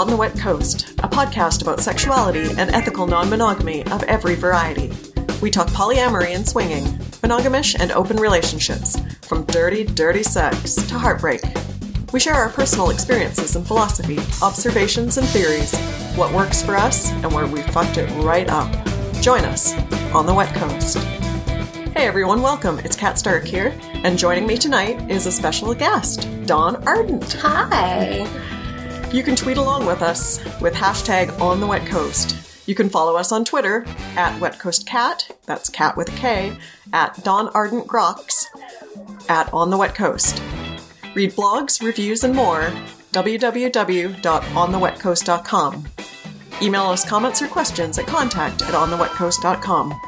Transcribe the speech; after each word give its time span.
On 0.00 0.08
the 0.08 0.16
Wet 0.16 0.38
Coast, 0.38 0.92
a 1.00 1.08
podcast 1.08 1.60
about 1.60 1.78
sexuality 1.78 2.48
and 2.56 2.70
ethical 2.70 3.06
non 3.06 3.28
monogamy 3.28 3.84
of 3.88 4.02
every 4.04 4.34
variety. 4.34 4.90
We 5.42 5.50
talk 5.50 5.68
polyamory 5.68 6.34
and 6.34 6.48
swinging, 6.48 6.84
monogamish 7.22 7.78
and 7.78 7.92
open 7.92 8.16
relationships, 8.16 8.98
from 9.20 9.44
dirty, 9.44 9.84
dirty 9.84 10.22
sex 10.22 10.74
to 10.74 10.98
heartbreak. 10.98 11.42
We 12.14 12.18
share 12.18 12.32
our 12.32 12.48
personal 12.48 12.88
experiences 12.88 13.56
and 13.56 13.66
philosophy, 13.66 14.18
observations 14.40 15.18
and 15.18 15.28
theories, 15.28 15.76
what 16.16 16.32
works 16.32 16.62
for 16.62 16.76
us, 16.76 17.10
and 17.10 17.30
where 17.30 17.46
we 17.46 17.60
fucked 17.60 17.98
it 17.98 18.08
right 18.24 18.48
up. 18.48 18.72
Join 19.20 19.44
us 19.44 19.74
on 20.14 20.24
the 20.24 20.32
Wet 20.32 20.54
Coast. 20.54 20.96
Hey 21.94 22.06
everyone, 22.06 22.40
welcome. 22.40 22.78
It's 22.78 22.96
Kat 22.96 23.18
Stark 23.18 23.44
here, 23.44 23.78
and 24.02 24.18
joining 24.18 24.46
me 24.46 24.56
tonight 24.56 25.10
is 25.10 25.26
a 25.26 25.32
special 25.32 25.74
guest, 25.74 26.26
Dawn 26.46 26.88
Ardent. 26.88 27.34
Hi. 27.34 28.59
You 29.12 29.22
can 29.24 29.34
tweet 29.34 29.56
along 29.56 29.86
with 29.86 30.02
us 30.02 30.38
with 30.60 30.72
hashtag 30.72 31.36
on 31.40 31.58
the 31.58 31.66
Wet 31.66 31.84
Coast. 31.86 32.36
You 32.68 32.76
can 32.76 32.88
follow 32.88 33.16
us 33.16 33.32
on 33.32 33.44
Twitter 33.44 33.84
at 34.16 34.40
Wet 34.40 34.60
Coast 34.60 34.86
Kat, 34.86 35.28
that's 35.46 35.68
cat 35.68 35.96
with 35.96 36.08
a 36.08 36.16
K, 36.16 36.56
at 36.92 37.20
Dawn 37.24 37.48
Ardent 37.48 37.88
Grox, 37.88 38.44
at 39.28 39.52
On 39.52 39.70
the 39.70 39.76
Wet 39.76 39.96
Coast. 39.96 40.40
Read 41.14 41.32
blogs, 41.32 41.82
reviews, 41.82 42.22
and 42.22 42.36
more 42.36 42.72
www.onthewetcoast.com. 43.12 45.88
Email 46.62 46.82
us 46.82 47.08
comments 47.08 47.42
or 47.42 47.48
questions 47.48 47.98
at 47.98 48.06
contact 48.06 48.62
at 48.62 48.74
onthewetcoast.com. 48.74 50.00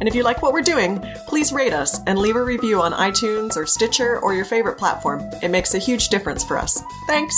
And 0.00 0.08
if 0.08 0.14
you 0.14 0.24
like 0.24 0.42
what 0.42 0.52
we're 0.52 0.60
doing, 0.60 1.02
please 1.26 1.54
rate 1.54 1.72
us 1.72 2.00
and 2.06 2.18
leave 2.18 2.36
a 2.36 2.42
review 2.42 2.82
on 2.82 2.92
iTunes 2.92 3.56
or 3.56 3.64
Stitcher 3.64 4.18
or 4.18 4.34
your 4.34 4.44
favorite 4.44 4.76
platform. 4.76 5.22
It 5.42 5.48
makes 5.48 5.74
a 5.74 5.78
huge 5.78 6.08
difference 6.08 6.44
for 6.44 6.58
us. 6.58 6.82
Thanks! 7.06 7.34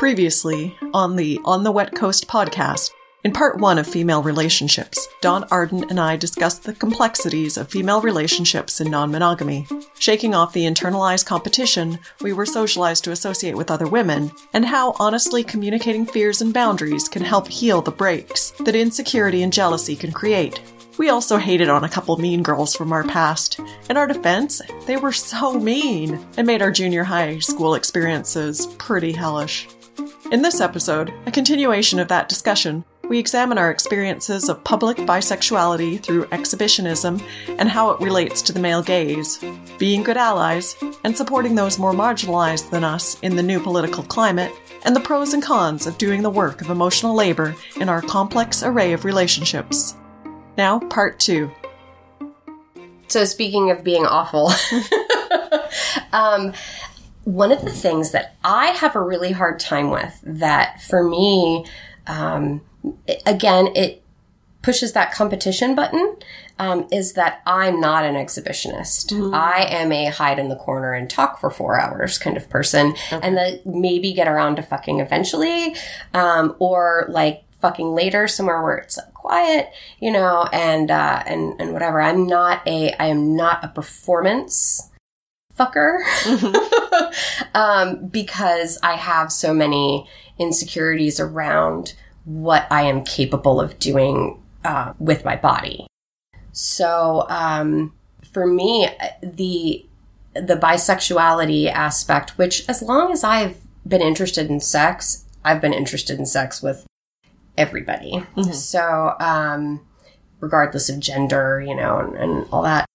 Previously 0.00 0.74
on 0.94 1.16
the 1.16 1.38
On 1.44 1.62
the 1.62 1.70
Wet 1.70 1.94
Coast 1.94 2.26
podcast, 2.26 2.90
in 3.22 3.34
part 3.34 3.58
one 3.58 3.76
of 3.76 3.86
Female 3.86 4.22
Relationships, 4.22 5.06
Dawn 5.20 5.44
Ardent 5.50 5.90
and 5.90 6.00
I 6.00 6.16
discussed 6.16 6.64
the 6.64 6.72
complexities 6.72 7.58
of 7.58 7.68
female 7.68 8.00
relationships 8.00 8.80
in 8.80 8.90
non 8.90 9.10
monogamy, 9.10 9.66
shaking 9.98 10.34
off 10.34 10.54
the 10.54 10.64
internalized 10.64 11.26
competition 11.26 11.98
we 12.22 12.32
were 12.32 12.46
socialized 12.46 13.04
to 13.04 13.10
associate 13.10 13.58
with 13.58 13.70
other 13.70 13.86
women, 13.86 14.32
and 14.54 14.64
how 14.64 14.96
honestly 14.98 15.44
communicating 15.44 16.06
fears 16.06 16.40
and 16.40 16.54
boundaries 16.54 17.06
can 17.06 17.22
help 17.22 17.46
heal 17.46 17.82
the 17.82 17.90
breaks 17.90 18.52
that 18.60 18.74
insecurity 18.74 19.42
and 19.42 19.52
jealousy 19.52 19.94
can 19.94 20.12
create. 20.12 20.62
We 20.96 21.10
also 21.10 21.36
hated 21.36 21.68
on 21.68 21.84
a 21.84 21.90
couple 21.90 22.16
mean 22.16 22.42
girls 22.42 22.74
from 22.74 22.90
our 22.94 23.04
past. 23.04 23.60
In 23.90 23.98
our 23.98 24.06
defense, 24.06 24.62
they 24.86 24.96
were 24.96 25.12
so 25.12 25.60
mean 25.60 26.26
and 26.38 26.46
made 26.46 26.62
our 26.62 26.70
junior 26.70 27.04
high 27.04 27.38
school 27.40 27.74
experiences 27.74 28.66
pretty 28.78 29.12
hellish. 29.12 29.68
In 30.30 30.42
this 30.42 30.60
episode, 30.60 31.12
a 31.26 31.32
continuation 31.32 31.98
of 31.98 32.06
that 32.06 32.28
discussion, 32.28 32.84
we 33.08 33.18
examine 33.18 33.58
our 33.58 33.68
experiences 33.68 34.48
of 34.48 34.62
public 34.62 34.96
bisexuality 34.98 36.00
through 36.00 36.28
exhibitionism 36.30 37.20
and 37.58 37.68
how 37.68 37.90
it 37.90 38.00
relates 38.00 38.40
to 38.42 38.52
the 38.52 38.60
male 38.60 38.80
gaze, 38.80 39.40
being 39.76 40.04
good 40.04 40.16
allies, 40.16 40.76
and 41.02 41.16
supporting 41.16 41.56
those 41.56 41.80
more 41.80 41.92
marginalized 41.92 42.70
than 42.70 42.84
us 42.84 43.18
in 43.22 43.34
the 43.34 43.42
new 43.42 43.58
political 43.58 44.04
climate, 44.04 44.52
and 44.84 44.94
the 44.94 45.00
pros 45.00 45.34
and 45.34 45.42
cons 45.42 45.88
of 45.88 45.98
doing 45.98 46.22
the 46.22 46.30
work 46.30 46.60
of 46.60 46.70
emotional 46.70 47.12
labor 47.12 47.56
in 47.80 47.88
our 47.88 48.00
complex 48.00 48.62
array 48.62 48.92
of 48.92 49.04
relationships. 49.04 49.96
Now, 50.56 50.78
part 50.78 51.18
two. 51.18 51.50
So, 53.08 53.24
speaking 53.24 53.72
of 53.72 53.82
being 53.82 54.06
awful, 54.06 54.52
um, 56.12 56.52
one 57.24 57.52
of 57.52 57.62
the 57.62 57.70
things 57.70 58.12
that 58.12 58.34
I 58.44 58.66
have 58.68 58.96
a 58.96 59.00
really 59.02 59.32
hard 59.32 59.60
time 59.60 59.90
with 59.90 60.20
that 60.24 60.80
for 60.82 61.02
me, 61.04 61.64
um, 62.06 62.62
it- 63.06 63.22
again, 63.26 63.68
it 63.74 64.02
pushes 64.62 64.92
that 64.92 65.12
competition 65.12 65.74
button 65.74 66.16
um, 66.58 66.86
is 66.92 67.14
that 67.14 67.40
I'm 67.46 67.80
not 67.80 68.04
an 68.04 68.14
exhibitionist. 68.14 69.32
I 69.34 69.62
am 69.70 69.90
a 69.92 70.06
hide 70.06 70.38
in 70.38 70.48
the 70.50 70.56
corner 70.56 70.92
and 70.92 71.08
talk 71.08 71.40
for 71.40 71.50
four 71.50 71.80
hours 71.80 72.18
kind 72.18 72.36
of 72.36 72.50
person, 72.50 72.94
and 73.10 73.34
then 73.38 73.60
maybe 73.64 74.12
get 74.12 74.28
around 74.28 74.56
to 74.56 74.62
fucking 74.62 75.00
eventually, 75.00 75.74
um, 76.12 76.54
or 76.58 77.06
like 77.08 77.44
fucking 77.62 77.94
later 77.94 78.28
somewhere 78.28 78.62
where 78.62 78.76
it's 78.76 78.98
quiet, 79.14 79.70
you 80.00 80.10
know, 80.10 80.46
and 80.52 80.90
uh, 80.90 81.22
and 81.24 81.58
and 81.58 81.72
whatever. 81.72 81.98
I'm 82.02 82.26
not 82.26 82.60
a 82.66 82.92
I 83.02 83.06
am 83.06 83.34
not 83.34 83.64
a 83.64 83.68
performance 83.68 84.89
fucker 85.60 85.98
um, 87.54 88.06
because 88.06 88.78
I 88.82 88.94
have 88.94 89.30
so 89.30 89.52
many 89.52 90.08
insecurities 90.38 91.20
around 91.20 91.94
what 92.24 92.66
I 92.70 92.82
am 92.82 93.04
capable 93.04 93.60
of 93.60 93.78
doing 93.78 94.42
uh, 94.64 94.94
with 94.98 95.24
my 95.24 95.36
body. 95.36 95.86
So 96.52 97.26
um, 97.28 97.92
for 98.32 98.46
me, 98.46 98.88
the 99.22 99.86
the 100.34 100.56
bisexuality 100.56 101.68
aspect, 101.70 102.38
which 102.38 102.68
as 102.68 102.82
long 102.82 103.12
as 103.12 103.24
I've 103.24 103.58
been 103.86 104.02
interested 104.02 104.48
in 104.48 104.60
sex, 104.60 105.24
I've 105.44 105.60
been 105.60 105.74
interested 105.74 106.18
in 106.18 106.26
sex 106.26 106.62
with 106.62 106.86
everybody. 107.58 108.24
So 108.52 109.14
um, 109.18 109.80
regardless 110.40 110.88
of 110.88 111.00
gender, 111.00 111.60
you 111.60 111.74
know, 111.74 111.98
and, 111.98 112.16
and 112.16 112.48
all 112.52 112.62
that. 112.62 112.86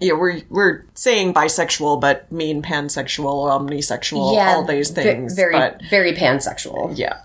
Yeah, 0.00 0.12
we're 0.12 0.42
we're 0.50 0.84
saying 0.94 1.34
bisexual, 1.34 2.00
but 2.00 2.30
mean 2.30 2.62
pansexual, 2.62 3.32
or 3.32 3.50
omnisexual, 3.50 4.18
all 4.18 4.64
these 4.64 4.90
things. 4.90 5.34
very 5.34 5.54
but 5.54 5.80
very 5.88 6.12
pansexual. 6.12 6.96
yeah, 6.96 7.20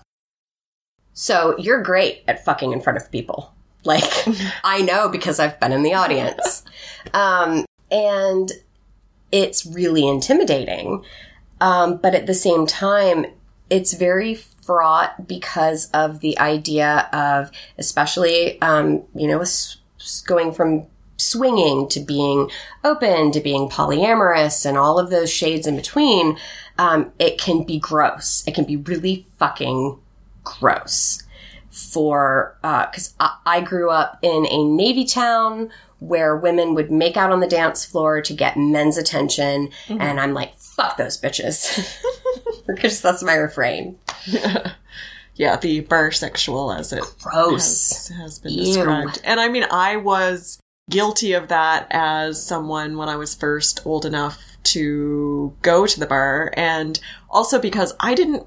So 1.12 1.56
you're 1.58 1.82
great 1.82 2.22
at 2.26 2.44
fucking 2.44 2.72
in 2.72 2.80
front 2.80 2.96
of 2.96 3.10
people. 3.10 3.52
Like, 3.84 4.04
I 4.64 4.82
know 4.82 5.08
because 5.08 5.38
I've 5.38 5.58
been 5.60 5.72
in 5.72 5.82
the 5.82 5.94
audience. 5.94 6.64
Um, 7.12 7.64
and 7.90 8.52
it's 9.30 9.66
really 9.66 10.06
intimidating. 10.06 11.04
Um, 11.60 11.98
but 11.98 12.14
at 12.14 12.26
the 12.26 12.34
same 12.34 12.66
time, 12.66 13.26
it's 13.70 13.94
very 13.94 14.34
fraught 14.34 15.26
because 15.26 15.90
of 15.90 16.20
the 16.20 16.38
idea 16.38 17.08
of, 17.12 17.50
especially, 17.78 18.60
um, 18.62 19.04
you 19.14 19.28
know, 19.28 19.44
going 20.26 20.52
from 20.52 20.86
swinging 21.22 21.88
to 21.88 22.00
being 22.00 22.50
open 22.84 23.32
to 23.32 23.40
being 23.40 23.68
polyamorous 23.68 24.66
and 24.66 24.76
all 24.76 24.98
of 24.98 25.10
those 25.10 25.30
shades 25.30 25.66
in 25.66 25.76
between, 25.76 26.38
um, 26.78 27.12
it 27.18 27.38
can 27.38 27.64
be 27.64 27.78
gross. 27.78 28.42
It 28.46 28.54
can 28.54 28.64
be 28.64 28.76
really 28.76 29.26
fucking 29.38 29.98
gross 30.44 31.22
for 31.70 32.58
because 32.60 33.14
I, 33.18 33.36
I 33.46 33.60
grew 33.60 33.90
up 33.90 34.18
in 34.22 34.46
a 34.46 34.64
navy 34.64 35.04
town 35.04 35.70
where 36.00 36.36
women 36.36 36.74
would 36.74 36.90
make 36.90 37.16
out 37.16 37.30
on 37.30 37.40
the 37.40 37.46
dance 37.46 37.84
floor 37.84 38.20
to 38.20 38.34
get 38.34 38.56
men's 38.58 38.98
attention 38.98 39.70
and 39.88 40.20
i'm 40.20 40.34
like 40.34 40.54
fuck 40.58 40.96
those 40.96 41.16
bitches 41.18 41.96
because 42.66 43.00
that's 43.00 43.22
my 43.22 43.34
refrain 43.34 43.96
yeah, 45.34 45.56
the 45.56 45.82
barsexual 45.82 46.78
as 46.78 46.92
it 46.92 47.02
gross 47.20 48.08
has, 48.08 48.18
has 48.18 48.38
been 48.38 48.52
Ew. 48.52 48.64
described. 48.64 49.20
And 49.24 49.40
I 49.40 49.48
mean, 49.48 49.64
I 49.70 49.96
was 49.96 50.60
guilty 50.92 51.32
of 51.32 51.48
that 51.48 51.86
as 51.90 52.44
someone 52.44 52.96
when 52.96 53.08
I 53.08 53.16
was 53.16 53.34
first 53.34 53.80
old 53.84 54.04
enough 54.06 54.38
to 54.64 55.52
go 55.62 55.86
to 55.86 55.98
the 56.00 56.06
bar, 56.06 56.52
and 56.56 57.00
also 57.28 57.58
because 57.58 57.94
I 57.98 58.14
didn't 58.14 58.46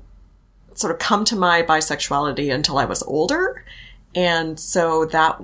sort 0.76 0.94
of 0.94 1.00
come 1.00 1.26
to 1.26 1.36
my 1.36 1.64
bisexuality 1.64 2.54
until 2.54 2.78
I 2.78 2.86
was 2.86 3.04
older. 3.04 3.64
And 4.14 4.60
so 4.60 5.06
that 5.06 5.42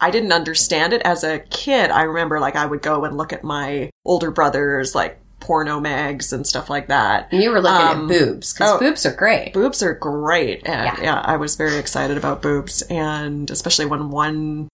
I 0.00 0.10
didn't 0.10 0.32
understand 0.32 0.92
it 0.92 1.02
as 1.02 1.22
a 1.24 1.40
kid. 1.40 1.90
I 1.90 2.02
remember 2.02 2.40
like 2.40 2.56
I 2.56 2.66
would 2.66 2.82
go 2.82 3.04
and 3.04 3.16
look 3.16 3.32
at 3.32 3.44
my 3.44 3.90
older 4.04 4.30
brothers 4.30 4.94
like 4.94 5.18
porno 5.40 5.78
mags 5.80 6.32
and 6.32 6.46
stuff 6.46 6.68
like 6.68 6.88
that. 6.88 7.28
And 7.32 7.42
you 7.42 7.50
were 7.50 7.60
looking 7.60 7.86
Um, 7.86 8.10
at 8.10 8.18
boobs 8.18 8.52
because 8.52 8.72
oh. 8.72 8.78
boobs 8.78 9.06
are 9.06 9.14
great 9.14 9.52
Boobs 9.52 9.82
are 9.82 9.94
great. 9.94 10.66
And 10.66 10.84
Yeah. 10.84 11.00
yeah. 11.02 11.22
I 11.24 11.36
was 11.36 11.54
very 11.56 11.76
excited 11.76 12.16
about 12.16 12.42
boobs. 12.42 12.82
And 12.82 13.50
especially 13.50 13.86
when 13.86 14.10
one 14.10 14.68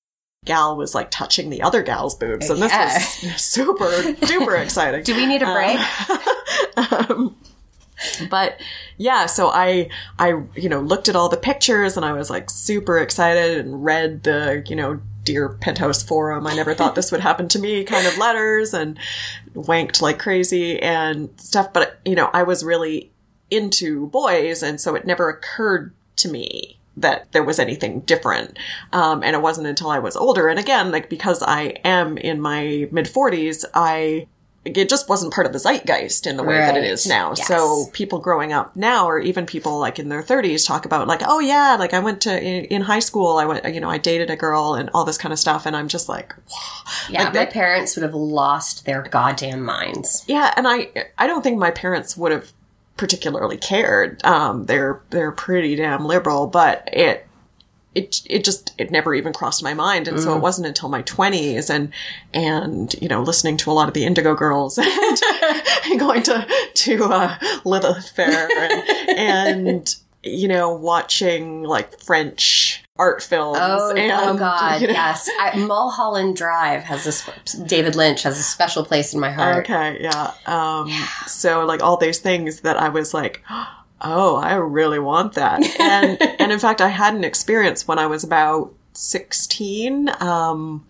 gal 0.45 0.77
was 0.77 0.95
like 0.95 1.11
touching 1.11 1.51
the 1.51 1.63
other 1.63 1.83
gal's 1.83 2.15
boobs. 2.15 2.51
And 2.51 2.59
Yeah. 2.59 2.99
this 2.99 3.23
was 3.23 3.37
super 3.43 3.85
duper 3.85 4.61
exciting. 4.61 5.03
do 5.05 5.15
we 5.15 5.27
need 5.27 5.43
a 5.43 5.53
break 5.53 5.79
um, 7.11 7.37
but 8.29 8.61
yeah, 8.99 9.27
so 9.27 9.49
I, 9.49 9.89
I, 10.19 10.41
you 10.57 10.69
know, 10.69 10.81
looked 10.81 11.09
at 11.09 11.17
all 11.17 11.29
the 11.29 11.37
pictures 11.37 11.97
and 11.97 12.05
I 12.05 12.13
was 12.13 12.29
like 12.29 12.51
super 12.51 12.99
excited 12.99 13.65
and 13.65 13.85
read 13.85 14.25
the, 14.25 14.63
you 14.67 14.77
know, 14.77 15.01
Dear 15.25 15.49
Penthouse 15.49 16.03
Forum, 16.03 16.47
I 16.47 16.55
never 16.55 16.75
thought 16.75 16.95
this 16.97 17.11
would 17.11 17.23
happen 17.23 17.49
to 17.49 17.59
me 17.59 17.83
kind 17.85 18.07
of 18.07 18.19
letters 18.19 18.75
and 18.75 18.99
wanked 19.55 20.03
like 20.03 20.19
crazy 20.19 20.79
and 20.83 21.31
stuff. 21.41 21.73
But, 21.73 21.99
you 22.05 22.15
know, 22.15 22.29
I 22.35 22.43
was 22.43 22.63
really 22.63 23.11
into 23.51 24.09
boys 24.09 24.63
and 24.63 24.79
so 24.81 24.95
it 24.95 25.07
never 25.07 25.31
occurred 25.31 25.95
to 26.17 26.29
me 26.29 26.79
that 26.97 27.31
there 27.33 27.43
was 27.45 27.59
anything 27.59 28.01
different. 28.01 28.59
Um, 28.93 29.23
and 29.23 29.35
it 29.35 29.43
wasn't 29.43 29.67
until 29.67 29.91
I 29.91 29.99
was 29.99 30.17
older. 30.17 30.49
And 30.49 30.59
again, 30.59 30.91
like 30.93 31.09
because 31.11 31.43
I 31.43 31.77
am 31.85 32.17
in 32.19 32.41
my 32.41 32.89
mid 32.93 33.07
40s, 33.07 33.65
I 33.75 34.27
it 34.65 34.89
just 34.89 35.11
wasn't 35.11 35.31
part 35.35 35.47
of 35.47 35.53
the 35.53 35.59
zeitgeist 35.59 36.27
in 36.27 36.39
the 36.39 36.43
way 36.43 36.57
that 36.57 36.75
it 36.75 36.85
is 36.85 37.07
now. 37.07 37.35
Yes. 37.37 37.47
So 37.47 37.85
people 37.93 38.19
growing 38.19 38.55
up 38.55 38.75
now, 38.75 39.07
or 39.07 39.19
even 39.19 39.45
people 39.45 39.79
like 39.79 39.99
in 39.99 40.09
their 40.09 40.23
30s, 40.23 40.67
talk 40.67 40.87
about 40.87 41.07
like, 41.07 41.21
oh 41.23 41.39
yeah, 41.39 41.77
like 41.79 41.93
I 41.93 41.99
went 41.99 42.23
to 42.23 42.43
in, 42.43 42.65
in 42.65 42.81
high 42.81 43.01
school, 43.01 43.37
I 43.37 43.45
went, 43.45 43.75
you 43.75 43.79
know, 43.79 43.91
I 43.91 43.99
dated 43.99 44.31
a 44.31 44.37
girl 44.37 44.73
and 44.73 44.89
all 44.95 45.05
this 45.05 45.19
kind 45.19 45.35
of 45.35 45.39
stuff, 45.39 45.67
and 45.67 45.77
I'm 45.77 45.87
just 45.87 46.09
like, 46.09 46.35
Yeah, 47.11 47.25
Like 47.25 47.35
my 47.35 47.41
that- 47.41 47.53
parents 47.53 47.95
would 47.95 48.05
have 48.05 48.15
lost 48.15 48.87
their 48.87 49.03
goddamn 49.03 49.63
minds. 49.63 50.25
yeah, 50.29 50.55
and 50.57 50.67
I 50.67 50.89
I 51.19 51.27
don't 51.27 51.43
think 51.43 51.59
my 51.59 51.71
parents 51.71 52.17
would 52.17 52.33
have 52.33 52.51
particularly 52.97 53.57
cared. 53.57 54.25
Um, 54.25 54.67
they're 54.67 55.01
they're 55.11 55.33
pretty 55.33 55.77
damn 55.77 56.05
liberal, 56.05 56.47
but 56.47 56.89
it. 56.93 57.27
It, 57.97 58.23
it 58.29 58.43
just 58.43 58.75
it 58.77 58.91
never 58.91 59.15
even 59.15 59.33
crossed 59.33 59.63
my 59.63 59.73
mind 59.73 60.09
and 60.09 60.19
so 60.19 60.35
it 60.35 60.41
wasn't 60.41 60.67
until 60.67 60.89
my 60.89 61.05
20s 61.05 61.71
and 61.71 61.93
and 62.33 62.93
you 63.01 63.07
know 63.07 63.23
listening 63.23 63.57
to 63.59 63.71
a 63.71 63.73
lot 63.73 63.87
of 63.87 63.95
the 63.95 64.05
indigo 64.05 64.35
girls 64.35 64.79
and, 64.83 65.21
and 65.85 66.01
going 66.01 66.25
to 66.25 66.45
to 66.75 67.05
uh, 67.05 67.39
Lilith 67.65 68.09
Fair 68.09 68.49
and, 68.51 68.83
and 69.17 69.97
you 70.25 70.49
know 70.49 70.75
watching 70.75 71.63
like 71.63 72.01
French 72.01 72.84
art 72.97 73.23
films 73.23 73.59
Oh, 73.61 73.93
and 73.97 74.13
oh 74.13 74.37
God, 74.39 74.81
you 74.81 74.87
know- 74.87 74.93
yes. 74.93 75.29
I, 75.41 75.57
Mulholland 75.59 76.37
Drive 76.37 76.85
has 76.85 77.03
this. 77.05 77.29
David 77.67 77.97
Lynch 77.97 78.23
has 78.23 78.39
a 78.39 78.43
special 78.43 78.85
place 78.85 79.13
in 79.13 79.19
my 79.21 79.33
heart. 79.33 79.65
Okay, 79.65 79.99
yeah. 80.01 80.33
Um, 80.47 80.89
So 81.27 81.65
like 81.65 81.83
all 81.83 81.97
these 81.97 82.21
things 82.21 82.61
that 82.61 82.77
I 82.77 82.89
was 82.91 83.13
like, 83.13 83.43
oh, 84.01 84.37
I 84.37 84.55
really 84.55 85.01
want 85.01 85.33
that. 85.35 85.61
And 85.81 86.23
and 86.41 86.53
in 86.53 86.59
fact, 86.61 86.81
I 86.81 86.89
had 86.89 87.15
an 87.15 87.25
experience 87.25 87.89
when 87.89 87.99
I 87.99 88.07
was 88.07 88.23
about 88.23 88.73
sixteen, 88.93 90.09
um, 90.21 90.87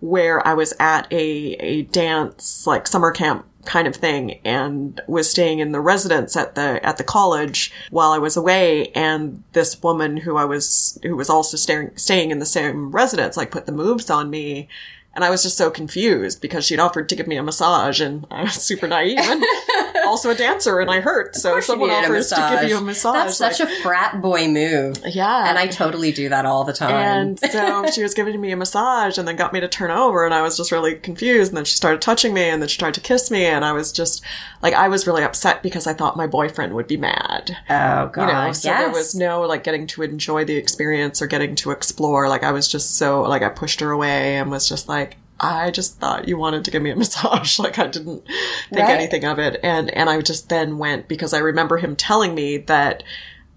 where 0.00 0.44
I 0.46 0.54
was 0.54 0.74
at 0.80 1.06
a 1.12 1.52
a 1.60 1.82
dance 1.82 2.66
like 2.66 2.88
summer 2.88 3.12
camp 3.12 3.46
kind 3.64 3.86
of 3.86 3.96
thing 3.96 4.40
and 4.44 5.00
was 5.06 5.30
staying 5.30 5.58
in 5.58 5.72
the 5.72 5.80
residence 5.80 6.36
at 6.36 6.54
the 6.54 6.84
at 6.84 6.96
the 6.96 7.04
college 7.04 7.72
while 7.90 8.12
I 8.12 8.18
was 8.18 8.36
away. 8.36 8.88
And 8.88 9.42
this 9.52 9.82
woman 9.82 10.16
who 10.18 10.36
I 10.36 10.44
was 10.44 10.98
who 11.02 11.16
was 11.16 11.30
also 11.30 11.56
staying 11.56 11.96
staying 11.96 12.30
in 12.30 12.38
the 12.38 12.46
same 12.46 12.90
residence 12.90 13.36
like 13.36 13.50
put 13.50 13.66
the 13.66 13.72
moves 13.72 14.10
on 14.10 14.30
me 14.30 14.68
and 15.14 15.24
I 15.24 15.30
was 15.30 15.42
just 15.42 15.56
so 15.56 15.70
confused 15.70 16.40
because 16.40 16.64
she'd 16.64 16.78
offered 16.80 17.08
to 17.08 17.16
give 17.16 17.26
me 17.26 17.36
a 17.36 17.42
massage 17.42 18.00
and 18.00 18.26
I 18.30 18.42
was 18.44 18.54
super 18.54 18.86
naive 18.88 19.18
and 19.20 19.44
also 20.06 20.30
a 20.30 20.34
dancer 20.34 20.80
and 20.80 20.90
I 20.90 21.00
hurt. 21.00 21.36
So 21.36 21.60
someone 21.60 21.90
offers 21.90 22.30
to 22.30 22.58
give 22.60 22.68
you 22.70 22.78
a 22.78 22.80
massage. 22.80 23.14
That's 23.14 23.36
such 23.36 23.60
a 23.60 23.66
frat 23.82 24.20
boy 24.20 24.48
move. 24.48 24.98
yeah. 25.06 25.48
And 25.48 25.58
I 25.58 25.66
totally 25.66 26.12
do 26.12 26.28
that 26.28 26.44
all 26.46 26.64
the 26.64 26.72
time. 26.72 26.90
and 26.94 27.40
so 27.40 27.86
she 27.92 28.02
was 28.02 28.14
giving 28.14 28.40
me 28.40 28.50
a 28.52 28.56
massage 28.56 29.18
and 29.18 29.26
then 29.26 29.36
got 29.36 29.52
me 29.52 29.60
to 29.60 29.68
turn 29.68 29.90
over 29.90 30.24
and 30.24 30.34
I 30.34 30.42
was 30.42 30.56
just 30.56 30.72
really 30.72 30.94
confused 30.96 31.50
and 31.52 31.56
then 31.56 31.64
she 31.64 31.76
started 31.76 32.00
touching 32.02 32.34
me 32.34 32.42
and 32.42 32.60
then 32.60 32.68
she 32.68 32.78
tried 32.78 32.94
to 32.94 33.00
kiss 33.00 33.30
me 33.30 33.44
and 33.44 33.64
I 33.64 33.72
was 33.72 33.92
just 33.92 34.22
like 34.62 34.74
I 34.74 34.88
was 34.88 35.06
really 35.06 35.22
upset 35.22 35.62
because 35.62 35.86
I 35.86 35.92
thought 35.94 36.16
my 36.16 36.26
boyfriend 36.26 36.74
would 36.74 36.86
be 36.86 36.96
mad. 36.96 37.56
oh 37.70 38.08
God, 38.08 38.16
You 38.16 38.32
know, 38.32 38.52
so 38.52 38.68
yes. 38.68 38.80
there 38.80 38.90
was 38.90 39.14
no 39.14 39.42
like 39.42 39.62
getting 39.64 39.86
to 39.88 40.02
enjoy 40.02 40.44
the 40.44 40.56
experience 40.56 41.20
or 41.22 41.26
getting 41.26 41.54
to 41.56 41.70
explore. 41.70 42.28
Like 42.28 42.42
I 42.42 42.52
was 42.52 42.66
just 42.68 42.96
so 42.96 43.22
like 43.22 43.42
I 43.42 43.48
pushed 43.48 43.80
her 43.80 43.90
away 43.90 44.36
and 44.36 44.50
was 44.50 44.68
just 44.68 44.88
like 44.88 45.03
I 45.40 45.70
just 45.70 45.98
thought 45.98 46.28
you 46.28 46.36
wanted 46.38 46.64
to 46.64 46.70
give 46.70 46.82
me 46.82 46.90
a 46.90 46.96
massage. 47.02 47.58
Like 47.58 47.78
I 47.78 47.86
didn't 47.88 48.24
think 48.70 48.80
Right. 48.86 48.90
anything 48.98 49.24
of 49.24 49.38
it. 49.38 49.58
And 49.62 49.90
and 49.90 50.08
I 50.08 50.20
just 50.20 50.48
then 50.48 50.78
went 50.78 51.08
because 51.08 51.34
I 51.34 51.38
remember 51.38 51.78
him 51.78 51.96
telling 51.96 52.34
me 52.34 52.56
that 52.58 53.02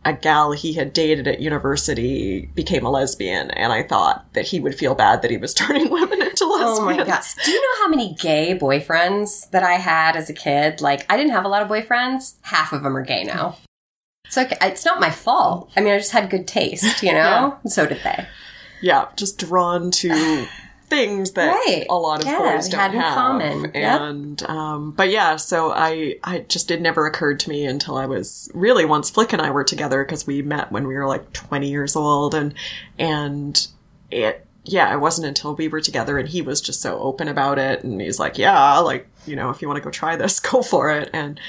a 0.06 0.14
gal 0.14 0.54
he 0.54 0.74
had 0.74 0.94
dated 0.94 1.28
at 1.28 1.40
university 1.42 2.50
became 2.56 2.86
a 2.86 2.90
lesbian 2.90 3.52
and 3.52 3.74
I 3.74 3.84
thought 3.84 4.26
that 4.34 4.46
he 4.46 4.60
would 4.60 4.76
feel 4.76 4.96
bad 4.96 5.22
that 5.22 5.32
he 5.32 5.38
was 5.38 5.54
turning 5.54 5.90
women 5.90 6.22
into 6.22 6.46
lesbians. 6.46 6.80
Oh 6.80 6.86
my 6.86 6.98
god. 7.04 7.24
Do 7.44 7.52
you 7.52 7.62
know 7.62 7.84
how 7.84 7.90
many 7.90 8.16
gay 8.16 8.58
boyfriends 8.58 9.50
that 9.52 9.64
I 9.64 9.74
had 9.74 10.16
as 10.16 10.30
a 10.30 10.34
kid? 10.34 10.82
Like 10.82 11.06
I 11.12 11.18
didn't 11.18 11.34
have 11.34 11.46
a 11.46 11.50
lot 11.50 11.62
of 11.62 11.68
boyfriends. 11.70 12.36
Half 12.42 12.74
of 12.74 12.84
them 12.84 12.96
are 12.98 13.04
gay 13.04 13.24
now. 13.24 13.58
It's 14.26 14.36
like 14.38 14.58
it's 14.62 14.84
not 14.86 15.00
my 15.00 15.10
fault. 15.12 15.72
I 15.76 15.82
mean, 15.82 15.94
I 15.94 15.98
just 15.98 16.12
had 16.12 16.30
good 16.30 16.48
taste, 16.48 17.02
you 17.04 17.12
know? 17.14 17.18
Yeah. 17.18 17.58
And 17.64 17.72
so 17.72 17.86
did 17.86 18.02
they. 18.04 18.28
yeah, 18.82 19.08
just 19.16 19.38
drawn 19.40 19.90
to 19.92 20.46
things 20.89 21.31
that 21.31 21.48
Right. 21.50 21.86
a 21.89 21.95
lot 21.95 22.22
of 22.22 22.28
Yeah, 22.28 22.39
boys 22.56 22.69
don't 22.69 22.80
had 22.80 22.94
in 22.94 23.00
have. 23.01 23.13
common. 23.13 23.72
Yep. 23.75 24.01
And 24.01 24.44
um, 24.50 24.92
but 24.92 25.10
yeah, 25.10 25.36
so 25.36 25.72
I 25.72 26.16
I 26.24 26.39
just 26.48 26.72
it 26.72 26.81
never 26.81 27.06
occurred 27.06 27.39
to 27.42 27.50
me 27.50 27.66
until 27.66 27.98
I 27.98 28.06
was 28.06 28.50
really 28.54 28.86
once 28.86 29.10
Flick 29.10 29.34
and 29.34 29.42
I 29.42 29.51
were 29.51 29.63
together 29.63 30.04
because 30.04 30.25
we 30.25 30.42
met 30.42 30.72
when 30.72 30.88
we 30.88 30.95
were 30.95 31.07
like 31.07 31.34
twenty 31.34 31.69
years 31.69 31.95
old, 31.95 32.34
and 32.34 32.54
and 32.98 33.68
it 34.12 34.45
yeah, 34.63 34.94
it 34.94 35.00
wasn't 35.00 35.28
until 35.28 35.56
we 35.56 35.69
were 35.69 35.80
together 35.80 36.18
and 36.18 36.28
he 36.28 36.42
was 36.42 36.60
just 36.60 36.81
so 36.81 37.00
open 37.00 37.28
about 37.30 37.57
it, 37.60 37.83
and 37.83 38.01
he's 38.01 38.19
like, 38.19 38.38
yeah, 38.38 38.80
like 38.80 39.07
you 39.25 39.36
know, 39.36 39.50
if 39.50 39.62
you 39.62 39.68
want 39.68 39.78
to 39.78 39.83
go 39.83 39.92
try 39.92 40.16
this, 40.16 40.40
go 40.51 40.62
for 40.62 40.90
it, 40.90 41.10
and 41.13 41.40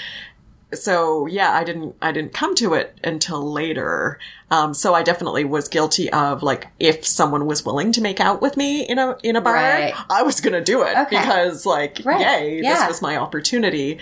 so 0.74 1.26
yeah, 1.26 1.52
I 1.52 1.64
didn't 1.64 1.96
I 2.02 2.12
didn't 2.12 2.32
come 2.34 2.54
to 2.56 2.74
it 2.74 2.98
until 3.02 3.50
later. 3.52 4.18
Um, 4.50 4.74
so 4.74 4.94
I 4.94 5.02
definitely 5.02 5.44
was 5.44 5.68
guilty 5.68 6.10
of 6.12 6.42
like 6.42 6.66
if 6.78 7.06
someone 7.06 7.46
was 7.46 7.64
willing 7.64 7.92
to 7.92 8.00
make 8.00 8.20
out 8.20 8.40
with 8.42 8.56
me 8.56 8.82
in 8.82 8.98
a 8.98 9.16
in 9.22 9.36
a 9.36 9.40
bar, 9.40 9.54
Right. 9.54 9.94
I 10.10 10.22
was 10.22 10.40
gonna 10.40 10.62
do 10.64 10.82
it 10.82 10.96
Okay. 10.96 11.18
because 11.18 11.64
like 11.66 12.00
Right. 12.04 12.20
yay, 12.20 12.60
Yeah. 12.62 12.74
this 12.80 12.88
was 12.88 13.02
my 13.02 13.16
opportunity. 13.16 13.98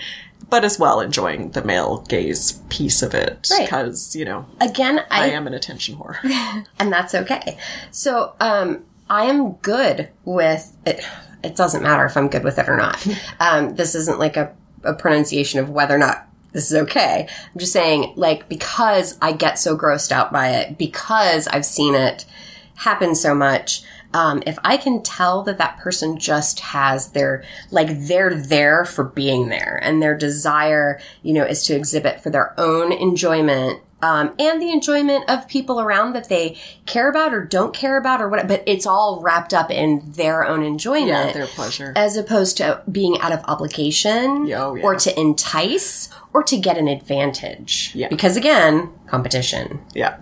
But 0.49 0.63
as 0.63 0.79
well 0.79 1.01
enjoying 1.01 1.51
the 1.51 1.61
male 1.63 2.05
gaze 2.07 2.53
piece 2.69 3.01
of 3.01 3.13
it 3.13 3.49
Right. 3.51 3.65
because 3.65 4.15
you 4.15 4.23
know 4.25 4.45
Again, 4.61 4.99
I 5.11 5.25
I, 5.25 5.27
am 5.27 5.45
an 5.47 5.53
attention 5.53 5.97
whore. 5.97 6.17
and 6.79 6.91
that's 6.91 7.13
okay. 7.15 7.57
So, 7.91 8.33
um, 8.39 8.83
I 9.09 9.25
am 9.25 9.53
good 9.61 10.09
with 10.25 10.75
it. 10.85 11.03
It 11.43 11.55
doesn't 11.55 11.83
matter 11.83 12.05
if 12.05 12.15
I'm 12.17 12.27
good 12.29 12.43
with 12.43 12.57
it 12.59 12.67
or 12.69 12.77
not. 12.77 13.05
Um, 13.39 13.75
this 13.75 13.93
isn't 13.95 14.19
like 14.19 14.37
a, 14.37 14.53
a 14.83 14.93
pronunciation 14.93 15.59
of 15.59 15.69
whether 15.69 15.95
or 15.95 15.97
not 15.99 16.26
this 16.57 16.71
is 16.71 16.77
okay. 16.77 17.27
I'm 17.29 17.59
just 17.59 17.71
saying, 17.71 18.13
like, 18.15 18.49
because 18.49 19.15
I 19.21 19.31
get 19.31 19.59
so 19.59 19.77
grossed 19.77 20.11
out 20.11 20.33
by 20.33 20.49
it, 20.49 20.75
because 20.75 21.47
I've 21.47 21.67
seen 21.67 21.93
it 21.93 22.25
happen 22.73 23.13
so 23.13 23.35
much. 23.35 23.83
Um, 24.11 24.41
if 24.47 24.57
I 24.63 24.77
can 24.77 25.03
tell 25.03 25.43
that 25.43 25.59
that 25.59 25.77
person 25.77 26.17
just 26.17 26.61
has 26.61 27.11
their, 27.11 27.43
like, 27.69 27.89
they're 27.91 28.33
there 28.33 28.85
for 28.85 29.03
being 29.03 29.49
there 29.49 29.79
and 29.83 30.01
their 30.01 30.17
desire, 30.17 30.99
you 31.21 31.31
know, 31.31 31.45
is 31.45 31.63
to 31.65 31.75
exhibit 31.75 32.21
for 32.21 32.31
their 32.31 32.59
own 32.59 32.91
enjoyment 32.91 33.79
um, 34.01 34.33
and 34.37 34.61
the 34.61 34.71
enjoyment 34.71 35.27
of 35.27 35.47
people 35.47 35.79
around 35.81 36.13
that 36.13 36.29
they 36.29 36.57
care 36.85 37.09
about 37.09 37.33
or 37.33 37.43
don't 37.43 37.73
care 37.73 37.97
about 37.97 38.21
or 38.21 38.29
what, 38.29 38.47
but 38.47 38.63
it's 38.67 38.85
all 38.85 39.21
wrapped 39.21 39.53
up 39.53 39.71
in 39.71 40.03
their 40.05 40.45
own 40.45 40.63
enjoyment. 40.63 41.07
yeah, 41.07 41.31
their 41.31 41.47
pleasure. 41.47 41.93
as 41.95 42.15
opposed 42.15 42.57
to 42.57 42.83
being 42.91 43.19
out 43.21 43.31
of 43.31 43.43
obligation 43.45 44.51
oh, 44.53 44.75
yeah. 44.75 44.83
or 44.83 44.95
to 44.95 45.19
entice 45.19 46.09
or 46.33 46.43
to 46.43 46.57
get 46.57 46.77
an 46.77 46.87
advantage. 46.87 47.91
Yeah. 47.95 48.09
Because 48.09 48.37
again, 48.37 48.91
competition. 49.07 49.81
Yeah. 49.95 50.17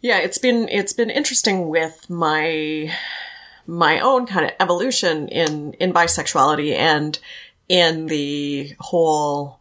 Yeah, 0.00 0.18
it's 0.18 0.38
been 0.38 0.68
it's 0.68 0.92
been 0.92 1.10
interesting 1.10 1.68
with 1.68 2.08
my 2.08 2.92
my 3.66 4.00
own 4.00 4.26
kind 4.26 4.46
of 4.46 4.52
evolution 4.60 5.28
in 5.28 5.74
in 5.74 5.92
bisexuality 5.92 6.72
and 6.72 7.18
in 7.68 8.06
the 8.06 8.74
whole 8.78 9.57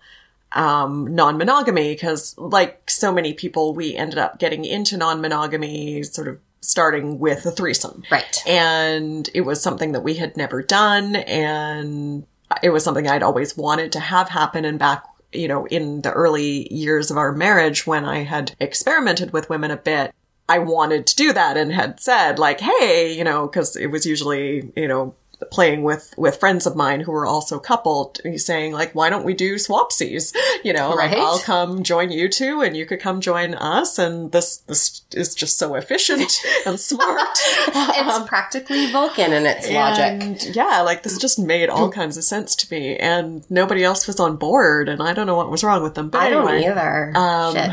um 0.58 1.14
non-monogamy 1.14 1.94
because 1.94 2.38
like 2.38 2.90
so 2.90 3.14
many 3.14 3.34
people 3.34 3.74
we 3.74 3.96
ended 3.96 4.18
up 4.18 4.40
getting 4.40 4.66
into 4.66 4.98
non-monogamy 4.98 6.04
sort 6.04 6.28
of 6.28 6.40
starting 6.60 7.20
with 7.20 7.46
a 7.46 7.52
threesome. 7.52 8.04
Right. 8.12 8.44
And 8.46 9.30
it 9.34 9.42
was 9.42 9.62
something 9.62 9.94
that 9.94 10.02
we 10.02 10.16
had 10.16 10.36
never 10.36 10.62
done 10.62 11.16
and 11.16 12.26
it 12.62 12.72
was 12.72 12.84
something 12.84 13.08
I'd 13.08 13.24
always 13.24 13.56
wanted 13.56 13.92
to 13.94 14.00
have 14.00 14.30
happen 14.30 14.66
and 14.66 14.78
back 14.78 15.06
you 15.34 15.48
know, 15.48 15.66
in 15.68 16.02
the 16.02 16.12
early 16.12 16.72
years 16.74 17.12
of 17.12 17.18
our 17.18 17.32
marriage 17.32 17.86
when 17.86 18.06
I 18.06 18.24
had 18.24 18.56
experimented 18.60 19.34
with 19.34 19.50
women 19.50 19.72
a 19.72 19.78
bit, 19.78 20.14
I 20.50 20.60
wanted 20.60 21.06
to 21.08 21.16
do 21.16 21.34
that 21.34 21.58
and 21.58 21.72
had 21.72 22.00
said 22.00 22.40
like, 22.40 22.62
hey, 22.62 23.14
you 23.16 23.24
know, 23.24 23.48
cause 23.48 23.76
it 23.76 23.88
was 23.88 24.06
usually, 24.06 24.72
you 24.76 24.88
know, 24.88 25.16
playing 25.52 25.84
with, 25.84 26.14
with 26.18 26.38
friends 26.40 26.66
of 26.66 26.76
mine 26.76 27.02
who 27.02 27.12
were 27.12 27.26
also 27.26 27.60
coupled, 27.60 28.20
he's 28.24 28.46
saying 28.46 28.74
like, 28.74 28.94
why 28.96 29.10
don't 29.10 29.26
we 29.26 29.34
do 29.34 29.56
swapsies? 29.56 30.36
You 30.64 30.74
know, 30.74 30.90
like 30.90 31.12
Right. 31.12 31.20
I'll 31.20 31.40
come 31.40 31.84
join 31.84 32.12
you 32.12 32.28
two 32.28 32.62
and 32.62 32.76
you 32.76 32.86
could 32.86 33.00
come 33.00 33.22
join 33.22 33.54
us. 33.54 34.00
And 34.00 34.32
this, 34.32 34.58
this 34.68 35.02
is 35.14 35.34
just 35.36 35.58
so 35.58 35.76
efficient 35.76 36.42
and 36.66 36.80
smart. 36.80 37.20
It's 37.70 38.28
practically 38.28 38.92
Vulcan 38.92 39.34
in 39.34 39.46
its 39.46 39.70
logic. 39.70 40.56
Yeah, 40.56 40.82
like 40.82 41.04
this 41.04 41.18
just 41.18 41.38
made 41.40 41.70
all 41.70 41.92
kinds 41.92 42.18
of 42.18 42.24
sense 42.24 42.56
to 42.58 42.74
me, 42.74 42.96
and 42.98 43.50
nobody 43.50 43.84
else 43.84 44.08
was 44.08 44.20
on 44.20 44.36
board, 44.38 44.90
and 44.90 45.02
I 45.02 45.14
don't 45.14 45.28
know 45.28 45.36
what 45.36 45.52
was 45.52 45.64
wrong 45.64 45.84
with 45.84 45.96
them. 45.96 46.10
But 46.10 46.22
I 46.22 46.30
don't 46.30 46.50
either. 46.50 47.14
um, 47.16 47.56
Shit. 47.56 47.72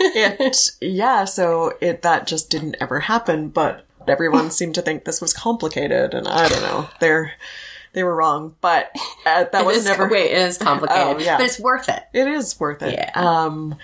it 0.00 0.70
yeah, 0.80 1.24
so 1.24 1.74
it 1.80 2.02
that 2.02 2.26
just 2.26 2.50
didn't 2.50 2.76
ever 2.80 3.00
happen. 3.00 3.48
But 3.48 3.84
everyone 4.08 4.50
seemed 4.50 4.74
to 4.76 4.82
think 4.82 5.04
this 5.04 5.20
was 5.20 5.32
complicated, 5.32 6.14
and 6.14 6.26
I 6.28 6.48
don't 6.48 6.62
know. 6.62 6.88
They're 7.00 7.32
they 7.92 8.02
were 8.02 8.16
wrong, 8.16 8.56
but 8.60 8.90
uh, 9.24 9.44
that 9.52 9.62
It 9.62 9.66
was 9.66 9.76
is- 9.78 9.84
never. 9.84 10.08
wait, 10.08 10.32
it 10.32 10.38
is 10.38 10.58
complicated, 10.58 11.16
Oh, 11.16 11.18
yeah. 11.20 11.36
but 11.36 11.46
it's 11.46 11.60
worth 11.60 11.88
it. 11.88 12.02
It 12.12 12.26
is 12.26 12.58
worth 12.58 12.82
it. 12.82 12.94
Yeah. 12.94 13.12
Um, 13.14 13.76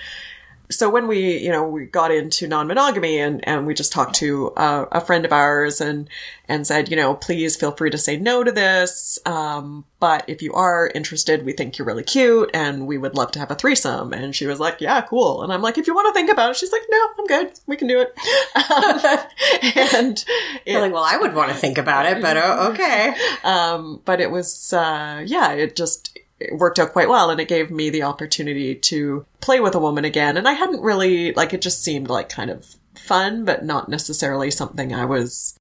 so 0.71 0.89
when 0.89 1.07
we, 1.09 1.39
you 1.39 1.51
know, 1.51 1.67
we 1.67 1.87
got 1.87 2.11
into 2.11 2.47
non-monogamy 2.47 3.19
and, 3.19 3.47
and 3.47 3.67
we 3.67 3.75
just 3.75 3.93
talked 3.93 4.15
to 4.17 4.51
uh, 4.53 4.87
a 4.93 5.01
friend 5.01 5.25
of 5.25 5.33
ours 5.33 5.81
and, 5.81 6.09
and 6.49 6.67
said, 6.67 6.89
you 6.91 6.97
know, 6.97 7.15
please 7.15 7.57
feel 7.57 7.73
free 7.73 7.91
to 7.91 7.99
say 7.99 8.17
no 8.17 8.45
to 8.45 8.53
this. 8.53 9.19
Um, 9.27 9.85
but 9.99 10.25
if 10.29 10.43
you 10.43 10.53
are 10.55 10.91
interested, 10.95 11.45
we 11.45 11.53
think 11.53 11.77
you're 11.77 11.87
really 11.87 12.05
cute 12.05 12.51
and 12.55 12.87
we 12.87 12.99
would 12.99 13.17
love 13.17 13.33
to 13.33 13.39
have 13.39 13.51
a 13.51 13.55
threesome. 13.55 14.13
And 14.13 14.35
she 14.35 14.47
was 14.47 14.61
like, 14.61 14.81
yeah, 14.81 15.01
cool. 15.03 15.43
And 15.43 15.53
I'm 15.53 15.63
like, 15.63 15.77
if 15.77 15.87
you 15.87 15.95
want 15.95 16.09
to 16.09 16.19
think 16.19 16.31
about 16.31 16.51
it, 16.51 16.57
she's 16.57 16.73
like, 16.73 16.83
no, 16.89 17.09
I'm 17.19 17.27
good. 17.27 17.59
We 17.67 17.77
can 17.77 17.89
do 17.89 18.01
it. 18.01 18.15
Um, 18.55 19.19
and 19.95 20.25
it, 20.65 20.81
like, 20.81 20.93
well, 20.93 21.05
I 21.05 21.17
would 21.17 21.35
want 21.35 21.51
to 21.51 21.57
think 21.57 21.79
about 21.79 22.07
it, 22.07 22.23
but 22.23 22.37
uh, 22.37 22.71
okay. 22.73 23.15
Um, 23.45 24.01
but 24.05 24.21
it 24.21 24.31
was, 24.31 24.73
uh, 24.73 25.23
yeah, 25.27 25.53
it 25.53 25.77
just, 25.77 26.19
it 26.41 26.57
worked 26.57 26.79
out 26.79 26.93
quite 26.93 27.09
well 27.09 27.31
and 27.31 27.41
it 27.41 27.49
gave 27.49 27.71
me 27.71 27.91
the 27.91 28.03
opportunity 28.03 28.75
to 28.75 29.27
play 29.41 29.61
with 29.61 29.75
a 29.75 29.81
woman 29.81 30.05
again. 30.05 30.37
And 30.37 30.49
I 30.49 30.55
hadn't 30.55 30.81
really, 30.81 31.33
like, 31.35 31.53
it 31.53 31.63
just 31.63 31.85
seemed 31.85 32.09
like 32.09 32.29
kind 32.29 32.51
of 32.51 32.77
fun, 32.95 33.45
but 33.45 33.65
not 33.65 33.89
necessarily 33.89 34.51
something 34.51 34.95
I 34.95 35.05
was, 35.05 35.57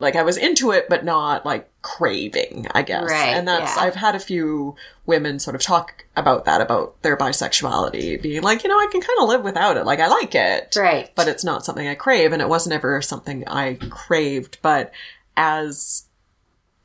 like, 0.00 0.16
I 0.16 0.22
was 0.22 0.36
into 0.36 0.70
it, 0.72 0.88
but 0.88 1.04
not 1.04 1.44
like 1.44 1.70
craving, 1.82 2.66
I 2.74 2.82
guess. 2.82 3.10
Right. 3.10 3.36
And 3.36 3.46
that's, 3.46 3.76
yeah. 3.76 3.82
I've 3.82 3.94
had 3.94 4.14
a 4.14 4.20
few 4.20 4.74
women 5.06 5.38
sort 5.38 5.54
of 5.54 5.62
talk 5.62 6.06
about 6.16 6.46
that, 6.46 6.60
about 6.60 7.00
their 7.02 7.16
bisexuality, 7.16 8.20
being 8.20 8.42
like, 8.42 8.64
you 8.64 8.70
know, 8.70 8.78
I 8.78 8.88
can 8.90 9.00
kind 9.00 9.18
of 9.20 9.28
live 9.28 9.44
without 9.44 9.76
it. 9.76 9.84
Like, 9.84 10.00
I 10.00 10.08
like 10.08 10.34
it. 10.34 10.74
Right. 10.76 11.10
But 11.14 11.28
it's 11.28 11.44
not 11.44 11.64
something 11.64 11.86
I 11.86 11.94
crave. 11.94 12.32
And 12.32 12.40
it 12.40 12.48
wasn't 12.48 12.74
ever 12.74 13.00
something 13.02 13.46
I 13.46 13.74
craved. 13.90 14.58
But 14.62 14.92
as 15.36 16.04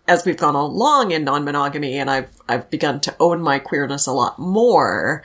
as 0.07 0.25
we've 0.25 0.37
gone 0.37 0.55
along 0.55 1.11
in 1.11 1.23
non-monogamy 1.23 1.97
and 1.97 2.09
I've 2.09 2.29
I've 2.47 2.69
begun 2.69 2.99
to 3.01 3.15
own 3.19 3.41
my 3.41 3.59
queerness 3.59 4.07
a 4.07 4.13
lot 4.13 4.39
more, 4.39 5.23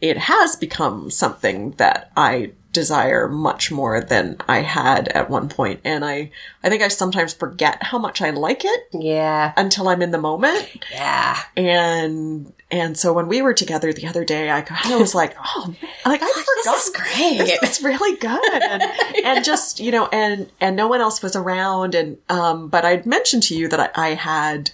it 0.00 0.18
has 0.18 0.56
become 0.56 1.10
something 1.10 1.72
that 1.72 2.12
I 2.16 2.52
desire 2.72 3.28
much 3.28 3.70
more 3.70 4.00
than 4.00 4.36
I 4.48 4.60
had 4.60 5.08
at 5.08 5.30
one 5.30 5.48
point. 5.48 5.80
And 5.84 6.04
I 6.04 6.30
I 6.62 6.68
think 6.68 6.82
I 6.82 6.88
sometimes 6.88 7.32
forget 7.32 7.82
how 7.82 7.98
much 7.98 8.22
I 8.22 8.30
like 8.30 8.64
it. 8.64 8.80
Yeah. 8.92 9.52
Until 9.56 9.88
I'm 9.88 10.02
in 10.02 10.10
the 10.10 10.18
moment. 10.18 10.68
Yeah. 10.92 11.38
And 11.56 12.52
and 12.70 12.96
so 12.96 13.12
when 13.12 13.26
we 13.26 13.42
were 13.42 13.54
together 13.54 13.92
the 13.92 14.06
other 14.06 14.24
day, 14.24 14.50
I 14.50 14.60
kind 14.60 14.94
of 14.94 15.00
was 15.00 15.14
like, 15.14 15.34
oh 15.44 15.66
man, 15.66 15.90
like 16.06 16.22
I 16.22 16.28
forgot. 16.28 16.74
This 16.74 16.86
is 16.86 16.94
great. 16.94 17.60
This 17.60 17.78
is 17.78 17.84
really 17.84 18.16
good. 18.18 18.62
And, 18.62 18.82
and 19.24 19.44
just, 19.44 19.80
you 19.80 19.90
know, 19.90 20.06
and, 20.12 20.50
and 20.60 20.76
no 20.76 20.86
one 20.86 21.00
else 21.00 21.22
was 21.22 21.34
around. 21.34 21.94
And, 21.94 22.18
um, 22.28 22.68
but 22.68 22.84
I'd 22.84 23.06
mentioned 23.06 23.42
to 23.44 23.56
you 23.56 23.68
that 23.68 23.92
I, 23.96 24.10
I 24.10 24.14
had, 24.14 24.70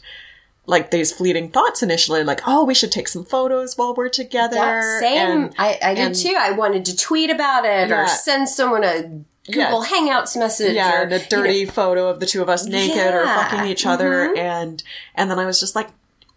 like 0.66 0.90
these 0.90 1.12
fleeting 1.12 1.50
thoughts 1.50 1.82
initially, 1.82 2.24
like, 2.24 2.40
oh, 2.46 2.64
we 2.64 2.74
should 2.74 2.92
take 2.92 3.08
some 3.08 3.24
photos 3.24 3.78
while 3.78 3.94
we're 3.94 4.08
together. 4.08 4.56
That 4.56 5.00
same. 5.00 5.30
And, 5.30 5.54
I, 5.58 5.78
I 5.82 5.94
did 5.94 6.14
too. 6.14 6.36
I 6.38 6.50
wanted 6.50 6.84
to 6.86 6.96
tweet 6.96 7.30
about 7.30 7.64
it 7.64 7.88
yeah. 7.88 8.04
or 8.04 8.08
send 8.08 8.48
someone 8.48 8.82
a 8.82 9.02
Google 9.46 9.84
yeah. 9.84 9.90
Hangouts 9.90 10.36
message. 10.36 10.74
Yeah, 10.74 10.98
or, 10.98 11.02
and 11.04 11.12
a 11.12 11.20
dirty 11.20 11.58
you 11.58 11.66
know. 11.66 11.72
photo 11.72 12.08
of 12.08 12.18
the 12.18 12.26
two 12.26 12.42
of 12.42 12.48
us 12.48 12.66
naked 12.66 12.96
yeah. 12.96 13.16
or 13.16 13.24
fucking 13.26 13.70
each 13.70 13.86
other. 13.86 14.28
Mm-hmm. 14.28 14.38
And, 14.38 14.82
and 15.14 15.30
then 15.30 15.38
I 15.38 15.46
was 15.46 15.60
just 15.60 15.76
like, 15.76 15.88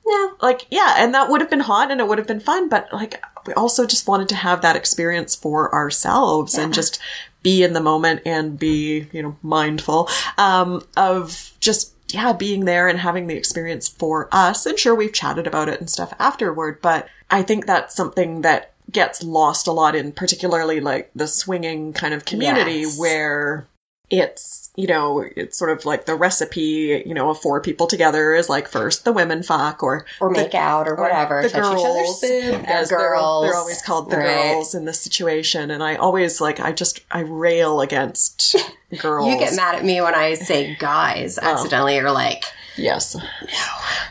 no, 0.06 0.34
like, 0.42 0.68
yeah, 0.70 0.96
and 0.98 1.14
that 1.14 1.30
would 1.30 1.42
have 1.42 1.50
been 1.50 1.60
hot 1.60 1.92
and 1.92 2.00
it 2.00 2.08
would 2.08 2.18
have 2.18 2.28
been 2.28 2.40
fun, 2.40 2.70
but 2.70 2.88
like, 2.94 3.24
we 3.46 3.54
also 3.54 3.86
just 3.86 4.08
wanted 4.08 4.30
to 4.30 4.36
have 4.36 4.62
that 4.62 4.76
experience 4.76 5.36
for 5.36 5.74
ourselves 5.74 6.56
yeah. 6.56 6.64
and 6.64 6.74
just 6.74 7.00
be 7.44 7.64
in 7.64 7.74
the 7.74 7.80
moment 7.80 8.22
and 8.26 8.58
be, 8.58 9.08
you 9.12 9.22
know, 9.22 9.38
mindful, 9.44 10.10
um, 10.38 10.84
of 10.98 11.54
just, 11.60 11.94
yeah, 12.14 12.34
being 12.34 12.66
there 12.66 12.88
and 12.88 13.00
having 13.00 13.28
the 13.28 13.36
experience 13.36 13.88
for 13.88 14.28
us. 14.32 14.66
And 14.66 14.78
sure, 14.78 14.96
we've 14.96 15.14
chatted 15.14 15.48
about 15.48 15.70
it 15.70 15.80
and 15.80 15.90
stuff 15.90 16.14
afterward, 16.20 16.82
but 16.82 17.08
I 17.30 17.44
think 17.44 17.66
that's 17.66 17.96
something 17.96 18.42
that 18.42 18.74
gets 18.92 19.24
lost 19.24 19.68
a 19.68 19.72
lot 19.72 19.96
in 19.96 20.12
particularly 20.12 20.80
like 20.80 21.12
the 21.16 21.28
swinging 21.28 21.94
kind 21.94 22.14
of 22.14 22.26
community 22.26 22.80
yes. 22.80 22.98
where 22.98 23.68
it's, 24.10 24.72
you 24.76 24.88
know, 24.88 25.24
it's 25.36 25.58
sort 25.58 25.72
of 25.72 25.86
like 25.86 26.06
the 26.06 26.16
recipe, 26.16 27.04
you 27.06 27.14
know, 27.14 27.30
of 27.30 27.40
four 27.40 27.62
people 27.62 27.86
together 27.86 28.34
is 28.34 28.50
like 28.50 28.68
first 28.68 29.06
the 29.06 29.14
women 29.14 29.44
fuck 29.44 29.84
or 29.84 30.06
or 30.20 30.32
make 30.32 30.56
out 30.56 30.88
or 30.88 30.96
whatever, 30.96 31.42
the 31.44 31.50
girls, 31.50 32.24
as 32.24 32.90
girls. 32.90 32.90
They're, 32.90 33.00
they're, 33.00 33.16
always 33.16 33.82
called 33.82 34.10
the 34.10 34.18
right. 34.18 34.54
girls 34.54 34.74
in 34.74 34.86
this 34.86 35.00
situation, 35.00 35.70
and 35.70 35.84
I 35.84 35.96
always 35.96 36.42
like 36.42 36.60
I 36.60 36.72
just 36.72 37.02
I 37.12 37.20
rail 37.20 37.82
against 37.82 38.56
girls. 38.98 39.28
you 39.28 39.38
get 39.38 39.56
mad 39.56 39.76
at 39.76 39.86
me 39.86 40.02
when 40.02 40.16
I 40.16 40.34
say 40.34 40.76
guys 40.76 41.38
oh. 41.42 41.46
accidentally, 41.46 42.00
oh. 42.00 42.06
or 42.06 42.12
like 42.12 42.46
Yes. 42.80 43.16
No. 43.16 43.24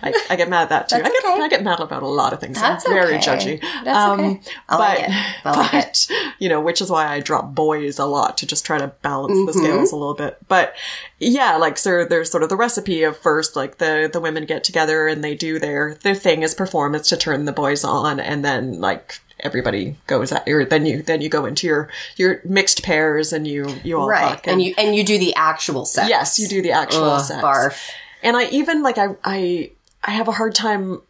I, 0.03 0.27
I, 0.31 0.37
get 0.37 0.49
mad 0.49 0.63
at 0.63 0.69
that 0.69 0.89
too. 0.89 0.97
I 0.97 1.01
get, 1.03 1.25
okay. 1.25 1.43
I 1.43 1.49
get 1.49 1.63
mad 1.63 1.81
about 1.81 2.03
a 2.03 2.09
lot 2.09 2.33
of 2.33 2.41
things. 2.41 2.61
That's 2.61 2.87
I'm 2.87 2.93
very 2.93 3.17
okay. 3.17 3.27
judgy. 3.27 3.61
That's 3.85 3.97
um, 3.97 4.21
okay. 4.21 4.41
I 4.69 4.77
but, 4.77 4.99
like 5.45 5.45
like 5.73 5.73
but, 5.73 6.09
you 6.39 6.49
know, 6.49 6.61
which 6.61 6.81
is 6.81 6.91
why 6.91 7.07
I 7.07 7.21
drop 7.21 7.55
boys 7.55 7.99
a 7.99 8.05
lot 8.05 8.39
to 8.39 8.47
just 8.47 8.65
try 8.65 8.79
to 8.79 8.89
balance 9.03 9.33
mm-hmm. 9.33 9.47
the 9.47 9.53
scales 9.53 9.93
a 9.93 9.97
little 9.97 10.15
bit. 10.15 10.39
But 10.49 10.75
yeah, 11.19 11.57
like, 11.57 11.79
so 11.79 12.05
there's 12.05 12.31
sort 12.31 12.43
of 12.43 12.49
the 12.49 12.57
recipe 12.57 13.03
of 13.03 13.17
first, 13.17 13.57
like 13.57 13.79
the, 13.79 14.09
the 14.13 14.21
women 14.21 14.45
get 14.47 14.65
together 14.65 15.09
and 15.09 15.25
they 15.25 15.35
do 15.35 15.59
their, 15.59 15.95
their 16.03 16.15
thing 16.15 16.45
as 16.45 16.55
performance 16.55 17.09
to 17.09 17.17
turn 17.17 17.45
the 17.45 17.53
boys 17.53 17.85
on. 17.85 18.21
And 18.21 18.45
then 18.45 18.81
like, 18.81 19.21
everybody 19.41 19.97
goes 20.07 20.33
at 20.33 20.47
your 20.47 20.65
then 20.65 20.85
you 20.85 21.03
then 21.03 21.21
you 21.21 21.29
go 21.29 21.45
into 21.45 21.67
your 21.67 21.89
your 22.17 22.41
mixed 22.45 22.83
pairs 22.83 23.33
and 23.33 23.47
you 23.47 23.69
you 23.85 23.99
all 23.99 24.09
right 24.09 24.41
and, 24.45 24.55
and, 24.55 24.63
you 24.63 24.75
and 24.77 24.97
you 24.97 25.05
do 25.05 25.19
the 25.19 25.35
actual 25.37 25.85
sex 25.85 26.09
yes 26.09 26.39
you 26.39 26.49
do 26.49 26.61
the 26.61 26.73
actual 26.73 27.05
Ugh, 27.05 27.25
sex 27.25 27.43
barf 27.43 27.91
and 28.23 28.37
I 28.37 28.49
even 28.51 28.83
like 28.83 28.99
I 28.99 29.09
I 29.25 29.71
I 30.03 30.13
have 30.13 30.29
a 30.29 30.33
hard 30.33 30.55
time 30.55 31.01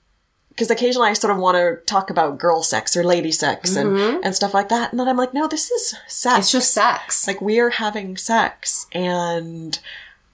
because 0.58 0.72
occasionally 0.72 1.08
I 1.08 1.12
sort 1.12 1.32
of 1.32 1.38
want 1.38 1.56
to 1.56 1.76
talk 1.86 2.10
about 2.10 2.38
girl 2.38 2.64
sex 2.64 2.96
or 2.96 3.04
lady 3.04 3.30
sex 3.30 3.76
and, 3.76 3.90
mm-hmm. 3.90 4.24
and 4.24 4.34
stuff 4.34 4.52
like 4.52 4.68
that. 4.70 4.90
And 4.90 4.98
then 4.98 5.06
I'm 5.06 5.16
like, 5.16 5.32
no, 5.32 5.46
this 5.46 5.70
is 5.70 5.94
sex. 6.08 6.38
It's 6.38 6.50
just 6.50 6.74
sex. 6.74 7.28
Like 7.28 7.40
we 7.40 7.60
are 7.60 7.70
having 7.70 8.16
sex. 8.16 8.88
And 8.90 9.78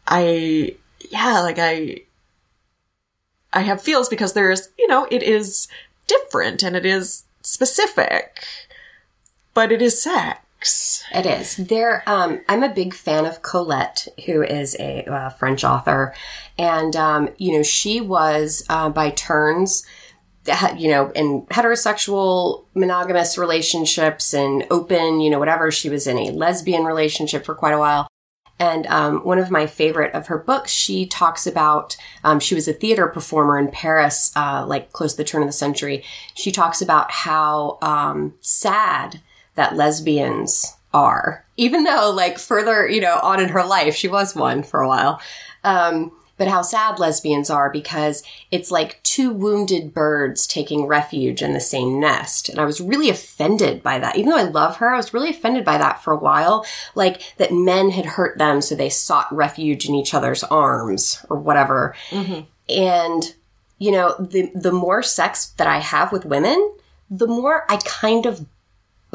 I, 0.08 0.76
yeah, 1.10 1.40
like 1.40 1.58
I, 1.58 2.04
I 3.52 3.60
have 3.60 3.82
feels 3.82 4.08
because 4.08 4.32
there's, 4.32 4.70
you 4.78 4.88
know, 4.88 5.06
it 5.10 5.22
is 5.22 5.68
different 6.06 6.62
and 6.62 6.74
it 6.74 6.86
is 6.86 7.24
specific, 7.42 8.46
but 9.52 9.70
it 9.70 9.82
is 9.82 10.02
sex. 10.02 10.40
It 11.14 11.26
is. 11.26 11.56
There, 11.56 12.02
um, 12.06 12.40
I'm 12.48 12.62
a 12.62 12.72
big 12.72 12.94
fan 12.94 13.26
of 13.26 13.42
Colette, 13.42 14.08
who 14.26 14.42
is 14.42 14.76
a 14.78 15.04
uh, 15.04 15.28
French 15.30 15.64
author, 15.64 16.14
and 16.58 16.96
um, 16.96 17.28
you 17.38 17.56
know 17.56 17.62
she 17.62 18.00
was 18.00 18.64
uh, 18.68 18.88
by 18.88 19.10
turns, 19.10 19.86
you 20.76 20.90
know, 20.90 21.10
in 21.12 21.42
heterosexual 21.50 22.64
monogamous 22.74 23.38
relationships 23.38 24.34
and 24.34 24.66
open, 24.70 25.20
you 25.20 25.30
know, 25.30 25.38
whatever. 25.38 25.70
She 25.70 25.88
was 25.88 26.06
in 26.06 26.18
a 26.18 26.30
lesbian 26.30 26.84
relationship 26.84 27.44
for 27.44 27.54
quite 27.54 27.74
a 27.74 27.78
while. 27.78 28.08
And 28.58 28.86
um, 28.86 29.24
one 29.24 29.38
of 29.38 29.50
my 29.50 29.66
favorite 29.66 30.14
of 30.14 30.28
her 30.28 30.38
books, 30.38 30.70
she 30.70 31.06
talks 31.06 31.46
about, 31.46 31.96
um, 32.22 32.38
she 32.38 32.54
was 32.54 32.68
a 32.68 32.72
theater 32.72 33.08
performer 33.08 33.58
in 33.58 33.68
Paris, 33.68 34.30
uh, 34.36 34.64
like 34.64 34.92
close 34.92 35.12
to 35.14 35.16
the 35.16 35.24
turn 35.24 35.42
of 35.42 35.48
the 35.48 35.52
century. 35.52 36.04
She 36.34 36.52
talks 36.52 36.80
about 36.80 37.10
how 37.10 37.78
um, 37.82 38.34
sad 38.40 39.20
that 39.54 39.76
lesbians 39.76 40.76
are, 40.92 41.44
even 41.56 41.84
though 41.84 42.12
like 42.14 42.38
further, 42.38 42.88
you 42.88 43.00
know, 43.00 43.18
on 43.22 43.40
in 43.40 43.48
her 43.50 43.64
life, 43.64 43.94
she 43.94 44.08
was 44.08 44.34
one 44.34 44.62
for 44.62 44.80
a 44.80 44.88
while. 44.88 45.20
Um, 45.62 46.12
but 46.36 46.48
how 46.48 46.62
sad 46.62 46.98
lesbians 46.98 47.48
are 47.48 47.70
because 47.70 48.24
it's 48.50 48.70
like 48.70 49.02
two 49.02 49.32
wounded 49.32 49.94
birds 49.94 50.46
taking 50.46 50.86
refuge 50.86 51.42
in 51.42 51.52
the 51.52 51.60
same 51.60 52.00
nest. 52.00 52.48
And 52.48 52.58
I 52.58 52.64
was 52.64 52.80
really 52.80 53.08
offended 53.08 53.82
by 53.82 53.98
that. 54.00 54.16
Even 54.16 54.30
though 54.30 54.38
I 54.38 54.42
love 54.42 54.76
her, 54.78 54.92
I 54.92 54.96
was 54.96 55.14
really 55.14 55.30
offended 55.30 55.64
by 55.64 55.78
that 55.78 56.02
for 56.02 56.12
a 56.12 56.18
while. 56.18 56.66
Like 56.94 57.36
that 57.36 57.52
men 57.52 57.90
had 57.90 58.04
hurt 58.04 58.38
them, 58.38 58.60
so 58.60 58.74
they 58.74 58.88
sought 58.88 59.32
refuge 59.32 59.88
in 59.88 59.94
each 59.94 60.12
other's 60.12 60.42
arms 60.44 61.24
or 61.30 61.38
whatever. 61.38 61.94
Mm-hmm. 62.10 62.40
And, 62.68 63.34
you 63.78 63.92
know, 63.92 64.16
the, 64.18 64.50
the 64.54 64.72
more 64.72 65.02
sex 65.02 65.46
that 65.58 65.68
I 65.68 65.78
have 65.78 66.10
with 66.10 66.24
women, 66.24 66.74
the 67.10 67.28
more 67.28 67.64
I 67.68 67.76
kind 67.84 68.26
of 68.26 68.44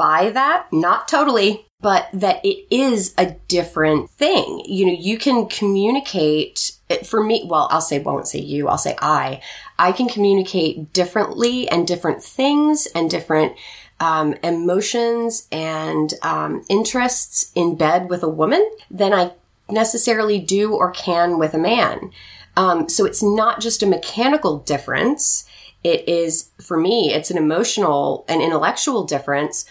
buy 0.00 0.30
that. 0.30 0.66
Not 0.72 1.08
totally, 1.08 1.66
but 1.80 2.08
that 2.14 2.42
it 2.42 2.66
is 2.74 3.14
a 3.18 3.32
different 3.48 4.08
thing. 4.08 4.62
You 4.64 4.86
know, 4.86 4.96
you 4.98 5.18
can 5.18 5.46
communicate 5.46 6.72
for 7.04 7.22
me. 7.22 7.44
Well, 7.46 7.68
I'll 7.70 7.82
say, 7.82 7.98
won't 7.98 8.26
say 8.26 8.40
you, 8.40 8.66
I'll 8.66 8.78
say 8.78 8.96
I. 9.02 9.42
I 9.78 9.92
can 9.92 10.08
communicate 10.08 10.94
differently 10.94 11.68
and 11.68 11.86
different 11.86 12.22
things 12.22 12.88
and 12.94 13.10
different 13.10 13.52
um, 14.00 14.34
emotions 14.42 15.46
and 15.52 16.14
um, 16.22 16.64
interests 16.70 17.52
in 17.54 17.76
bed 17.76 18.08
with 18.08 18.22
a 18.22 18.28
woman 18.28 18.68
than 18.90 19.12
I 19.12 19.32
necessarily 19.68 20.38
do 20.38 20.74
or 20.74 20.90
can 20.92 21.38
with 21.38 21.52
a 21.52 21.58
man. 21.58 22.10
Um, 22.56 22.88
so 22.88 23.04
it's 23.04 23.22
not 23.22 23.60
just 23.60 23.82
a 23.82 23.86
mechanical 23.86 24.58
difference. 24.60 25.44
It 25.84 26.08
is, 26.08 26.50
for 26.60 26.76
me, 26.76 27.12
it's 27.12 27.30
an 27.30 27.38
emotional 27.38 28.24
and 28.28 28.42
intellectual 28.42 29.04
difference 29.04 29.64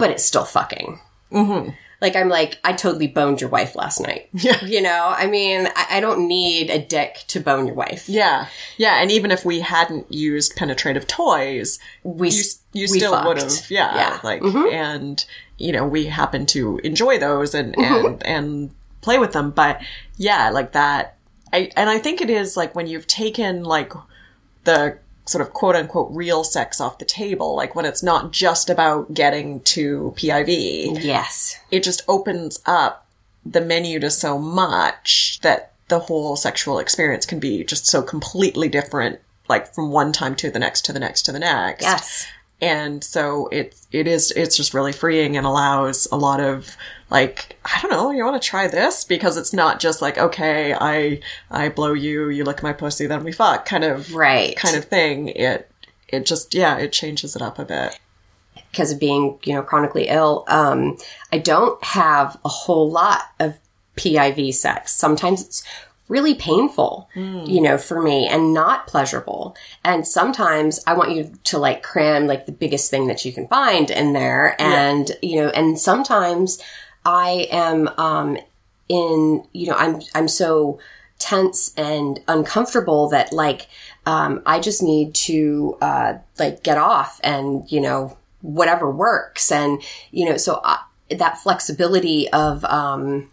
but 0.00 0.10
it's 0.10 0.24
still 0.24 0.44
fucking. 0.44 0.98
Mm-hmm. 1.30 1.70
Like 2.00 2.16
I'm 2.16 2.30
like, 2.30 2.58
I 2.64 2.72
totally 2.72 3.06
boned 3.08 3.42
your 3.42 3.50
wife 3.50 3.76
last 3.76 4.00
night. 4.00 4.30
Yeah. 4.32 4.64
You 4.64 4.80
know, 4.80 5.12
I 5.14 5.26
mean, 5.26 5.68
I, 5.76 5.86
I 5.98 6.00
don't 6.00 6.26
need 6.26 6.70
a 6.70 6.78
dick 6.78 7.24
to 7.28 7.40
bone 7.40 7.66
your 7.66 7.74
wife. 7.76 8.08
Yeah. 8.08 8.46
Yeah. 8.78 9.02
And 9.02 9.10
even 9.10 9.30
if 9.30 9.44
we 9.44 9.60
hadn't 9.60 10.10
used 10.10 10.56
penetrative 10.56 11.06
toys, 11.06 11.78
We 12.02 12.30
you, 12.30 12.42
you 12.72 12.88
we 12.90 12.98
still 13.00 13.22
would 13.24 13.36
have. 13.38 13.70
Yeah. 13.70 13.94
Yeah. 13.94 14.20
Like, 14.24 14.40
Mhm. 14.40 14.72
and, 14.72 15.24
you 15.58 15.72
know, 15.72 15.86
we 15.86 16.06
happen 16.06 16.46
to 16.46 16.78
enjoy 16.82 17.18
those 17.18 17.54
and, 17.54 17.74
Mm-hmm. 17.76 18.06
and, 18.06 18.26
and 18.26 18.70
play 19.02 19.18
with 19.18 19.32
them. 19.32 19.50
But 19.50 19.82
yeah, 20.16 20.48
like 20.50 20.72
that. 20.72 21.16
I, 21.52 21.70
and 21.76 21.90
I 21.90 21.98
think 21.98 22.22
it 22.22 22.30
is 22.30 22.56
like 22.56 22.74
when 22.74 22.86
you've 22.86 23.08
taken 23.08 23.62
like 23.64 23.92
the 24.64 24.96
sort 25.30 25.42
of 25.42 25.52
quote 25.52 25.76
unquote 25.76 26.08
real 26.12 26.42
sex 26.44 26.80
off 26.80 26.98
the 26.98 27.04
table, 27.04 27.54
like 27.54 27.74
when 27.74 27.84
it's 27.84 28.02
not 28.02 28.32
just 28.32 28.68
about 28.70 29.14
getting 29.14 29.60
to 29.60 30.12
PIV, 30.16 31.02
Yes. 31.02 31.58
it 31.70 31.82
just 31.82 32.02
opens 32.08 32.60
up 32.66 33.06
the 33.46 33.60
menu 33.60 33.98
to 34.00 34.10
so 34.10 34.38
much 34.38 35.38
that 35.42 35.72
the 35.88 35.98
whole 36.00 36.36
sexual 36.36 36.78
experience 36.78 37.24
can 37.26 37.40
be 37.40 37.64
just 37.64 37.86
so 37.86 38.02
completely 38.02 38.68
different 38.68 39.18
like 39.48 39.72
from 39.74 39.90
one 39.90 40.12
time 40.12 40.36
to 40.36 40.50
the 40.50 40.58
next 40.58 40.84
to 40.84 40.92
the 40.92 41.00
next 41.00 41.22
to 41.22 41.32
the 41.32 41.38
next 41.40 41.82
Yes. 41.82 42.26
and 42.60 43.02
so 43.02 43.48
it's 43.50 43.88
it 43.90 44.06
is 44.06 44.30
it's 44.36 44.56
just 44.56 44.74
really 44.74 44.92
freeing 44.92 45.36
and 45.36 45.44
allows 45.46 46.06
a 46.12 46.16
lot 46.16 46.38
of 46.38 46.76
like 47.10 47.56
i 47.64 47.80
don't 47.80 47.90
know 47.90 48.10
you 48.10 48.24
want 48.24 48.40
to 48.40 48.48
try 48.48 48.66
this 48.66 49.04
because 49.04 49.36
it's 49.36 49.52
not 49.52 49.80
just 49.80 50.00
like 50.00 50.16
okay 50.18 50.74
i 50.74 51.20
i 51.50 51.68
blow 51.68 51.92
you 51.92 52.28
you 52.28 52.44
lick 52.44 52.62
my 52.62 52.72
pussy 52.72 53.06
then 53.06 53.24
we 53.24 53.32
fuck 53.32 53.66
kind 53.66 53.84
of 53.84 54.14
Right. 54.14 54.56
kind 54.56 54.76
of 54.76 54.84
thing 54.84 55.28
it 55.28 55.70
it 56.08 56.24
just 56.26 56.54
yeah 56.54 56.76
it 56.78 56.92
changes 56.92 57.34
it 57.36 57.42
up 57.42 57.58
a 57.58 57.64
bit 57.64 57.98
because 58.72 58.92
of 58.92 59.00
being, 59.00 59.36
you 59.42 59.52
know, 59.54 59.62
chronically 59.62 60.06
ill, 60.06 60.44
um, 60.46 60.96
I 61.32 61.38
don't 61.38 61.82
have 61.82 62.38
a 62.44 62.48
whole 62.48 62.88
lot 62.88 63.22
of 63.40 63.58
PIV 63.96 64.54
sex. 64.54 64.94
Sometimes 64.94 65.42
it's 65.44 65.64
really 66.08 66.34
painful, 66.36 67.08
you 67.16 67.60
know, 67.60 67.76
for 67.78 68.00
me 68.00 68.28
and 68.28 68.54
not 68.54 68.86
pleasurable. 68.86 69.56
And 69.84 70.06
sometimes 70.06 70.80
I 70.86 70.94
want 70.94 71.10
you 71.12 71.32
to 71.44 71.58
like 71.58 71.82
cram 71.82 72.28
like 72.28 72.46
the 72.46 72.52
biggest 72.52 72.90
thing 72.92 73.08
that 73.08 73.24
you 73.24 73.32
can 73.32 73.48
find 73.48 73.90
in 73.90 74.12
there. 74.12 74.54
And, 74.60 75.10
you 75.20 75.42
know, 75.42 75.48
and 75.48 75.76
sometimes 75.78 76.60
I 77.04 77.48
am, 77.50 77.88
um, 77.96 78.38
in, 78.88 79.44
you 79.52 79.66
know, 79.68 79.76
I'm, 79.76 80.00
I'm 80.14 80.28
so 80.28 80.78
tense 81.18 81.72
and 81.76 82.20
uncomfortable 82.28 83.08
that 83.10 83.32
like, 83.32 83.68
um, 84.06 84.42
I 84.46 84.58
just 84.60 84.82
need 84.82 85.14
to, 85.14 85.76
uh, 85.80 86.14
like 86.38 86.62
get 86.62 86.78
off 86.78 87.20
and, 87.22 87.70
you 87.70 87.80
know, 87.80 88.16
whatever 88.42 88.90
works. 88.90 89.52
And, 89.52 89.82
you 90.10 90.24
know, 90.28 90.36
so 90.36 90.60
I, 90.64 90.78
that 91.10 91.38
flexibility 91.38 92.28
of, 92.30 92.64
um, 92.64 93.30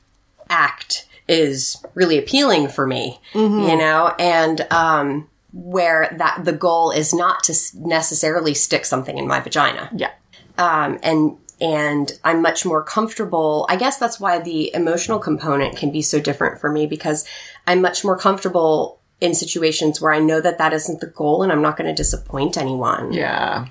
act 0.49 1.07
is 1.27 1.83
really 1.93 2.17
appealing 2.17 2.67
for 2.69 2.87
me, 2.87 3.19
you 3.33 3.77
know, 3.77 4.13
and, 4.19 4.61
um, 4.71 5.27
where 5.53 6.13
that 6.17 6.45
the 6.45 6.53
goal 6.53 6.91
is 6.91 7.13
not 7.13 7.43
to 7.43 7.53
necessarily 7.75 8.53
stick 8.53 8.85
something 8.85 9.17
in 9.17 9.27
my 9.27 9.39
vagina. 9.39 9.89
Yeah. 9.95 10.11
Um, 10.57 10.99
and 11.01 11.37
and 11.59 12.11
I'm 12.23 12.41
much 12.41 12.65
more 12.65 12.83
comfortable. 12.83 13.65
I 13.69 13.75
guess 13.75 13.97
that's 13.97 14.19
why 14.19 14.39
the 14.39 14.73
emotional 14.73 15.19
component 15.19 15.77
can 15.77 15.91
be 15.91 16.01
so 16.01 16.19
different 16.19 16.59
for 16.59 16.71
me 16.71 16.85
because 16.85 17.27
I'm 17.65 17.81
much 17.81 18.03
more 18.03 18.17
comfortable 18.17 18.99
in 19.19 19.33
situations 19.33 19.99
where 19.99 20.13
I 20.13 20.19
know 20.19 20.39
that 20.41 20.59
that 20.59 20.73
isn't 20.73 21.01
the 21.01 21.07
goal 21.07 21.41
and 21.43 21.51
I'm 21.51 21.61
not 21.61 21.75
going 21.77 21.87
to 21.87 21.95
disappoint 21.95 22.57
anyone. 22.57 23.13
Yeah. 23.13 23.67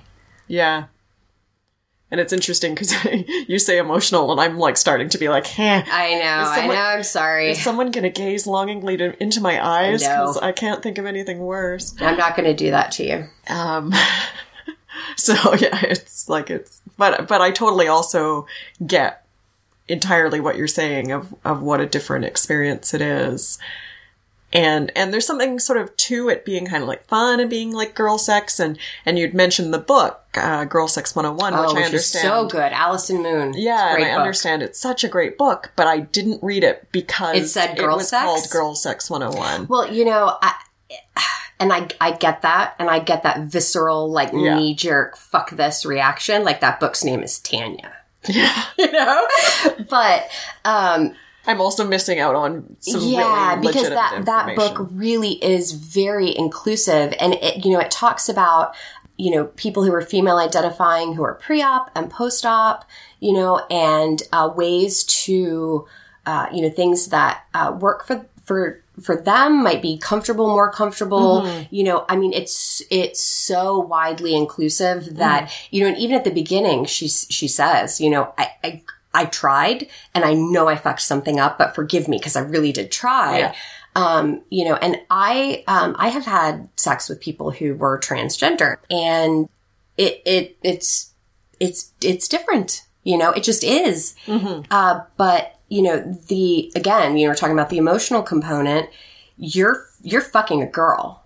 Yeah. 0.49 0.87
And 2.11 2.21
it's 2.21 2.33
interesting 2.33 2.75
because 2.75 2.95
you 3.49 3.59
say 3.59 3.78
emotional, 3.78 4.31
and 4.31 4.40
I'm 4.40 4.59
like 4.59 4.76
starting 4.76 5.09
to 5.09 5.19
be 5.19 5.28
like, 5.28 5.59
eh. 5.59 5.83
I 5.90 6.14
know. 6.14 6.52
someone- 6.55 6.76
I 6.76 6.78
know. 6.78 6.87
I'm 6.97 7.02
sorry. 7.02 7.50
Is 7.50 7.62
someone 7.62 7.90
going 7.90 8.05
to 8.05 8.11
gaze 8.11 8.47
longingly 8.47 8.97
to, 8.99 9.21
into 9.21 9.40
my 9.40 9.64
eyes? 9.64 10.05
I. 10.05 10.21
Because 10.21 10.37
I 10.38 10.52
can't 10.52 10.83
think 10.85 10.99
of 10.99 11.07
anything 11.07 11.38
worse. 11.40 11.95
I'm 12.00 12.16
not 12.16 12.37
going 12.37 12.47
to 12.47 12.55
do 12.55 12.71
that 12.71 12.93
to 12.93 13.05
you. 13.05 13.25
Um, 13.49 13.93
so 15.16 15.35
yeah, 15.55 15.81
it's 15.83 16.28
like 16.28 16.49
it's, 16.50 16.81
but 16.96 17.28
but 17.28 17.40
I 17.40 17.50
totally 17.50 17.88
also 17.88 18.46
get 18.86 19.24
entirely 19.88 20.40
what 20.40 20.56
you're 20.56 20.66
saying 20.66 21.12
of 21.12 21.34
of 21.44 21.62
what 21.62 21.80
a 21.80 21.86
different 21.86 22.24
experience 22.24 22.92
it 22.94 23.00
is. 23.00 23.58
And 24.52 24.92
and 24.96 25.12
there's 25.12 25.26
something 25.26 25.58
sort 25.58 25.78
of 25.78 25.94
to 25.96 26.28
it 26.28 26.44
being 26.44 26.66
kind 26.66 26.82
of 26.82 26.88
like 26.88 27.04
fun 27.08 27.40
and 27.40 27.50
being 27.50 27.72
like 27.72 27.94
girl 27.96 28.16
sex 28.16 28.60
and 28.60 28.78
and 29.04 29.18
you'd 29.18 29.34
mentioned 29.34 29.74
the 29.74 29.78
book 29.78 30.22
uh, 30.38 30.64
Girl 30.64 30.86
Sex 30.86 31.16
101 31.16 31.52
Oh, 31.52 31.62
which 31.62 31.70
I 31.70 31.74
which 31.74 31.80
is 31.80 31.86
understand 31.86 32.22
so 32.22 32.46
good. 32.46 32.72
Allison 32.72 33.22
Moon. 33.22 33.54
yeah, 33.56 33.94
and 33.94 34.04
I 34.04 34.11
book. 34.11 34.18
understand 34.20 34.62
it's 34.62 34.78
such 34.80 35.02
a 35.02 35.09
great 35.09 35.37
book, 35.37 35.72
but 35.76 35.87
I 35.88 36.00
didn't 36.00 36.42
read 36.42 36.62
it 36.62 36.87
because 36.92 37.37
It 37.37 37.48
said 37.48 37.76
girl 37.76 37.94
it 37.94 37.98
was 37.98 38.09
sex? 38.09 38.24
called 38.24 38.50
Girl 38.50 38.74
Sex 38.76 39.11
101. 39.11 39.66
Well, 39.66 39.92
you 39.92 40.04
know, 40.04 40.37
I, 40.40 40.54
and 41.59 41.72
I, 41.72 41.88
I 42.01 42.12
get 42.12 42.42
that, 42.42 42.75
and 42.79 42.90
I 42.90 42.99
get 42.99 43.22
that 43.22 43.40
visceral, 43.42 44.11
like 44.11 44.31
Yeah. 44.33 44.57
knee 44.57 44.75
jerk, 44.75 45.16
fuck 45.16 45.51
this 45.51 45.85
reaction. 45.87 46.44
Like 46.44 46.61
that 46.61 46.81
book's 46.81 47.05
name 47.05 47.22
is 47.22 47.38
Tanya. 47.38 47.92
Yeah. 48.29 48.64
You 48.79 48.92
know, 48.92 49.27
but 49.88 50.29
um, 50.64 51.14
I'm 51.46 51.61
also 51.61 51.87
missing 51.87 52.18
out 52.20 52.35
on 52.35 52.77
some 52.81 53.01
yeah, 53.03 53.55
really 53.55 53.68
because 53.68 53.88
that 53.88 54.25
that 54.27 54.55
book 54.57 54.88
really 54.92 55.42
is 55.42 55.72
very 55.72 56.37
inclusive, 56.37 57.14
and 57.18 57.35
it 57.35 57.64
you 57.64 57.72
know 57.72 57.81
it 57.81 57.90
talks 57.90 58.29
about 58.29 58.75
you 59.16 59.31
know 59.31 59.46
people 59.57 59.83
who 59.85 59.92
are 59.94 60.03
female 60.03 60.37
identifying 60.38 61.14
who 61.14 61.22
are 61.25 61.35
pre-op 61.35 61.90
and 61.94 62.11
post-op, 62.11 62.85
you 63.20 63.33
know, 63.33 63.64
and 63.70 64.22
uh, 64.33 64.51
ways 64.55 65.05
to 65.05 65.87
uh, 66.27 66.46
you 66.53 66.61
know 66.62 66.70
things 66.70 67.09
that 67.09 67.44
uh, 67.55 67.75
work 67.79 68.07
for 68.07 68.27
for 68.44 68.83
for 69.00 69.16
them 69.16 69.62
might 69.62 69.82
be 69.82 69.98
comfortable, 69.98 70.48
more 70.48 70.70
comfortable. 70.70 71.42
Mm-hmm. 71.42 71.74
You 71.74 71.85
know, 71.85 72.04
I 72.09 72.16
mean, 72.16 72.32
it's 72.32 72.82
it's 72.90 73.22
so 73.22 73.78
widely 73.78 74.35
inclusive 74.35 75.16
that 75.16 75.48
Mm. 75.48 75.52
you 75.70 75.82
know, 75.82 75.88
and 75.88 75.98
even 75.98 76.16
at 76.16 76.24
the 76.24 76.30
beginning, 76.30 76.85
she 76.87 77.09
she 77.09 77.48
says, 77.48 78.00
you 78.00 78.11
know, 78.11 78.32
I. 78.38 78.50
I 78.64 78.82
I 79.14 79.24
tried 79.24 79.87
and 80.14 80.26
I 80.26 80.35
know 80.35 80.68
I 80.68 80.76
fucked 80.76 81.00
something 81.00 81.40
up, 81.40 81.56
but 81.56 81.74
forgive 81.74 82.06
me 82.06 82.18
because 82.18 82.37
I 82.37 82.40
really 82.40 82.70
did 82.70 82.92
try. 82.92 83.38
Yeah. 83.38 83.54
Um, 83.94 84.42
you 84.50 84.66
know, 84.66 84.74
and 84.74 84.98
I, 85.09 85.64
um, 85.66 85.96
I 85.98 86.09
have 86.11 86.26
had 86.26 86.68
sex 86.76 87.09
with 87.09 87.18
people 87.18 87.50
who 87.50 87.74
were 87.76 87.98
transgender 87.98 88.76
and 88.90 89.48
it, 89.96 90.20
it, 90.26 90.59
it's, 90.62 91.14
it's, 91.59 91.92
it's 92.02 92.28
different. 92.28 92.82
You 93.04 93.16
know, 93.16 93.30
it 93.30 93.42
just 93.42 93.64
is. 93.64 94.16
Uh, 94.70 95.00
but 95.16 95.56
you 95.68 95.83
know, 95.83 96.00
the, 96.29 96.72
again, 96.76 97.16
you 97.16 97.24
know, 97.26 97.31
we're 97.31 97.37
talking 97.37 97.55
about 97.57 97.70
the 97.70 97.79
emotional 97.79 98.22
component. 98.22 98.88
You're, 99.37 99.87
you're 100.02 100.20
fucking 100.20 100.62
a 100.62 100.66
girl, 100.66 101.22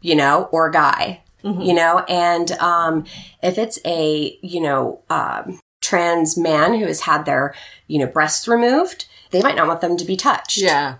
you 0.00 0.14
know, 0.14 0.48
or 0.52 0.66
a 0.68 0.72
guy, 0.72 1.22
you 1.42 1.72
know, 1.72 2.00
and, 2.08 2.50
um, 2.52 3.04
if 3.42 3.56
it's 3.58 3.78
a, 3.86 4.38
you 4.42 4.60
know, 4.60 5.00
um, 5.08 5.58
trans 5.80 6.36
man 6.36 6.74
who 6.78 6.84
has 6.86 7.00
had 7.02 7.24
their, 7.24 7.54
you 7.86 7.98
know, 7.98 8.06
breasts 8.06 8.46
removed, 8.46 9.06
they 9.30 9.40
might 9.40 9.56
not 9.56 9.66
want 9.66 9.80
them 9.80 9.96
to 9.96 10.04
be 10.04 10.16
touched 10.16 10.58
Yeah. 10.58 10.96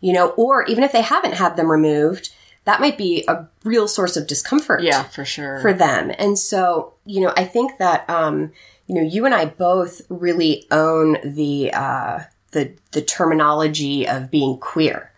you 0.00 0.12
know, 0.12 0.30
or 0.30 0.64
even 0.64 0.82
if 0.82 0.90
they 0.92 1.02
haven't 1.02 1.34
had 1.34 1.56
them 1.56 1.70
removed, 1.70 2.30
that 2.64 2.80
might 2.80 2.98
be 2.98 3.24
a 3.28 3.46
real 3.64 3.86
source 3.86 4.16
of 4.16 4.26
discomfort 4.26 4.82
Yeah, 4.82 5.04
for 5.04 5.24
sure. 5.24 5.60
for 5.60 5.72
them. 5.72 6.10
And 6.18 6.36
so, 6.38 6.94
you 7.04 7.20
know, 7.20 7.32
I 7.36 7.44
think 7.44 7.78
that, 7.78 8.08
um, 8.10 8.50
you 8.92 9.00
know, 9.00 9.08
you 9.08 9.24
and 9.24 9.34
I 9.34 9.46
both 9.46 10.02
really 10.10 10.66
own 10.70 11.16
the, 11.24 11.72
uh, 11.72 12.24
the, 12.50 12.74
the 12.90 13.00
terminology 13.00 14.06
of 14.06 14.30
being 14.30 14.58
queer, 14.58 15.10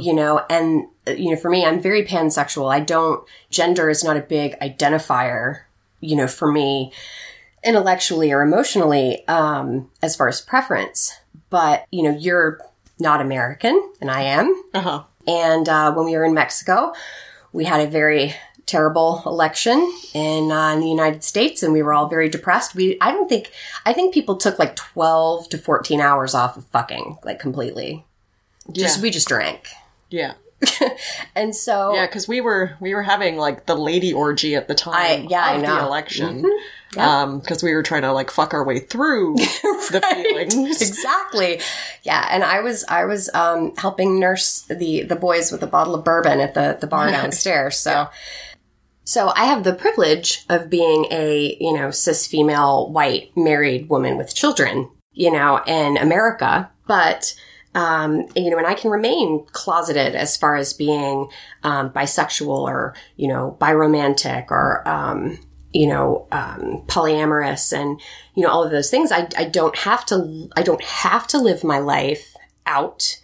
you 0.00 0.14
know, 0.14 0.46
and, 0.48 0.86
you 1.08 1.30
know, 1.30 1.36
for 1.36 1.50
me, 1.50 1.66
I'm 1.66 1.80
very 1.80 2.06
pansexual. 2.06 2.72
I 2.72 2.78
don't, 2.78 3.28
gender 3.50 3.90
is 3.90 4.04
not 4.04 4.16
a 4.16 4.20
big 4.20 4.56
identifier, 4.60 5.62
you 6.00 6.14
know, 6.14 6.28
for 6.28 6.52
me 6.52 6.92
intellectually 7.64 8.30
or 8.30 8.42
emotionally, 8.42 9.26
um, 9.26 9.90
as 10.04 10.14
far 10.14 10.28
as 10.28 10.40
preference. 10.40 11.18
But, 11.50 11.84
you 11.90 12.04
know, 12.04 12.16
you're 12.16 12.60
not 13.00 13.20
American 13.20 13.92
and 14.00 14.08
I 14.08 14.22
am. 14.22 14.62
uh-huh. 14.72 15.02
And 15.26 15.68
uh, 15.68 15.92
when 15.94 16.06
we 16.06 16.16
were 16.16 16.24
in 16.24 16.34
Mexico, 16.34 16.92
we 17.52 17.64
had 17.64 17.80
a 17.80 17.90
very 17.90 18.36
terrible 18.66 19.22
election 19.26 19.78
in, 20.12 20.50
uh, 20.50 20.70
in 20.74 20.80
the 20.80 20.88
United 20.88 21.22
States, 21.24 21.62
and 21.62 21.72
we 21.72 21.82
were 21.82 21.94
all 21.94 22.08
very 22.08 22.28
depressed. 22.28 22.74
We, 22.74 22.98
I 23.00 23.12
don't 23.12 23.28
think, 23.28 23.50
I 23.84 23.92
think 23.92 24.12
people 24.12 24.36
took 24.36 24.58
like 24.58 24.74
twelve 24.76 25.48
to 25.50 25.58
fourteen 25.58 26.00
hours 26.00 26.34
off 26.34 26.56
of 26.56 26.64
fucking, 26.66 27.18
like 27.24 27.38
completely. 27.38 28.04
Just 28.72 28.96
Yeah. 28.98 29.02
we 29.02 29.10
just 29.10 29.28
drank, 29.28 29.68
Yeah. 30.10 30.34
and 31.36 31.54
so 31.54 31.94
Yeah, 31.94 32.06
because 32.06 32.26
we 32.26 32.40
were 32.40 32.76
we 32.80 32.94
were 32.94 33.02
having 33.02 33.36
like 33.36 33.66
the 33.66 33.74
lady 33.76 34.12
orgy 34.12 34.54
at 34.56 34.68
the 34.68 34.74
time 34.74 34.94
I- 34.94 35.26
yeah, 35.28 35.44
I 35.44 35.52
of 35.56 35.62
know. 35.62 35.68
Mm-hmm. 35.68 35.78
the 35.80 35.86
election. 35.86 36.44
Um, 36.96 37.40
because 37.40 37.62
we 37.62 37.74
were 37.74 37.82
trying 37.82 38.02
to 38.02 38.12
like 38.12 38.30
fuck 38.30 38.54
our 38.54 38.64
way 38.64 38.78
through 38.78 39.34
the 39.36 40.02
feelings. 40.14 40.80
exactly 40.80 41.60
yeah 42.04 42.26
and 42.30 42.42
i 42.42 42.60
was 42.60 42.84
i 42.88 43.04
was 43.04 43.28
um 43.34 43.76
helping 43.76 44.18
nurse 44.18 44.62
the 44.62 45.02
the 45.02 45.16
boys 45.16 45.52
with 45.52 45.62
a 45.62 45.66
bottle 45.66 45.94
of 45.94 46.04
bourbon 46.04 46.40
at 46.40 46.54
the 46.54 46.78
the 46.80 46.86
bar 46.86 47.10
downstairs 47.10 47.76
so 47.76 48.08
so 49.06 49.32
i 49.34 49.46
have 49.46 49.64
the 49.64 49.72
privilege 49.72 50.44
of 50.50 50.68
being 50.68 51.06
a 51.10 51.56
you 51.58 51.72
know 51.72 51.90
cis 51.90 52.26
female 52.26 52.92
white 52.92 53.30
married 53.34 53.88
woman 53.88 54.18
with 54.18 54.34
children 54.34 54.90
you 55.16 55.32
know, 55.32 55.60
in 55.66 55.96
America, 55.96 56.70
but 56.86 57.34
um, 57.74 58.26
you 58.36 58.50
know, 58.50 58.58
and 58.58 58.66
I 58.66 58.74
can 58.74 58.90
remain 58.90 59.44
closeted 59.46 60.14
as 60.14 60.36
far 60.36 60.56
as 60.56 60.72
being 60.72 61.28
um, 61.62 61.90
bisexual 61.90 62.48
or 62.48 62.94
you 63.16 63.26
know, 63.26 63.56
biromantic 63.60 64.50
or 64.50 64.86
um, 64.86 65.38
you 65.72 65.86
know, 65.86 66.28
um, 66.30 66.84
polyamorous 66.86 67.76
and 67.76 68.00
you 68.34 68.42
know 68.44 68.50
all 68.50 68.62
of 68.62 68.70
those 68.70 68.90
things. 68.90 69.10
I 69.10 69.28
I 69.36 69.44
don't 69.44 69.76
have 69.78 70.06
to 70.06 70.48
I 70.54 70.62
don't 70.62 70.84
have 70.84 71.26
to 71.28 71.38
live 71.38 71.64
my 71.64 71.78
life 71.78 72.34
out. 72.66 73.20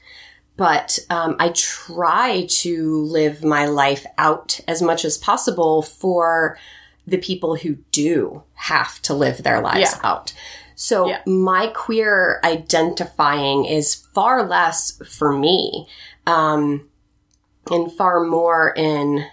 But 0.57 0.99
um, 1.11 1.37
I 1.39 1.49
try 1.51 2.47
to 2.49 3.03
live 3.05 3.43
my 3.43 3.67
life 3.67 4.05
out 4.19 4.61
as 4.69 4.83
much 4.83 5.05
as 5.05 5.17
possible 5.19 5.83
for 5.83 6.59
the 7.07 7.19
people 7.19 7.57
who 7.57 7.77
do 7.91 8.43
have 8.55 9.01
to 9.03 9.15
live 9.15 9.43
their 9.43 9.61
lives 9.61 9.93
Yeah. 9.93 10.01
out. 10.05 10.33
So 10.75 11.07
Yeah. 11.09 11.21
my 11.27 11.69
queer 11.69 12.41
identifying 12.45 13.65
is 13.65 13.95
far 14.15 14.45
less 14.47 15.01
for 15.09 15.33
me, 15.33 15.89
um, 16.27 16.89
and 17.71 17.93
far 17.93 18.21
more 18.25 18.73
in 18.77 19.25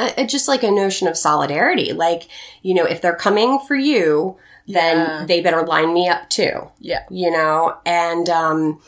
uh, 0.00 0.22
just 0.24 0.46
like 0.46 0.62
a 0.62 0.70
notion 0.70 1.08
of 1.08 1.16
solidarity. 1.16 1.92
Like, 1.92 2.28
you 2.62 2.72
know, 2.72 2.84
if 2.84 3.00
they're 3.02 3.16
coming 3.16 3.58
for 3.66 3.74
you, 3.74 4.36
then 4.68 4.96
Yeah. 4.98 5.24
they 5.26 5.40
better 5.40 5.66
line 5.66 5.92
me 5.92 6.08
up 6.08 6.28
too 6.30 6.68
Yeah. 6.78 7.02
you 7.10 7.30
know 7.30 7.74
and 7.86 8.28
um 8.28 8.80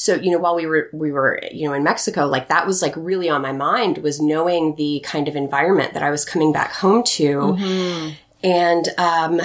so 0.00 0.14
you 0.14 0.30
know 0.30 0.38
while 0.38 0.56
we 0.56 0.64
were 0.64 0.88
we 0.94 1.12
were 1.12 1.38
you 1.52 1.68
know 1.68 1.74
in 1.74 1.84
mexico 1.84 2.24
like 2.26 2.48
that 2.48 2.66
was 2.66 2.80
like 2.80 2.94
really 2.96 3.28
on 3.28 3.42
my 3.42 3.52
mind 3.52 3.98
was 3.98 4.18
knowing 4.18 4.74
the 4.76 4.98
kind 5.04 5.28
of 5.28 5.36
environment 5.36 5.92
that 5.92 6.02
i 6.02 6.10
was 6.10 6.24
coming 6.24 6.52
back 6.52 6.72
home 6.72 7.02
to. 7.04 7.54
And 8.42 8.88
um 8.96 9.42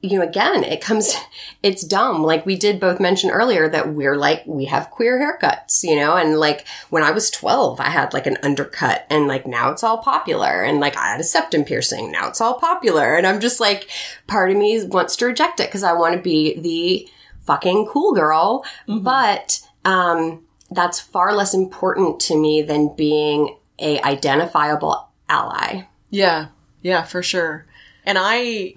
you 0.00 0.18
know 0.18 0.24
again 0.26 0.64
it 0.64 0.80
comes 0.80 1.14
it's 1.62 1.84
dumb. 1.84 2.24
Like 2.24 2.44
we 2.44 2.56
did 2.56 2.80
both 2.80 2.98
mention 2.98 3.30
earlier 3.30 3.68
that 3.68 3.92
we're 3.92 4.16
like 4.16 4.42
we 4.46 4.64
have 4.64 4.90
queer 4.90 5.20
haircuts 5.20 5.84
you 5.84 5.94
know? 5.94 6.16
And 6.16 6.40
like 6.40 6.66
when 6.88 7.02
i 7.02 7.10
was 7.10 7.30
12 7.30 7.78
i 7.78 7.90
had 7.90 8.14
like 8.14 8.26
an 8.26 8.38
undercut 8.42 9.06
and 9.10 9.28
like 9.28 9.46
now 9.46 9.70
it's 9.70 9.84
all 9.84 9.98
popular. 9.98 10.62
And 10.62 10.80
like 10.80 10.96
i 10.96 11.08
had 11.12 11.20
a 11.20 11.24
septum 11.24 11.64
piercing. 11.64 12.10
Now 12.10 12.28
it's 12.28 12.40
all 12.40 12.58
popular. 12.58 13.14
And 13.14 13.26
i'm 13.26 13.40
just 13.40 13.60
like 13.60 13.90
part 14.26 14.50
of 14.50 14.56
me 14.56 14.82
wants 14.86 15.16
to 15.16 15.26
reject 15.26 15.60
it 15.60 15.68
because 15.68 15.84
i 15.84 15.92
want 15.92 16.16
to 16.16 16.22
be 16.22 16.58
the 16.58 17.08
fucking 17.44 17.86
cool 17.92 18.14
girl. 18.14 18.64
But 18.88 19.60
um 19.84 20.42
that's 20.70 21.00
far 21.00 21.34
less 21.34 21.52
important 21.54 22.18
to 22.20 22.38
me 22.38 22.62
than 22.62 22.94
being 22.96 23.56
a 23.78 24.00
identifiable 24.02 25.08
ally 25.28 25.82
Yeah, 26.10 26.46
yeah, 26.82 27.02
for 27.02 27.22
sure. 27.22 27.66
And 28.04 28.18
I, 28.20 28.74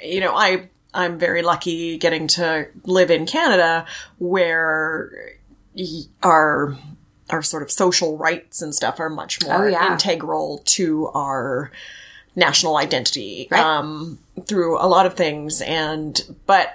you 0.00 0.20
know, 0.20 0.34
I 0.34 0.68
I'm 0.94 1.18
very 1.18 1.42
lucky 1.42 1.98
getting 1.98 2.28
to 2.28 2.68
live 2.84 3.10
in 3.10 3.26
Canada 3.26 3.84
where 4.18 5.10
our 6.22 6.76
our 7.30 7.42
sort 7.42 7.62
of 7.62 7.70
social 7.70 8.16
rights 8.16 8.62
and 8.62 8.74
stuff 8.74 8.98
are 9.00 9.10
much 9.10 9.42
more 9.44 9.66
Oh, 9.66 9.68
yeah. 9.68 9.92
integral 9.92 10.62
to 10.64 11.08
our 11.08 11.70
national 12.36 12.76
identity 12.78 13.48
Right. 13.50 13.60
um, 13.60 14.18
through 14.46 14.78
a 14.80 14.86
lot 14.86 15.04
of 15.06 15.14
things. 15.14 15.60
And 15.60 16.20
but 16.46 16.72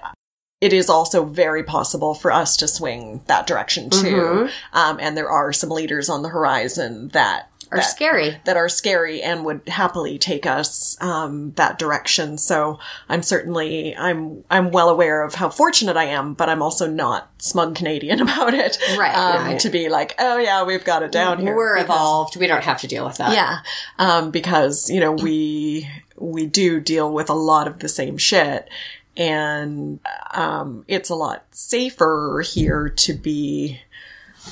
it 0.64 0.72
is 0.74 0.90
also 0.90 1.26
very 1.26 1.64
possible 1.64 2.14
for 2.14 2.32
us 2.32 2.56
to 2.58 2.68
swing 2.68 3.22
that 3.28 3.46
direction 3.48 3.90
too. 3.90 4.50
Um, 4.72 4.98
and 5.02 5.18
there 5.18 5.30
are 5.30 5.52
some 5.54 5.70
leaders 5.70 6.10
on 6.10 6.22
the 6.24 6.30
horizon 6.30 7.10
that 7.10 7.50
are 7.72 7.78
that 7.78 7.90
scary 7.90 8.38
that 8.46 8.56
are 8.56 8.70
scary 8.70 9.22
and 9.24 9.44
would 9.46 9.62
happily 9.68 10.20
take 10.20 10.46
us 10.46 10.96
um, 11.02 11.52
that 11.56 11.80
direction. 11.80 12.38
So 12.38 12.78
I'm 13.10 13.24
certainly 13.24 13.96
I'm 13.98 14.44
I'm 14.50 14.72
well 14.72 14.90
aware 14.90 15.24
of 15.24 15.34
how 15.36 15.50
fortunate 15.50 15.98
I 15.98 16.06
am, 16.06 16.34
but 16.36 16.50
I'm 16.50 16.62
also 16.62 16.88
not 16.88 17.30
smug 17.40 17.76
Canadian 17.76 18.22
about 18.28 18.54
it. 18.54 18.78
Right, 18.98 19.16
Um, 19.16 19.44
right. 19.46 19.60
To 19.60 19.70
be 19.70 19.90
like, 19.90 20.14
oh 20.20 20.38
yeah, 20.38 20.64
we've 20.64 20.86
got 20.86 21.02
it 21.04 21.12
down 21.12 21.40
here. 21.40 21.56
we're 21.56 21.78
evolved 21.78 22.38
we 22.38 22.48
don't 22.48 22.64
have 22.64 22.80
to 22.82 22.88
deal 22.88 23.06
with 23.06 23.18
that 23.18 23.34
Yeah, 23.34 23.58
um, 23.98 24.30
because 24.32 24.90
you 24.90 25.00
know 25.00 25.12
we 25.12 25.90
we 26.18 26.46
do 26.46 26.80
deal 26.80 27.12
with 27.12 27.30
a 27.30 27.34
lot 27.52 27.68
of 27.68 27.80
the 27.80 27.90
same 27.90 28.18
shit, 28.20 28.70
and 29.18 30.00
um, 30.32 30.86
it's 30.88 31.10
a 31.10 31.16
lot 31.16 31.44
safer 31.52 32.44
here 32.46 32.90
to 32.90 33.14
be 33.14 33.80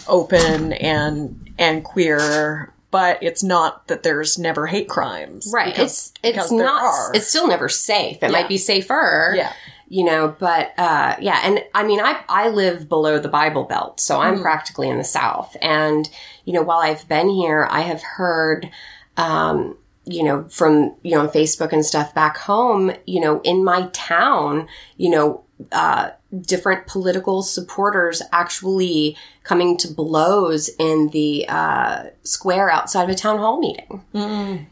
open 0.08 0.74
and 0.74 1.50
and 1.58 1.84
queer. 1.84 2.74
But 2.92 3.24
it's 3.24 3.42
not 3.42 3.88
that 3.88 4.04
there's 4.04 4.38
never 4.38 4.68
hate 4.68 4.90
crimes, 4.90 5.50
Right. 5.54 5.74
Because, 5.74 6.12
it's 6.24 6.38
it's 6.38 6.52
not 6.52 6.82
are. 6.82 7.12
it's 7.16 7.28
still 7.28 7.48
never 7.48 7.70
safe. 7.70 8.18
It 8.18 8.24
Yeah. 8.24 8.32
might 8.32 8.50
be 8.50 8.58
safer. 8.58 9.34
Yeah. 9.38 9.54
You 9.88 10.04
know, 10.04 10.36
but 10.38 10.74
uh 10.78 11.16
yeah, 11.22 11.40
and 11.44 11.64
I 11.74 11.84
mean 11.86 12.02
I 12.02 12.20
I 12.28 12.50
live 12.50 12.90
below 12.90 13.18
the 13.18 13.30
Bible 13.30 13.64
Belt, 13.64 14.02
so 14.02 14.20
I'm 14.20 14.38
Hmm. 14.38 14.42
practically 14.42 14.90
in 14.90 14.98
the 14.98 15.06
South. 15.06 15.56
And, 15.62 16.10
you 16.44 16.52
know, 16.52 16.64
while 16.64 16.80
I've 16.80 17.08
been 17.08 17.30
here, 17.30 17.66
I 17.72 17.82
have 17.82 18.02
heard 18.02 18.70
um 19.16 19.78
you 20.06 20.24
know, 20.24 20.44
from, 20.50 20.96
you 21.04 21.16
know, 21.16 21.28
Facebook 21.28 21.72
and 21.72 21.86
stuff 21.86 22.14
back 22.14 22.38
home, 22.38 22.92
you 23.06 23.20
know, 23.20 23.40
in 23.42 23.64
my 23.64 23.88
town, 23.94 24.68
you 24.98 25.10
know, 25.10 25.44
uh, 25.72 26.10
different 26.42 26.88
political 26.88 27.44
supporters 27.44 28.22
actually 28.32 29.18
coming 29.44 29.78
to 29.78 29.88
blows 29.88 30.70
in 30.80 31.10
the 31.10 31.46
uh, 31.50 32.06
square 32.24 32.70
outside 32.70 33.04
of 33.04 33.10
a 33.10 33.16
town 33.16 33.38
hall 33.38 33.60
meeting. 33.60 34.02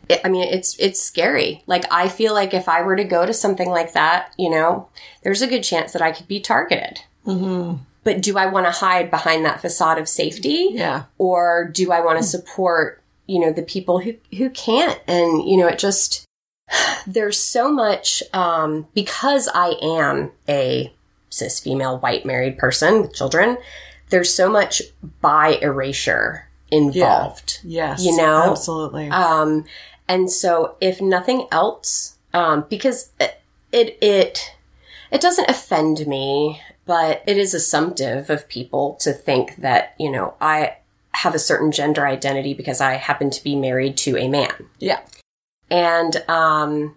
It, 0.10 0.22
I 0.24 0.30
mean, 0.30 0.48
it's 0.48 0.78
it's 0.80 1.02
scary. 1.02 1.64
Like 1.68 1.86
I 1.92 2.08
feel 2.08 2.34
like 2.34 2.54
if 2.54 2.70
I 2.70 2.82
were 2.82 2.96
to 2.96 3.04
go 3.04 3.26
to 3.26 3.34
something 3.34 3.70
like 3.70 3.94
that, 3.94 4.34
you 4.38 4.50
know, 4.50 4.90
there's 5.24 5.42
a 5.42 5.48
good 5.48 5.64
chance 5.64 5.94
that 5.94 6.02
I 6.02 6.12
could 6.12 6.28
be 6.28 6.40
targeted. 6.40 7.02
Mm-hmm. 7.26 7.84
But 8.04 8.22
do 8.22 8.38
I 8.38 8.46
want 8.46 8.66
to 8.66 8.72
hide 8.72 9.12
behind 9.12 9.46
that 9.46 9.62
facade 9.62 9.98
of 9.98 10.08
safety? 10.08 10.70
yeah, 10.72 11.04
or 11.18 11.70
do 11.72 11.92
I 11.92 12.00
want 12.00 12.18
to 12.18 12.24
support, 12.24 12.99
you 13.30 13.40
know, 13.40 13.54
the 13.54 13.62
people 13.62 14.00
who, 14.00 14.16
who 14.36 14.50
can't? 14.50 15.00
And, 15.08 15.48
you 15.48 15.56
know, 15.56 15.68
it 15.68 15.78
just, 15.78 16.26
there's 17.08 17.38
so 17.38 17.72
much, 17.72 18.24
um, 18.34 18.88
because 18.96 19.48
I 19.54 19.76
am 19.82 20.32
a 20.48 20.92
cis 21.30 21.60
female 21.60 22.00
white 22.00 22.26
married 22.26 22.58
person 22.58 23.02
with 23.02 23.14
children, 23.14 23.58
there's 24.10 24.34
so 24.34 24.50
much 24.50 24.82
bi 25.22 25.60
erasure 25.62 26.50
involved. 26.72 27.60
yes, 27.64 28.04
You 28.04 28.18
know? 28.18 28.50
absolutely. 28.50 29.10
Um, 29.10 29.66
and 30.08 30.32
so 30.32 30.76
if 30.82 31.00
nothing 31.00 31.48
else, 31.52 32.18
um, 32.34 32.66
because 32.68 33.12
it, 33.20 33.42
it, 33.72 33.98
it, 34.02 34.56
it 35.12 35.22
doesn't 35.22 35.50
offend 35.50 36.08
me, 36.08 36.62
but 36.88 37.24
it 37.28 37.38
is 37.38 37.54
assumptive 37.54 38.32
of 38.32 38.50
people 38.50 38.96
to 39.02 39.14
think 39.14 39.58
that, 39.58 39.94
you 40.00 40.12
know, 40.12 40.34
I 40.42 40.78
have 41.24 41.36
a 41.36 41.40
certain 41.40 41.72
gender 41.72 42.08
identity 42.08 42.54
because 42.54 42.80
I 42.82 42.94
happen 42.94 43.30
to 43.30 43.44
be 43.44 43.56
married 43.56 43.98
to 43.98 44.18
a 44.18 44.28
man. 44.28 44.54
yeah, 44.80 45.00
And, 45.70 46.24
um, 46.30 46.96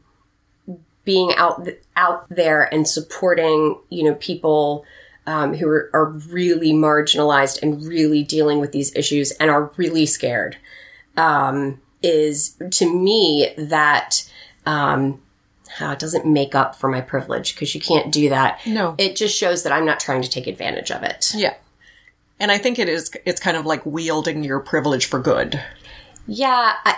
being 1.05 1.35
out, 1.37 1.67
out 1.97 2.29
there 2.29 2.73
and 2.73 2.87
supporting, 2.87 3.79
you 3.89 4.05
know, 4.05 4.15
people, 4.15 4.85
um, 5.27 5.55
who 5.55 5.69
are, 5.69 5.91
are 5.93 6.11
really 6.11 6.73
marginalized 6.73 7.61
and 7.63 7.85
really 7.85 8.23
dealing 8.23 8.61
with 8.61 8.71
these 8.73 8.95
issues 8.95 9.33
and 9.33 9.51
are 9.51 9.73
really 9.77 10.07
scared 10.07 10.57
um, 11.17 11.81
is 12.03 12.57
to 12.71 12.93
me 12.93 13.53
that 13.57 14.29
um, 14.67 15.21
it 15.81 15.99
doesn't 15.99 16.27
make 16.27 16.55
up 16.55 16.77
for 16.77 16.89
my 16.89 17.01
privilege 17.01 17.55
because 17.55 17.75
you 17.75 17.81
can't 17.81 18.13
do 18.13 18.29
that. 18.29 18.61
no, 18.67 18.95
It 18.99 19.17
just 19.17 19.37
shows 19.37 19.63
that 19.63 19.73
I'm 19.73 19.85
not 19.87 20.01
trying 20.01 20.23
to 20.23 20.31
take 20.31 20.47
advantage 20.47 20.91
of 20.91 21.03
it. 21.03 21.33
yeah. 21.35 21.55
And 22.43 22.51
I 22.51 22.59
think 22.59 22.79
it 22.79 22.89
is. 22.89 23.11
It's 23.25 23.41
kind 23.41 23.57
of 23.57 23.65
like 23.65 23.87
wielding 23.87 24.43
your 24.43 24.59
privilege 24.61 25.07
for 25.07 25.21
good. 25.21 25.63
Yeah, 26.27 26.75
I, 26.85 26.97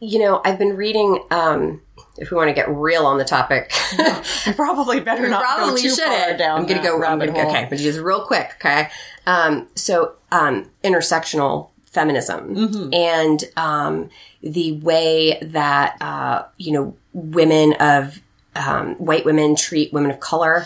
you 0.00 0.18
know, 0.18 0.40
I've 0.44 0.58
been 0.58 0.74
reading. 0.74 1.22
Um, 1.30 1.82
if 2.18 2.30
we 2.30 2.36
want 2.38 2.48
to 2.48 2.54
get 2.54 2.66
real 2.70 3.04
on 3.04 3.18
the 3.18 3.24
topic, 3.24 3.70
You 4.46 4.54
probably 4.54 5.00
better 5.00 5.28
not 5.28 5.42
probably 5.42 5.82
go 5.82 5.88
too 5.88 5.94
shouldn't. 5.94 6.38
down. 6.38 6.60
I'm 6.60 6.66
gonna 6.66 6.82
go. 6.82 6.96
I'm 7.04 7.18
gonna, 7.18 7.32
hole. 7.32 7.50
okay, 7.50 7.66
but 7.68 7.78
just 7.78 7.98
real 8.00 8.22
quick. 8.22 8.52
Okay, 8.56 8.88
um, 9.26 9.68
so 9.74 10.14
um, 10.32 10.70
intersectional 10.82 11.68
feminism 11.84 12.54
Mm-hmm. 12.56 12.94
and 12.94 13.44
um, 13.58 14.08
the 14.42 14.72
way 14.78 15.38
that 15.42 15.96
uh, 16.00 16.44
you 16.56 16.72
know 16.72 16.96
women 17.12 17.74
of 17.80 18.20
um, 18.54 18.94
white 18.94 19.26
women 19.26 19.56
treat 19.56 19.92
women 19.92 20.10
of 20.10 20.20
color. 20.20 20.64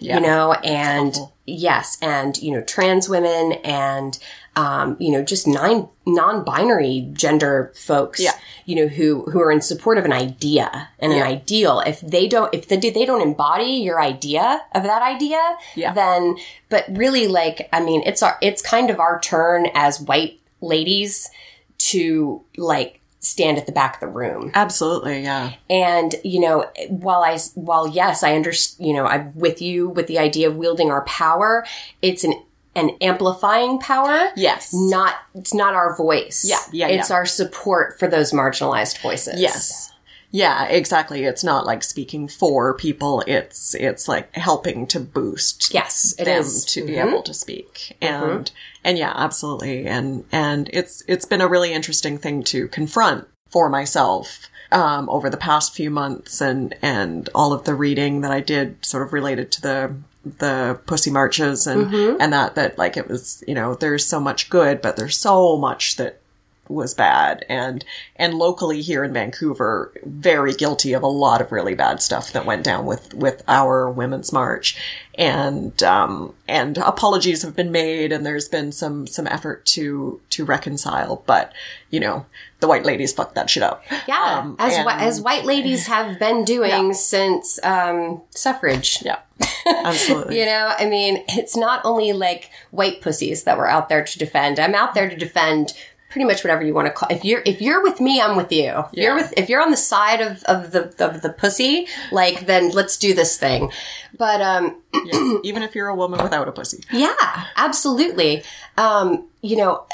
Yeah. 0.00 0.16
You 0.16 0.22
know, 0.22 0.52
and 0.54 1.14
yes, 1.46 1.98
and 2.02 2.36
you 2.38 2.52
know, 2.52 2.62
trans 2.62 3.08
women 3.08 3.52
and 3.64 4.18
um, 4.56 4.96
you 4.98 5.12
know, 5.12 5.22
just 5.22 5.46
nine 5.46 5.88
non-binary 6.06 7.08
gender 7.12 7.72
folks, 7.76 8.18
Yeah. 8.20 8.32
you 8.66 8.74
know, 8.76 8.88
who 8.88 9.22
who 9.30 9.40
are 9.40 9.52
in 9.52 9.60
support 9.60 9.96
of 9.98 10.04
an 10.04 10.12
idea 10.12 10.88
and 10.98 11.12
Yeah. 11.12 11.18
an 11.18 11.22
ideal. 11.24 11.80
If 11.86 12.00
they 12.00 12.26
don't, 12.26 12.52
if 12.52 12.66
they, 12.66 12.76
they 12.78 13.04
don't 13.04 13.22
embody 13.22 13.64
your 13.74 14.00
idea 14.00 14.62
of 14.74 14.82
that 14.82 15.02
idea, 15.02 15.40
Yeah. 15.76 15.92
then, 15.92 16.36
but 16.68 16.84
really, 16.90 17.28
like, 17.28 17.68
I 17.72 17.80
mean, 17.80 18.02
it's 18.04 18.22
our, 18.22 18.38
it's 18.40 18.60
kind 18.62 18.90
of 18.90 18.98
our 18.98 19.20
turn 19.20 19.68
as 19.74 20.00
white 20.00 20.40
ladies 20.60 21.30
to 21.78 22.42
like 22.56 22.99
stand 23.20 23.58
at 23.58 23.66
the 23.66 23.72
back 23.72 23.94
of 23.94 24.00
the 24.00 24.08
room. 24.08 24.50
Absolutely, 24.54 25.22
yeah. 25.22 25.52
And 25.68 26.14
you 26.24 26.40
know, 26.40 26.70
while 26.88 27.22
I 27.22 27.38
while 27.54 27.86
yes, 27.86 28.22
I 28.22 28.34
understand. 28.34 28.86
You 28.86 28.94
know, 28.94 29.06
I'm 29.06 29.34
with 29.36 29.62
you 29.62 29.88
with 29.88 30.06
the 30.06 30.18
idea 30.18 30.48
of 30.48 30.56
wielding 30.56 30.90
our 30.90 31.04
power. 31.04 31.64
It's 32.02 32.24
an 32.24 32.34
an 32.74 32.90
amplifying 33.00 33.78
power. 33.78 34.30
Yes. 34.36 34.70
Not 34.72 35.16
it's 35.34 35.54
not 35.54 35.74
our 35.74 35.96
voice. 35.96 36.44
Yeah, 36.48 36.58
yeah, 36.72 36.88
It's 36.88 37.10
yeah. 37.10 37.16
our 37.16 37.26
support 37.26 37.98
for 37.98 38.08
those 38.08 38.32
marginalized 38.32 39.00
voices. 39.00 39.40
Yes. 39.40 39.89
Yeah, 40.32 40.64
exactly. 40.66 41.24
It's 41.24 41.42
not 41.42 41.66
like 41.66 41.82
speaking 41.82 42.28
for 42.28 42.72
people. 42.74 43.22
It's 43.26 43.74
it's 43.74 44.06
like 44.08 44.32
helping 44.36 44.86
to 44.88 45.00
boost 45.00 45.74
Yes, 45.74 46.14
it 46.18 46.26
them 46.26 46.40
is. 46.40 46.64
to 46.66 46.84
be 46.86 46.92
Mhm. 46.92 47.08
able 47.08 47.22
to 47.22 47.34
speak. 47.34 47.96
And 48.00 48.50
and 48.84 48.96
yeah, 48.96 49.12
absolutely. 49.16 49.86
And 49.86 50.24
and 50.30 50.70
it's 50.72 51.02
it's 51.08 51.24
been 51.24 51.40
a 51.40 51.48
really 51.48 51.72
interesting 51.72 52.16
thing 52.16 52.42
to 52.44 52.68
confront 52.68 53.26
for 53.50 53.68
myself 53.68 54.46
um, 54.70 55.08
over 55.10 55.28
the 55.28 55.36
past 55.36 55.74
few 55.74 55.90
months 55.90 56.40
and 56.40 56.74
and 56.80 57.28
all 57.34 57.52
of 57.52 57.64
the 57.64 57.74
reading 57.74 58.20
that 58.20 58.30
I 58.30 58.38
did 58.40 58.84
sort 58.86 59.02
of 59.02 59.12
related 59.12 59.50
to 59.52 59.60
the 59.62 59.94
the 60.38 60.78
pussy 60.86 61.10
marches 61.10 61.66
and 61.66 61.92
and 62.20 62.32
that 62.32 62.54
that 62.54 62.78
like 62.78 62.96
it 62.96 63.08
was 63.08 63.42
you 63.48 63.54
know 63.54 63.74
there's 63.74 64.04
so 64.06 64.20
much 64.20 64.48
good 64.50 64.80
but 64.82 64.96
there's 64.96 65.16
so 65.16 65.56
much 65.56 65.96
that 65.96 66.20
was 66.70 66.94
bad. 66.94 67.44
And 67.48 67.84
and 68.16 68.34
locally 68.34 68.80
here 68.82 69.04
in 69.04 69.12
Vancouver 69.12 69.92
very 70.04 70.52
guilty 70.54 70.92
of 70.92 71.02
a 71.02 71.06
lot 71.08 71.40
of 71.40 71.52
really 71.52 71.74
bad 71.74 72.00
stuff 72.02 72.32
that 72.32 72.46
went 72.46 72.64
down 72.64 72.86
with 72.86 73.12
with 73.14 73.42
our 73.48 73.90
women's 73.90 74.32
march. 74.32 74.76
And 75.16 75.82
um 75.82 76.34
and 76.48 76.78
apologies 76.78 77.42
have 77.42 77.56
been 77.56 77.72
made 77.72 78.12
and 78.12 78.24
there's 78.24 78.48
been 78.48 78.72
some 78.72 79.06
some 79.06 79.26
effort 79.26 79.66
to 79.66 80.20
to 80.30 80.44
reconcile 80.44 81.22
but 81.26 81.52
you 81.90 82.00
know 82.00 82.24
the 82.60 82.68
white 82.68 82.84
ladies 82.84 83.12
fucked 83.12 83.34
that 83.36 83.48
shit 83.50 83.62
up. 83.62 83.82
Yeah, 84.06 84.40
Um, 84.42 84.56
as 84.58 84.74
and- 84.76 84.88
as 84.88 85.20
white 85.20 85.44
ladies 85.46 85.86
have 85.94 86.18
been 86.18 86.44
doing 86.44 86.92
since 86.92 87.58
um, 87.64 88.20
suffrage. 88.30 88.98
yeah. 89.02 89.20
Absolutely. 89.66 90.38
You 90.38 90.44
know, 90.44 90.74
I 90.78 90.84
mean, 90.84 91.24
it's 91.28 91.56
not 91.56 91.80
only 91.84 92.12
like 92.12 92.50
white 92.70 93.00
pussies 93.00 93.44
that 93.44 93.56
we're 93.56 93.66
out 93.66 93.88
there 93.88 94.04
to 94.04 94.18
defend. 94.18 94.58
I'm 94.60 94.74
out 94.74 94.92
there 94.92 95.08
to 95.08 95.16
defend 95.16 95.72
pretty 96.10 96.26
much 96.26 96.44
whatever 96.44 96.62
you 96.62 96.74
want 96.74 96.86
to 96.86 96.92
call. 96.92 97.08
If 97.10 97.24
you're 97.24 97.42
if 97.46 97.62
you're 97.62 97.82
with 97.82 98.00
me, 98.00 98.20
I'm 98.20 98.36
with 98.36 98.52
you. 98.52 98.84
If 98.92 98.98
you're 98.98 99.14
with 99.14 99.32
if 99.36 99.48
you're 99.48 99.62
on 99.62 99.70
the 99.70 99.76
side 99.76 100.20
of, 100.20 100.42
of 100.44 100.72
the 100.72 100.92
of 101.04 101.22
the 101.22 101.32
pussy, 101.32 101.86
like 102.12 102.46
then 102.46 102.70
let's 102.70 102.98
do 102.98 103.14
this 103.14 103.38
thing. 103.38 103.72
But 104.18 104.40
um 104.42 104.82
Yeah. 104.92 105.38
even 105.44 105.62
if 105.62 105.74
you're 105.74 105.88
a 105.88 105.94
woman 105.94 106.22
without 106.22 106.48
a 106.48 106.52
pussy 106.52 106.84
yeah, 106.92 107.46
absolutely. 107.56 108.42
Um, 108.76 109.28
you 109.40 109.56
know, 109.56 109.86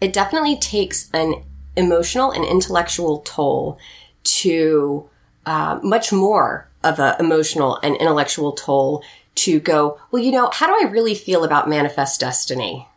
it 0.00 0.12
definitely 0.12 0.58
takes 0.58 1.08
an 1.12 1.42
emotional 1.76 2.32
and 2.32 2.44
intellectual 2.44 3.20
toll 3.24 3.78
to 4.24 5.08
uh, 5.46 5.78
much 5.82 6.12
more 6.12 6.68
of 6.82 6.98
an 6.98 7.14
emotional 7.20 7.78
and 7.82 7.96
intellectual 7.96 8.52
toll 8.52 9.02
to 9.36 9.60
go, 9.60 9.98
well, 10.10 10.22
you 10.22 10.32
know, 10.32 10.50
how 10.52 10.66
do 10.66 10.86
I 10.86 10.90
really 10.90 11.14
feel 11.14 11.44
about 11.44 11.68
manifest 11.68 12.20
destiny? 12.20 12.88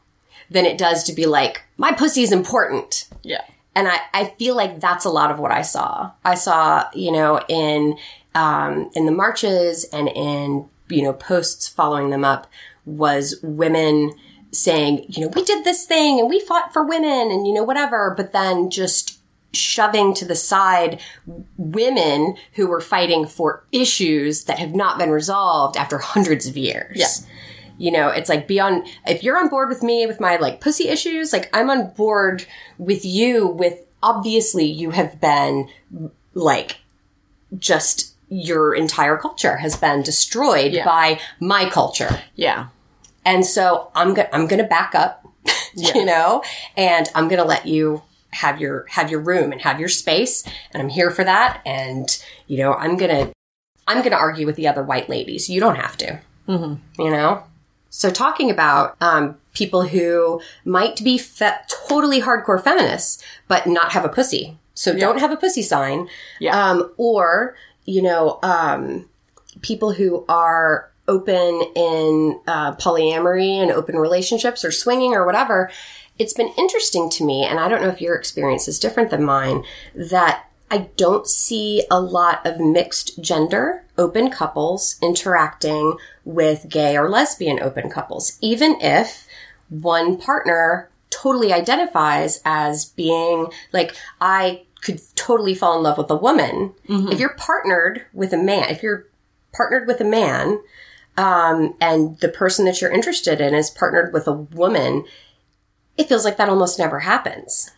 Than 0.53 0.65
it 0.65 0.77
does 0.77 1.03
to 1.05 1.13
be 1.13 1.25
like, 1.25 1.63
my 1.77 1.91
pussy 1.91 2.21
is 2.21 2.31
important. 2.31 3.09
yeah 3.23 3.41
And 3.75 3.87
I, 3.87 3.97
I 4.13 4.25
feel 4.37 4.55
like 4.55 4.79
that's 4.79 5.05
a 5.05 5.09
lot 5.09 5.31
of 5.31 5.39
what 5.39 5.51
I 5.51 5.63
saw. 5.63 6.11
I 6.23 6.35
saw, 6.35 6.85
you 6.93 7.11
know, 7.11 7.41
in 7.49 7.97
um, 8.35 8.89
in 8.95 9.05
the 9.05 9.11
marches 9.11 9.83
and 9.85 10.07
in 10.09 10.69
you 10.89 11.03
know 11.03 11.13
posts 11.13 11.67
following 11.67 12.09
them 12.09 12.23
up 12.23 12.47
was 12.85 13.39
women 13.41 14.13
saying, 14.51 15.05
you 15.09 15.23
know, 15.23 15.31
we 15.35 15.43
did 15.43 15.63
this 15.63 15.85
thing 15.85 16.19
and 16.19 16.29
we 16.29 16.39
fought 16.39 16.71
for 16.71 16.83
women 16.83 17.31
and 17.31 17.47
you 17.47 17.53
know 17.53 17.63
whatever, 17.63 18.13
but 18.15 18.33
then 18.33 18.69
just 18.69 19.19
shoving 19.53 20.13
to 20.15 20.25
the 20.25 20.35
side 20.35 20.99
women 21.57 22.35
who 22.53 22.67
were 22.67 22.81
fighting 22.81 23.25
for 23.25 23.63
issues 23.71 24.45
that 24.45 24.59
have 24.59 24.73
not 24.73 24.97
been 24.97 25.11
resolved 25.11 25.77
after 25.77 25.97
hundreds 25.99 26.47
of 26.47 26.57
years. 26.57 26.97
Yeah. 26.97 27.29
You 27.77 27.91
know, 27.91 28.09
it's 28.09 28.29
like 28.29 28.47
be 28.47 28.59
on 28.59 28.85
if 29.07 29.23
you're 29.23 29.37
on 29.37 29.49
board 29.49 29.69
with 29.69 29.83
me 29.83 30.05
with 30.05 30.19
my 30.19 30.35
like 30.37 30.61
pussy 30.61 30.87
issues, 30.89 31.33
like 31.33 31.49
I'm 31.55 31.69
on 31.69 31.91
board 31.91 32.45
with 32.77 33.03
you 33.05 33.47
with 33.47 33.79
obviously 34.01 34.65
you 34.65 34.91
have 34.91 35.19
been 35.21 35.69
like 36.33 36.77
just 37.57 38.13
your 38.29 38.73
entire 38.73 39.15
culture 39.17 39.57
has 39.57 39.75
been 39.75 40.01
destroyed 40.01 40.71
Yeah. 40.73 40.85
by 40.85 41.19
my 41.39 41.69
culture. 41.69 42.21
yeah 42.35 42.67
And 43.25 43.45
so 43.45 43.91
I'm 43.95 44.13
going 44.13 44.27
to 44.27 44.35
I'm 44.35 44.47
going 44.47 44.61
to 44.61 44.67
back 44.67 44.95
up, 44.95 45.25
you 45.75 46.03
know, 46.05 46.43
and 46.75 47.07
I'm 47.15 47.27
going 47.27 47.41
to 47.41 47.47
let 47.47 47.65
you 47.67 48.01
have 48.31 48.59
your 48.59 48.85
have 48.89 49.11
your 49.11 49.19
room 49.19 49.51
and 49.51 49.61
have 49.61 49.79
your 49.79 49.89
space 49.89 50.43
and 50.71 50.81
I'm 50.81 50.89
here 50.89 51.11
for 51.11 51.23
that 51.23 51.61
and 51.65 52.07
you 52.47 52.57
know, 52.57 52.73
I'm 52.73 52.97
going 52.97 53.11
to 53.27 53.31
I'm 53.87 53.99
going 53.99 54.11
to 54.11 54.17
argue 54.17 54.45
with 54.45 54.55
the 54.55 54.67
other 54.67 54.81
white 54.83 55.09
ladies. 55.09 55.49
You 55.49 55.59
don't 55.59 55.75
have 55.75 55.97
to. 55.97 56.19
Mm-hmm. 56.47 57.01
You 57.01 57.11
know? 57.11 57.43
So 57.95 58.09
talking 58.09 58.49
about 58.49 58.97
um, 59.01 59.37
people 59.53 59.83
who 59.83 60.41
might 60.65 61.03
be 61.03 61.19
fe- 61.19 61.59
totally 61.87 62.21
hardcore 62.21 62.61
feminists 62.61 63.23
but 63.47 63.67
not 63.67 63.91
have 63.91 64.03
a 64.03 64.09
pussy. 64.09 64.57
So 64.73 64.97
don't 64.97 65.19
have 65.19 65.31
a 65.31 65.37
pussy 65.37 65.61
sign. 65.61 66.09
Yeah. 66.39 66.57
Um, 66.57 66.91
or, 66.97 67.55
you 67.85 68.01
know, 68.01 68.39
um, 68.41 69.07
people 69.61 69.93
who 69.93 70.25
are 70.27 70.89
open 71.07 71.61
in 71.75 72.39
uh, 72.47 72.75
polyamory 72.77 73.61
and 73.61 73.71
open 73.71 73.97
relationships 73.97 74.65
or 74.65 74.71
swinging 74.71 75.13
or 75.13 75.23
whatever, 75.23 75.69
it's 76.17 76.33
been 76.33 76.51
interesting 76.57 77.11
to 77.11 77.23
me, 77.23 77.43
and 77.43 77.59
I 77.59 77.67
don't 77.67 77.83
know 77.83 77.89
if 77.89 78.01
your 78.01 78.15
experience 78.15 78.67
is 78.67 78.79
different 78.79 79.11
than 79.11 79.23
mine, 79.23 79.63
that 79.93 80.45
I 80.73 80.89
don't 80.97 81.27
see 81.27 81.85
a 81.91 82.01
lot 82.01 82.43
of 82.47 82.59
mixed 82.59 83.21
gender 83.21 83.85
open 83.95 84.31
couples 84.31 84.95
interacting 85.03 85.97
with 86.25 86.67
gay 86.67 86.97
or 86.97 87.07
lesbian 87.07 87.59
open 87.61 87.91
couples, 87.91 88.39
even 88.41 88.81
if 88.81 89.27
one 89.69 90.17
partner 90.17 90.89
totally 91.11 91.53
identifies 91.53 92.41
as 92.43 92.85
being 92.85 93.51
like, 93.71 93.95
I 94.19 94.63
could 94.81 94.99
totally 95.13 95.53
fall 95.53 95.77
in 95.77 95.83
love 95.83 95.99
with 95.99 96.09
a 96.09 96.15
woman. 96.15 96.73
If 97.11 97.19
you're 97.19 97.35
partnered 97.35 98.07
with 98.11 98.33
a 98.33 98.37
man, 98.37 98.71
if 98.71 98.81
you're 98.81 99.05
partnered 99.53 99.85
with 99.85 100.01
a 100.01 100.05
man, 100.05 100.59
um, 101.17 101.75
and 101.79 102.19
the 102.19 102.29
person 102.29 102.65
that 102.65 102.81
you're 102.81 102.91
interested 102.91 103.39
in 103.39 103.53
is 103.53 103.69
partnered 103.69 104.11
with 104.11 104.27
a 104.27 104.33
woman, 104.33 105.05
it 105.97 106.09
feels 106.09 106.25
like 106.25 106.37
that 106.37 106.49
almost 106.49 106.79
never 106.79 107.01
happens. 107.01 107.69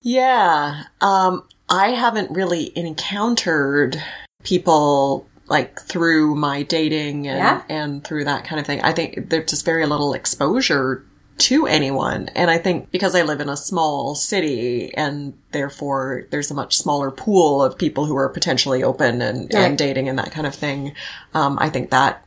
Yeah. 0.00 0.84
Um, 1.02 1.46
I 1.68 1.90
haven't 1.90 2.30
really 2.30 2.72
encountered 2.76 4.02
people 4.42 5.26
like 5.48 5.80
through 5.80 6.34
my 6.34 6.62
dating 6.62 7.26
and, 7.26 7.38
Yeah. 7.38 7.62
and 7.68 8.04
through 8.04 8.24
that 8.24 8.44
kind 8.44 8.60
of 8.60 8.66
thing. 8.66 8.80
I 8.82 8.92
think 8.92 9.30
there's 9.30 9.50
just 9.50 9.64
very 9.64 9.86
little 9.86 10.12
exposure 10.14 11.04
to 11.38 11.66
anyone. 11.66 12.28
And 12.34 12.50
I 12.50 12.58
think 12.58 12.90
because 12.90 13.14
I 13.14 13.22
live 13.22 13.40
in 13.40 13.48
a 13.48 13.56
small 13.56 14.14
city 14.14 14.92
and 14.94 15.34
therefore 15.52 16.24
there's 16.30 16.50
a 16.50 16.54
much 16.54 16.76
smaller 16.76 17.10
pool 17.10 17.62
of 17.62 17.78
people 17.78 18.06
who 18.06 18.16
are 18.16 18.28
potentially 18.28 18.82
open 18.82 19.22
and, 19.22 19.42
Right. 19.54 19.62
and 19.64 19.78
dating 19.78 20.08
and 20.08 20.18
that 20.18 20.32
kind 20.32 20.46
of 20.46 20.54
thing. 20.54 20.94
Um, 21.34 21.56
I 21.60 21.70
think 21.70 21.90
that 21.90 22.24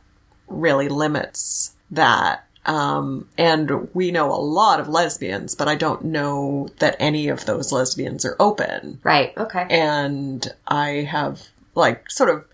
really 0.48 0.88
limits 0.88 1.72
that. 1.90 2.44
Um, 2.64 3.28
and 3.36 3.88
we 3.92 4.10
know 4.10 4.32
a 4.32 4.36
lot 4.36 4.80
of 4.80 4.88
lesbians, 4.88 5.54
but 5.54 5.68
I 5.68 5.74
don't 5.74 6.04
know 6.04 6.68
that 6.78 6.96
any 7.00 7.28
of 7.28 7.44
those 7.46 7.72
lesbians 7.72 8.24
are 8.24 8.36
open. 8.38 9.00
Right. 9.02 9.36
Okay. 9.36 9.66
And 9.68 10.46
I 10.66 11.08
have 11.10 11.48
like 11.74 12.10
sort 12.10 12.30
of 12.30 12.44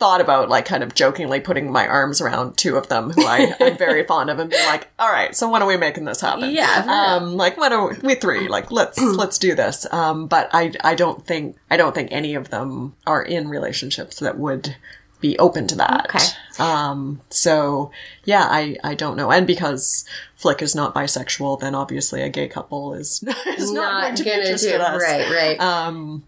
thought 0.00 0.22
about 0.22 0.48
like 0.48 0.64
kind 0.64 0.82
of 0.82 0.94
jokingly 0.94 1.40
putting 1.40 1.70
my 1.70 1.86
arms 1.86 2.22
around 2.22 2.56
two 2.56 2.76
of 2.76 2.88
them 2.88 3.10
who 3.10 3.22
I, 3.26 3.54
I'm 3.60 3.76
very 3.76 4.02
fond 4.04 4.30
of 4.30 4.38
and 4.38 4.48
being 4.48 4.64
like, 4.66 4.88
all 4.98 5.12
right, 5.12 5.36
so 5.36 5.50
when 5.50 5.62
are 5.62 5.68
we 5.68 5.76
making 5.76 6.06
this 6.06 6.22
happen? 6.22 6.50
Yeah. 6.50 6.86
Um, 6.88 7.36
like 7.36 7.58
when 7.58 7.72
are 7.74 7.90
we, 7.90 7.96
we 7.98 8.14
three? 8.14 8.48
Like 8.48 8.72
let's, 8.72 8.98
let's 9.02 9.38
do 9.38 9.54
this. 9.54 9.86
Um, 9.92 10.26
but 10.26 10.48
I, 10.54 10.72
I 10.82 10.94
don't 10.94 11.24
think, 11.26 11.58
I 11.70 11.76
don't 11.76 11.94
think 11.94 12.08
any 12.10 12.34
of 12.34 12.48
them 12.48 12.96
are 13.06 13.22
in 13.22 13.48
relationships 13.48 14.20
that 14.20 14.38
would 14.38 14.74
be 15.20 15.38
open 15.38 15.66
to 15.68 15.76
that. 15.76 16.06
Okay. 16.06 16.24
Um, 16.58 17.20
so 17.30 17.90
yeah, 18.24 18.46
I, 18.50 18.76
I 18.82 18.94
don't 18.94 19.16
know. 19.16 19.30
And 19.30 19.46
because 19.46 20.04
Flick 20.36 20.62
is 20.62 20.74
not 20.74 20.94
bisexual, 20.94 21.60
then 21.60 21.74
obviously 21.74 22.22
a 22.22 22.28
gay 22.28 22.48
couple 22.48 22.94
is, 22.94 23.22
is 23.46 23.72
not, 23.72 24.16
going 24.16 24.56
to 24.56 24.74
in 24.74 24.80
us. 24.80 25.02
right. 25.02 25.30
Right. 25.30 25.60
Um, 25.60 26.24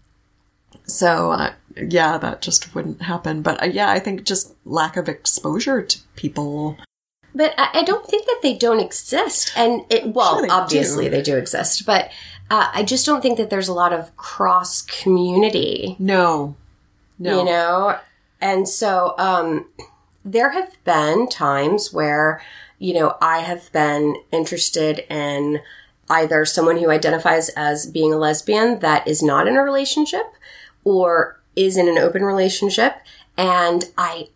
so 0.85 1.31
uh, 1.31 1.53
yeah, 1.75 2.17
that 2.17 2.41
just 2.41 2.73
wouldn't 2.75 3.01
happen. 3.01 3.41
But 3.41 3.61
uh, 3.61 3.67
yeah, 3.67 3.89
I 3.89 3.99
think 3.99 4.23
just 4.23 4.53
lack 4.65 4.97
of 4.97 5.09
exposure 5.09 5.81
to 5.81 5.99
people. 6.15 6.77
But 7.35 7.53
I, 7.57 7.79
I 7.79 7.83
don't 7.83 8.05
think 8.05 8.25
that 8.27 8.39
they 8.43 8.55
don't 8.55 8.79
exist. 8.79 9.51
And 9.55 9.81
it, 9.89 10.07
well, 10.07 10.35
Sure 10.35 10.41
they 10.43 10.49
obviously 10.49 11.05
do. 11.05 11.11
they 11.11 11.21
do 11.21 11.37
exist, 11.37 11.85
but 11.85 12.11
uh, 12.51 12.69
I 12.73 12.83
just 12.83 13.05
don't 13.05 13.21
think 13.21 13.37
that 13.37 13.49
there's 13.49 13.67
a 13.67 13.73
lot 13.73 13.93
of 13.93 14.15
cross 14.17 14.81
community, 14.83 15.95
No, 15.97 16.55
no, 17.17 17.39
you 17.39 17.45
know? 17.45 17.97
And 18.43 18.67
so, 18.67 19.15
um, 19.17 19.69
there 20.25 20.51
have 20.51 20.75
been 20.83 21.29
times 21.29 21.93
where, 21.93 22.41
you 22.77 22.93
know, 22.93 23.15
I 23.21 23.39
have 23.39 23.71
been 23.71 24.17
interested 24.31 25.05
in 25.09 25.61
either 26.09 26.43
someone 26.43 26.77
who 26.77 26.89
identifies 26.89 27.47
as 27.55 27.85
being 27.85 28.13
a 28.13 28.17
lesbian 28.17 28.79
that 28.79 29.07
is 29.07 29.23
not 29.23 29.47
in 29.47 29.55
a 29.55 29.63
relationship 29.63 30.25
or 30.83 31.41
is 31.55 31.77
in 31.77 31.87
an 31.87 31.97
open 31.97 32.23
relationship. 32.23 32.97
And 33.37 33.85
I, 33.97 34.27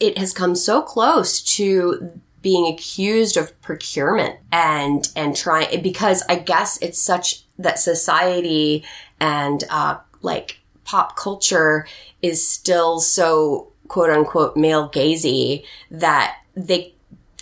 it 0.00 0.18
has 0.18 0.32
come 0.32 0.56
so 0.56 0.82
close 0.82 1.40
to 1.56 2.20
being 2.42 2.66
accused 2.66 3.36
of 3.36 3.60
procurement 3.62 4.40
and, 4.50 5.08
and 5.14 5.36
trying, 5.36 5.82
because 5.82 6.24
I 6.28 6.34
guess 6.34 6.82
it's 6.82 7.00
such 7.00 7.44
that 7.58 7.78
society 7.78 8.84
and, 9.20 9.62
uh, 9.70 9.98
like 10.20 10.58
pop 10.84 11.16
culture 11.16 11.86
is 12.22 12.46
still 12.46 13.00
so 13.00 13.72
quote 13.88 14.10
unquote 14.10 14.56
male 14.56 14.88
gazy 14.88 15.64
that 15.90 16.36
they 16.54 16.94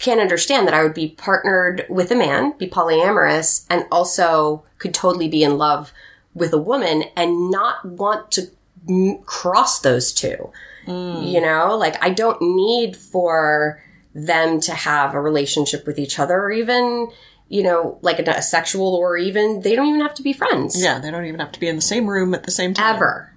can't 0.03 0.21
understand 0.21 0.67
that 0.67 0.75
I 0.75 0.83
would 0.83 0.95
be 0.95 1.11
partnered 1.11 1.87
with 1.89 2.11
a 2.11 2.17
man, 2.17 2.55
be 2.59 2.69
polyamorous, 2.69 3.65
and 3.71 3.87
also 3.93 4.65
could 4.79 4.93
totally 4.93 5.29
be 5.29 5.45
in 5.45 5.59
love 5.59 5.93
with 6.35 6.53
a 6.53 6.59
woman 6.59 7.05
and 7.17 7.51
not 7.51 7.85
want 7.85 8.33
to 8.33 8.49
m- 8.89 9.19
cross 9.23 9.81
those 9.81 10.13
two. 10.13 10.51
Mm. 10.87 11.31
You 11.31 11.41
know, 11.41 11.77
like 11.77 12.03
I 12.03 12.11
don't 12.11 12.41
need 12.43 12.97
for 12.97 13.83
them 14.15 14.61
to 14.63 14.75
have 14.75 15.15
a 15.15 15.21
relationship 15.21 15.87
with 15.87 15.99
each 15.99 16.19
other 16.19 16.35
or 16.35 16.51
even, 16.51 17.09
you 17.49 17.63
know, 17.63 17.99
like 18.03 18.19
a, 18.19 18.31
a 18.31 18.43
sexual 18.43 18.95
or 18.97 19.17
even 19.17 19.61
they 19.61 19.77
don't 19.77 19.87
even 19.87 20.01
have 20.01 20.15
to 20.15 20.23
be 20.23 20.33
friends. 20.33 20.83
Yeah, 20.83 20.99
they 20.99 21.13
don't 21.13 21.27
even 21.27 21.39
have 21.39 21.53
to 21.53 21.61
be 21.61 21.69
in 21.69 21.77
the 21.77 21.83
same 21.83 22.09
room 22.09 22.35
at 22.35 22.43
the 22.43 22.51
same 22.51 22.75
time. 22.75 22.97
Ever. 22.97 23.32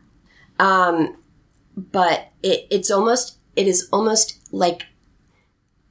Um, 0.59 1.17
but 1.75 2.29
it, 2.43 2.67
it's 2.69 2.89
almost, 2.89 3.37
it 3.55 3.67
is 3.67 3.89
almost 3.91 4.39
like 4.51 4.85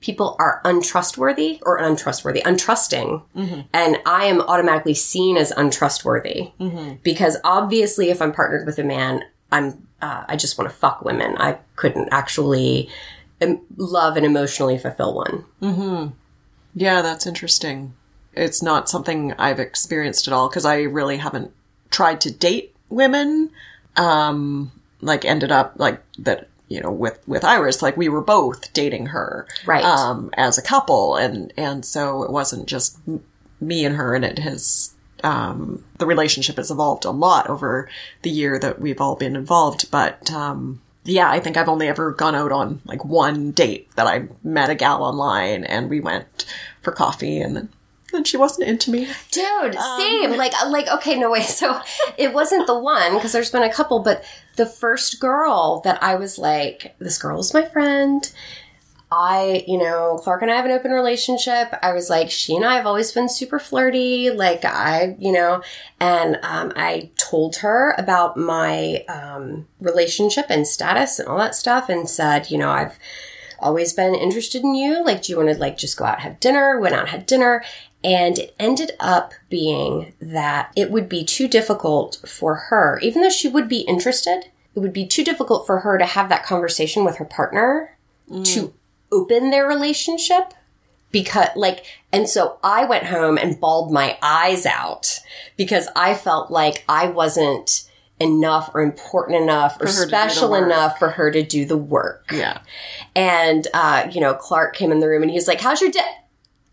people 0.00 0.37
are 0.38 0.61
untrustworthy 0.64 1.59
or 1.62 1.79
untrustworthy, 1.79 2.40
untrusting. 2.42 3.22
And 3.72 3.98
I 4.05 4.27
am 4.27 4.42
automatically 4.42 4.94
seen 4.94 5.37
as 5.37 5.50
untrustworthy 5.50 6.50
because 7.03 7.38
obviously 7.42 8.11
if 8.11 8.20
I'm 8.20 8.33
partnered 8.33 8.66
with 8.66 8.79
a 8.79 8.85
man, 8.85 9.22
I'm, 9.50 9.88
uh, 10.03 10.24
I 10.29 10.37
just 10.37 10.59
want 10.59 10.70
to 10.70 10.77
fuck 10.77 11.03
women. 11.05 11.37
I 11.38 11.59
couldn't 11.77 12.09
actually 12.12 12.90
um, 13.40 13.61
love 13.77 14.16
and 14.16 14.27
emotionally 14.27 14.77
fulfill 14.77 15.14
one. 15.14 15.44
Mm-hmm. 15.62 16.12
Yeah, 16.74 17.03
that's 17.03 17.27
interesting. 17.27 17.94
It's 18.35 18.62
not 18.62 18.88
something 18.90 19.33
I've 19.38 19.61
experienced 19.61 20.27
at 20.27 20.35
all 20.35 20.48
because 20.48 20.64
I 20.64 20.83
really 20.83 21.16
haven't 21.16 21.53
tried 21.90 22.20
to 22.22 22.31
date 22.31 22.74
women. 22.90 23.50
Um, 23.97 24.73
like 25.01 25.25
ended 25.25 25.53
up 25.53 25.75
like 25.77 26.03
that, 26.19 26.49
you 26.69 26.81
know, 26.81 26.91
with, 26.91 27.21
with 27.29 27.45
Iris, 27.45 27.83
like 27.83 27.97
we 27.97 28.09
were 28.09 28.23
both 28.23 28.73
dating 28.73 29.07
her. 29.07 29.47
Right. 29.67 29.85
Um, 29.85 30.31
as 30.35 30.59
a 30.59 30.63
couple. 30.63 31.17
And, 31.17 31.53
and 31.57 31.85
so 31.85 32.23
it 32.23 32.31
wasn't 32.31 32.67
just 32.67 32.99
me 33.61 33.85
and 33.85 33.97
her 33.97 34.15
and 34.15 34.25
it 34.25 34.39
has, 34.39 34.95
um, 35.23 35.85
the 35.99 36.07
relationship 36.07 36.57
has 36.57 36.71
evolved 36.71 37.05
a 37.05 37.11
lot 37.11 37.49
over 37.49 37.89
the 38.23 38.31
year 38.31 38.59
that 38.59 38.81
we've 38.81 39.01
all 39.01 39.15
been 39.15 39.37
involved. 39.37 39.91
But, 39.91 40.31
um, 40.31 40.81
yeah, 41.05 41.31
I 41.31 41.39
think 41.39 41.57
I've 41.57 41.69
only 41.69 41.89
ever 41.89 42.13
gone 42.13 42.35
out 42.35 42.51
on 42.51 42.81
like 42.87 43.05
one 43.05 43.51
date 43.51 43.95
that 43.97 44.07
I 44.07 44.29
met 44.43 44.71
a 44.71 44.75
gal 44.75 45.03
online 45.05 45.65
and 45.65 45.91
we 45.91 46.01
went 46.01 46.47
for 46.81 46.93
coffee 46.93 47.39
and 47.41 47.57
then, 47.57 47.69
then 48.14 48.24
she 48.24 48.37
wasn't 48.37 48.68
into 48.68 48.90
me. 48.90 49.09
Dude, 49.31 49.74
same. 49.74 50.37
like, 50.37 50.53
like, 50.68 50.88
okay, 50.88 51.18
no 51.18 51.31
way. 51.31 51.42
So 51.55 51.81
it 52.18 52.33
wasn't 52.33 52.66
the 52.66 52.79
one 52.79 53.14
because 53.14 53.33
there's 53.33 53.50
been 53.50 53.62
a 53.62 53.72
couple, 53.72 54.00
but 54.00 54.24
the 54.57 54.66
first 54.66 55.20
girl 55.20 55.81
that 55.85 56.03
I 56.03 56.16
was 56.16 56.37
like, 56.38 56.96
this 56.98 57.16
girl 57.18 57.38
is 57.38 57.55
my 57.55 57.64
friend. 57.64 58.31
I, 59.16 59.64
you 59.68 59.79
know, 59.79 60.18
Clark 60.22 60.42
and 60.42 60.50
I 60.50 60.57
have 60.57 60.64
an 60.64 60.72
open 60.72 60.90
relationship. 60.90 61.72
I 61.83 61.92
was 61.92 62.11
like, 62.11 62.31
she 62.31 62.57
and 62.57 62.64
I 62.64 62.74
have 62.74 62.87
always 62.87 63.12
been 63.12 63.29
super 63.29 63.61
flirty. 63.61 64.31
Like, 64.31 64.64
I, 64.64 65.14
you 65.20 65.31
know, 65.31 65.62
and 66.00 66.38
um, 66.42 66.72
I 66.74 67.11
told 67.16 67.57
her 67.57 67.94
about 67.96 68.37
my 68.37 69.05
um, 69.09 69.68
relationship 69.81 70.46
and 70.48 70.66
status 70.66 71.20
and 71.20 71.29
all 71.29 71.38
that 71.38 71.55
stuff 71.55 71.88
and 71.88 72.11
said, 72.11 72.50
you 72.50 72.59
know, 72.59 72.70
I've 72.70 72.98
always 73.61 73.92
been 73.92 74.16
interested 74.16 74.62
in 74.62 74.74
you. 74.74 75.05
Like, 75.05 75.22
do 75.22 75.33
you 75.33 75.37
want 75.37 75.50
to, 75.50 75.59
like, 75.59 75.79
just 75.79 75.96
go 75.96 76.05
out 76.05 76.14
and 76.14 76.22
have 76.22 76.40
dinner? 76.40 76.81
Went 76.81 76.94
out 76.94 77.03
and 77.03 77.11
had 77.11 77.27
dinner. 77.27 77.62
And 78.05 78.38
it 78.38 78.55
ended 78.59 78.93
up 79.01 79.33
being 79.49 80.12
that 80.21 80.71
it 80.77 80.90
would 80.90 81.09
be 81.09 81.25
too 81.25 81.49
difficult 81.49 82.21
for 82.27 82.55
her, 82.55 83.01
even 83.03 83.23
though 83.23 83.31
she 83.31 83.49
would 83.49 83.69
be 83.69 83.81
interested, 83.81 84.45
it 84.75 84.81
would 84.81 84.93
be 84.93 85.07
too 85.07 85.25
difficult 85.25 85.67
for 85.67 85.81
her 85.81 85.97
to 85.99 86.05
have 86.05 86.29
that 86.29 86.45
conversation 86.45 87.05
with 87.05 87.17
her 87.17 87.25
partner 87.25 87.97
to 88.45 88.75
open 89.12 89.51
their 89.51 89.67
relationship 89.67 90.55
because 91.12 91.49
like 91.55 91.85
and 92.12 92.29
so 92.29 92.59
I 92.64 92.85
went 92.85 93.05
home 93.05 93.38
and 93.38 93.61
bawled 93.61 93.93
my 93.93 94.19
eyes 94.21 94.67
out 94.67 95.21
because 95.57 95.88
I 95.95 96.14
felt 96.14 96.51
like 96.51 96.85
I 96.88 97.07
wasn't 97.07 97.88
enough 98.21 98.71
or 98.75 98.81
important 98.81 99.40
enough 99.40 99.77
or 99.81 99.87
her 99.87 99.93
to 99.93 99.93
do 99.93 100.01
the 100.01 100.07
special 100.07 100.55
enough 100.55 100.99
for 100.99 101.11
her 101.11 101.31
to 101.31 101.43
do 101.43 101.64
the 101.64 101.77
work. 101.77 102.31
Yeah. 102.33 102.61
And 103.14 103.67
uh, 103.75 104.09
you 104.11 104.21
know, 104.21 104.35
Clark 104.35 104.75
came 104.75 104.90
in 104.90 105.01
the 105.01 105.09
room 105.09 105.23
and 105.23 105.31
he's 105.31 105.47
like, 105.47 105.61
"How's 105.61 105.81
your 105.81 105.90
day? 105.90 106.12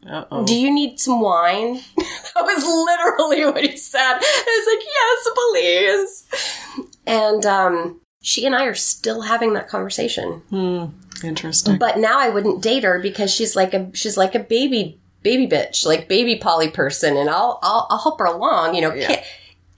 Uh 0.08 0.26
oh. 0.32 0.46
Do 0.46 0.56
you 0.56 0.72
need 0.74 1.00
some 1.00 1.22
wine?" 1.22 1.76
that 1.98 2.44
was 2.44 2.64
literally 2.66 3.46
what 3.46 3.64
he 3.64 3.78
said. 3.78 4.00
I 4.22 4.64
was 4.66 4.68
like, 4.74 6.26
"Yes, 6.26 6.30
please." 6.32 6.92
And 7.08 7.46
um, 7.46 8.02
she 8.22 8.46
and 8.46 8.56
I 8.56 8.66
are 8.66 8.74
still 8.76 9.22
having 9.22 9.54
that 9.54 9.68
conversation. 9.68 10.42
Hmm. 10.50 10.86
Interesting. 11.24 11.78
But 11.78 11.98
now 12.00 12.20
I 12.20 12.30
wouldn't 12.30 12.64
date 12.64 12.84
her 12.84 13.00
because 13.00 13.32
she's 13.32 13.56
like 13.56 13.74
a 13.76 13.92
she's 13.94 14.18
like 14.18 14.34
a 14.34 14.40
baby 14.40 15.00
baby 15.22 15.48
bitch, 15.48 15.86
like 15.86 16.08
baby 16.08 16.38
poly 16.38 16.70
person, 16.70 17.16
and 17.18 17.30
I'll 17.30 17.60
I'll, 17.62 17.86
I'll 17.92 18.00
help 18.00 18.20
her 18.20 18.26
along. 18.26 18.74
You 18.76 18.82
know, 18.82 18.94
Yeah. 18.94 19.08
camp, 19.08 19.22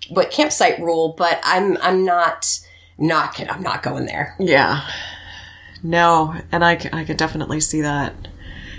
what 0.10 0.32
campsite 0.32 0.80
rule? 0.80 1.16
But 1.18 1.42
I'm 1.44 1.78
I'm 1.82 2.06
not 2.06 2.60
not 2.98 3.38
I'm 3.50 3.62
not 3.62 3.84
going 3.84 4.06
there. 4.06 4.36
Yeah. 4.40 4.88
No, 5.82 6.34
and 6.52 6.64
I 6.64 6.80
I 6.94 7.04
could 7.04 7.18
definitely 7.18 7.60
see 7.60 7.82
that. 7.82 8.14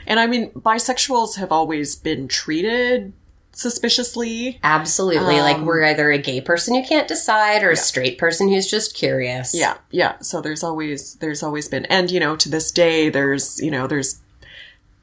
And 0.06 0.20
I 0.20 0.26
mean, 0.26 0.50
bisexuals 0.50 1.36
have 1.36 1.52
always 1.52 1.94
been 1.96 2.28
treated 2.28 3.12
suspiciously. 3.52 4.58
Absolutely, 4.62 5.40
like 5.40 5.56
um, 5.56 5.64
we're 5.64 5.84
either 5.84 6.10
a 6.10 6.18
gay 6.18 6.40
person 6.40 6.74
who 6.74 6.86
can't 6.86 7.08
decide 7.08 7.62
or 7.62 7.70
a 7.70 7.76
straight 7.76 8.18
person 8.18 8.48
who's 8.48 8.70
just 8.70 8.94
curious. 8.94 9.54
Yeah, 9.54 9.78
yeah. 9.90 10.18
So 10.20 10.40
there's 10.40 10.62
always 10.62 11.14
there's 11.16 11.42
always 11.42 11.68
been, 11.68 11.84
and 11.86 12.10
you 12.10 12.20
know, 12.20 12.36
to 12.36 12.48
this 12.48 12.70
day, 12.70 13.08
there's 13.08 13.60
you 13.60 13.70
know, 13.70 13.86
there's 13.86 14.20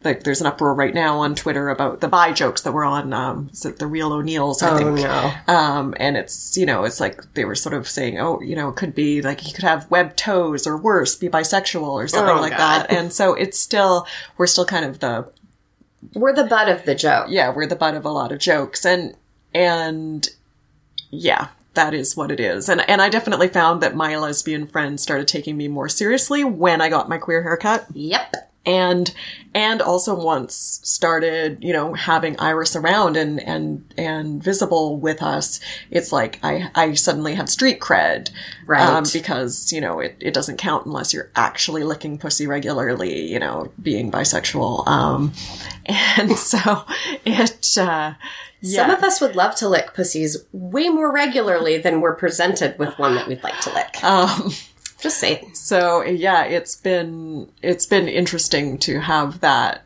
like 0.03 0.23
there's 0.23 0.41
an 0.41 0.47
uproar 0.47 0.73
right 0.73 0.93
now 0.93 1.19
on 1.19 1.35
Twitter 1.35 1.69
about 1.69 2.01
the 2.01 2.07
bi 2.07 2.31
jokes 2.33 2.61
that 2.61 2.71
were 2.71 2.83
on 2.83 3.13
um, 3.13 3.49
the 3.77 3.87
real 3.87 4.11
O'Neals, 4.13 4.63
I 4.63 4.71
Oh 4.71 4.77
think. 4.77 4.99
no. 4.99 5.31
Um, 5.47 5.93
and 5.97 6.17
it's, 6.17 6.57
you 6.57 6.65
know, 6.65 6.83
it's 6.85 6.99
like 6.99 7.33
they 7.35 7.45
were 7.45 7.55
sort 7.55 7.73
of 7.75 7.87
saying, 7.87 8.19
oh, 8.19 8.41
you 8.41 8.55
know, 8.55 8.69
it 8.69 8.75
could 8.75 8.95
be 8.95 9.21
like 9.21 9.41
he 9.41 9.51
could 9.53 9.63
have 9.63 9.89
webbed 9.91 10.17
toes 10.17 10.65
or 10.65 10.75
worse, 10.77 11.15
be 11.15 11.29
bisexual 11.29 11.83
or 11.83 12.07
something 12.07 12.35
Oh, 12.37 12.41
like 12.41 12.51
God. 12.57 12.59
that. 12.87 12.91
And 12.91 13.13
so 13.13 13.33
it's 13.35 13.59
still, 13.59 14.07
we're 14.37 14.47
still 14.47 14.65
kind 14.65 14.85
of 14.85 14.99
the, 14.99 15.31
We're 16.15 16.33
the 16.33 16.45
butt 16.45 16.67
of 16.69 16.85
the 16.85 16.95
joke. 16.95 17.27
yeah, 17.29 17.53
we're 17.53 17.67
the 17.67 17.75
butt 17.75 17.95
of 17.95 18.03
a 18.05 18.11
lot 18.11 18.31
of 18.31 18.39
jokes. 18.39 18.85
And, 18.85 19.15
and 19.53 20.27
yeah, 21.11 21.49
that 21.75 21.93
is 21.93 22.17
what 22.17 22.31
it 22.31 22.39
is. 22.39 22.69
And, 22.69 22.81
and 22.89 23.01
I 23.01 23.09
definitely 23.09 23.47
found 23.49 23.81
that 23.81 23.95
my 23.95 24.17
lesbian 24.17 24.65
friends 24.67 25.01
started 25.03 25.27
taking 25.27 25.57
me 25.57 25.67
more 25.67 25.89
seriously 25.89 26.43
when 26.43 26.81
I 26.81 26.89
got 26.89 27.07
my 27.07 27.17
queer 27.17 27.43
haircut 27.43 27.85
Yep. 27.93 28.35
And 28.65 29.13
and 29.56 29.82
also 29.82 30.13
once 30.13 30.80
started 30.84 31.58
you 31.63 31.74
know 31.74 31.93
having 31.93 32.39
iris 32.39 32.76
around 32.76 33.17
and 33.17 33.39
and 33.41 33.84
and 33.97 34.43
visible 34.43 34.97
with 35.00 35.21
us 35.24 35.60
it's 35.89 36.12
like 36.12 36.38
i 36.43 36.69
i 36.76 36.93
suddenly 36.93 37.34
had 37.34 37.50
street 37.50 37.80
cred 37.80 38.30
Right. 38.67 38.82
um, 38.88 39.04
because 39.12 39.74
you 39.74 39.82
know 39.82 40.00
it, 40.00 40.15
it 40.19 40.34
doesn't 40.36 40.58
count 40.58 40.86
unless 40.86 41.12
you're 41.12 41.32
actually 41.36 41.84
licking 41.84 42.19
pussy 42.19 42.45
regularly 42.45 43.32
you 43.32 43.39
know 43.39 43.71
being 43.82 44.12
bisexual 44.12 44.88
um 44.88 45.34
and 45.88 46.32
so 46.38 46.86
it 47.26 47.78
uh 47.80 48.13
yeah 48.62 48.86
Some 48.88 48.91
of 48.91 49.04
us 49.04 49.19
would 49.19 49.36
love 49.36 49.56
to 49.56 49.67
lick 49.67 49.95
pussies 49.95 50.38
way 50.52 50.88
more 50.89 51.12
regularly 51.12 51.80
than 51.80 52.00
we're 52.00 52.15
presented 52.15 52.78
with 52.78 52.97
one 53.00 53.15
that 53.15 53.28
we'd 53.28 53.41
like 53.43 53.60
to 53.62 53.74
lick. 53.74 54.04
um 54.04 54.52
Just 55.01 55.17
saying. 55.19 55.53
so 55.55 56.03
yeah 56.03 56.43
it's 56.43 56.75
been 56.75 57.51
it's 57.61 57.85
been 57.85 58.07
interesting 58.07 58.77
to 58.79 58.99
have 59.01 59.39
that 59.41 59.83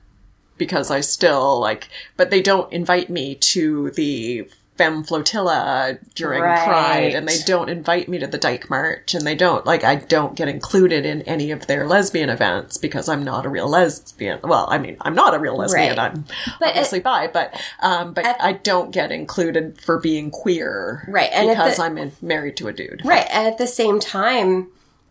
because 0.58 0.91
i 0.91 0.99
still 1.01 1.60
like 1.60 1.88
but 2.17 2.30
they 2.30 2.41
don't 2.41 2.71
invite 2.73 3.10
me 3.10 3.36
to 3.36 3.91
the 3.91 4.47
femme 4.78 5.04
flotilla 5.06 5.97
during 6.15 6.41
Right. 6.41 6.65
pride 6.67 7.13
and 7.15 7.25
they 7.30 7.38
don't 7.45 7.69
invite 7.69 8.10
me 8.10 8.17
to 8.19 8.28
the 8.28 8.38
dyke 8.38 8.69
march 8.69 9.13
and 9.13 9.25
they 9.25 9.34
don't 9.36 9.65
like 9.65 9.86
i 9.86 9.95
don't 9.95 10.36
get 10.36 10.49
included 10.49 11.06
in 11.06 11.21
any 11.21 11.51
of 11.51 11.67
their 11.67 11.88
lesbian 11.88 12.30
events 12.30 12.78
because 12.78 13.08
i'm 13.08 13.23
not 13.23 13.45
a 13.45 13.49
real 13.49 13.69
lesbian 13.69 14.39
well 14.43 14.67
i 14.69 14.78
mean 14.78 14.97
i'm 14.99 15.15
not 15.15 15.34
a 15.34 15.39
real 15.39 15.56
lesbian 15.56 15.95
Right. 15.95 15.99
i'm 15.99 16.25
But 16.60 16.69
obviously 16.69 16.99
bi 16.99 17.28
but 17.28 17.58
um 17.82 18.13
but 18.13 18.25
at- 18.25 18.41
i 18.43 18.51
don't 18.51 18.91
get 18.91 19.13
included 19.13 19.79
for 19.79 19.98
being 19.98 20.29
queer 20.29 21.06
Right, 21.08 21.29
and 21.31 21.48
because 21.48 21.77
the- 21.77 21.83
i'm 21.83 21.98
in, 21.98 22.12
married 22.21 22.58
to 22.58 22.67
a 22.67 22.73
dude 22.73 23.02
Right. 23.06 23.25
And 23.31 23.48
at 23.48 23.58
the 23.58 23.67
same 23.67 24.02
time, 24.02 24.67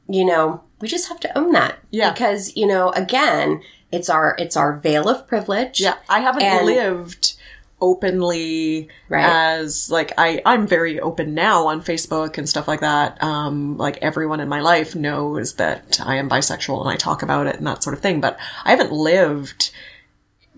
you 0.09 0.25
know, 0.25 0.63
we 0.81 0.89
just 0.89 1.09
have 1.09 1.21
to 1.21 1.39
own 1.39 1.53
that. 1.53 1.79
Yeah. 1.91 2.13
Because, 2.13 2.57
you 2.57 2.67
know, 2.67 2.91
again, 2.91 3.63
it's 3.93 4.09
our 4.11 4.35
it's 4.39 4.57
our 4.57 4.77
veil 4.77 5.09
of 5.09 5.27
privilege. 5.29 5.81
Yeah, 5.81 5.95
I 6.09 6.21
haven't 6.21 6.43
And- 6.43 6.67
lived 6.67 7.35
openly 7.81 8.89
Right. 9.09 9.25
as 9.25 9.91
like 9.91 10.13
I 10.17 10.41
I'm 10.47 10.67
very 10.67 10.99
open 11.01 11.35
now 11.35 11.67
on 11.67 11.83
Facebook 11.83 12.39
and 12.39 12.49
stuff 12.49 12.67
like 12.67 12.81
that. 12.81 13.23
Um, 13.23 13.77
like 13.77 13.99
everyone 14.03 14.41
in 14.41 14.49
my 14.49 14.61
life 14.61 14.95
knows 14.95 15.55
that 15.55 16.01
I 16.05 16.17
am 16.17 16.29
bisexual 16.31 16.81
and 16.81 16.89
I 16.89 16.97
talk 16.97 17.23
about 17.23 17.47
it 17.47 17.57
and 17.57 17.67
that 17.67 17.83
sort 17.83 17.95
of 17.95 18.01
thing. 18.03 18.21
But 18.21 18.39
I 18.65 18.71
haven't 18.71 18.93
lived 18.93 19.71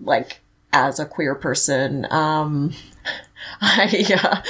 like 0.01 0.39
as 0.73 0.99
a 0.99 1.05
queer 1.05 1.35
person. 1.35 2.07
Um, 2.11 2.73
I 3.61 4.05
uh, 4.23 4.41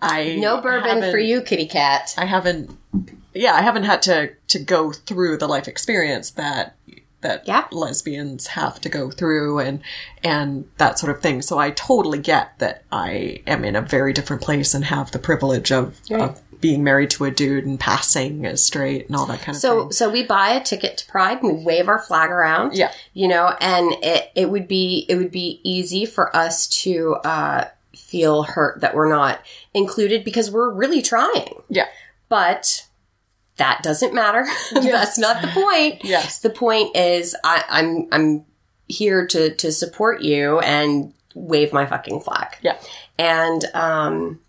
I 0.00 0.36
No 0.36 0.60
bourbon 0.60 1.10
for 1.10 1.18
you, 1.18 1.40
kitty 1.40 1.66
cat. 1.66 2.14
I 2.18 2.26
haven't. 2.26 2.70
Yeah, 3.36 3.54
I 3.54 3.62
haven't 3.62 3.84
had 3.84 4.02
to 4.02 4.30
to 4.48 4.58
go 4.58 4.92
through 4.92 5.38
the 5.38 5.46
life 5.48 5.68
experience 5.68 6.30
that 6.32 6.76
that 7.22 7.46
Yeah. 7.46 7.64
lesbians 7.72 8.48
have 8.48 8.80
to 8.82 8.88
go 8.88 9.10
through 9.10 9.58
and 9.60 9.80
and 10.22 10.68
that 10.78 10.98
sort 10.98 11.14
of 11.14 11.22
thing. 11.22 11.42
So 11.42 11.58
I 11.58 11.70
totally 11.70 12.18
get 12.18 12.58
that 12.58 12.82
I 12.92 13.42
am 13.46 13.64
in 13.64 13.74
a 13.76 13.80
very 13.82 14.12
different 14.12 14.42
place 14.42 14.74
and 14.74 14.84
have 14.84 15.10
the 15.12 15.18
privilege 15.18 15.72
of, 15.72 15.98
of 16.10 16.40
being 16.60 16.82
married 16.84 17.10
to 17.10 17.24
a 17.24 17.30
dude 17.30 17.66
and 17.66 17.78
passing 17.80 18.46
as 18.46 18.62
straight 18.64 19.06
and 19.06 19.16
all 19.16 19.26
that 19.26 19.40
kind 19.40 19.56
of 19.56 19.60
So 19.60 19.82
thing. 19.84 19.92
so 19.92 20.10
we 20.10 20.22
buy 20.24 20.50
a 20.50 20.62
ticket 20.62 20.98
to 20.98 21.06
Pride 21.06 21.42
and 21.42 21.58
we 21.58 21.64
wave 21.64 21.88
our 21.88 21.98
flag 21.98 22.30
around. 22.30 22.74
Yeah. 22.76 22.92
You 23.14 23.28
know, 23.28 23.54
and 23.60 23.92
it, 24.02 24.30
it 24.34 24.50
would 24.50 24.68
be 24.68 25.04
it 25.08 25.16
would 25.16 25.30
be 25.32 25.60
easy 25.64 26.06
for 26.06 26.34
us 26.36 26.66
to 26.82 27.14
uh 27.24 27.68
feel 27.94 28.42
hurt 28.44 28.80
that 28.82 28.94
we're 28.94 29.08
not 29.08 29.40
included 29.74 30.22
because 30.22 30.50
we're 30.50 30.70
really 30.72 31.02
trying. 31.02 31.62
Yeah. 31.68 31.86
But 32.28 32.85
that 33.56 33.82
doesn't 33.82 34.14
matter. 34.14 34.46
That's 34.72 35.18
not 35.18 35.42
the 35.42 35.48
point. 35.48 36.04
Yes. 36.04 36.40
The 36.40 36.50
point 36.50 36.94
is 36.96 37.36
I, 37.42 37.64
I'm 37.68 38.08
I'm 38.12 38.44
here 38.88 39.26
to 39.26 39.54
to 39.54 39.72
support 39.72 40.22
you 40.22 40.60
and 40.60 41.12
wave 41.34 41.72
my 41.72 41.86
fucking 41.86 42.20
flag. 42.20 42.56
Yeah. 42.62 42.78
And 43.18 43.64
um 43.74 44.40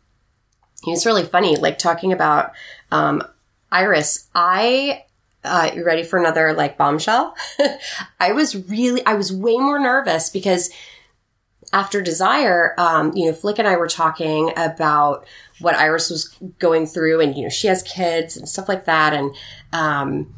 it's 0.86 1.06
really 1.06 1.26
funny, 1.26 1.56
like 1.56 1.78
talking 1.78 2.14
about 2.14 2.52
um 2.92 3.24
Iris, 3.72 4.28
I 4.36 5.04
uh 5.44 5.72
you 5.74 5.86
ready 5.86 6.04
for 6.04 6.20
another 6.20 6.54
like 6.54 6.78
bombshell? 6.78 7.36
I 8.20 8.34
was 8.34 8.56
really 8.70 9.06
I 9.06 9.14
was 9.14 9.32
way 9.32 9.58
more 9.58 9.80
nervous 9.80 10.30
because 10.30 10.70
after 11.74 12.02
Desire, 12.02 12.74
um, 12.78 13.12
you 13.16 13.26
know, 13.26 13.34
Flick 13.34 13.60
and 13.60 13.68
I 13.68 13.76
were 13.76 13.88
talking 13.88 14.52
about 14.56 15.26
what 15.60 15.76
Iris 15.76 16.10
was 16.10 16.38
going 16.60 16.86
through, 16.86 17.20
and 17.20 17.36
you 17.36 17.44
know, 17.44 17.50
she 17.50 17.68
has 17.68 17.84
kids 17.84 18.38
and 18.38 18.48
stuff 18.48 18.70
like 18.70 18.86
that, 18.86 19.14
and 19.14 19.36
um, 19.74 20.34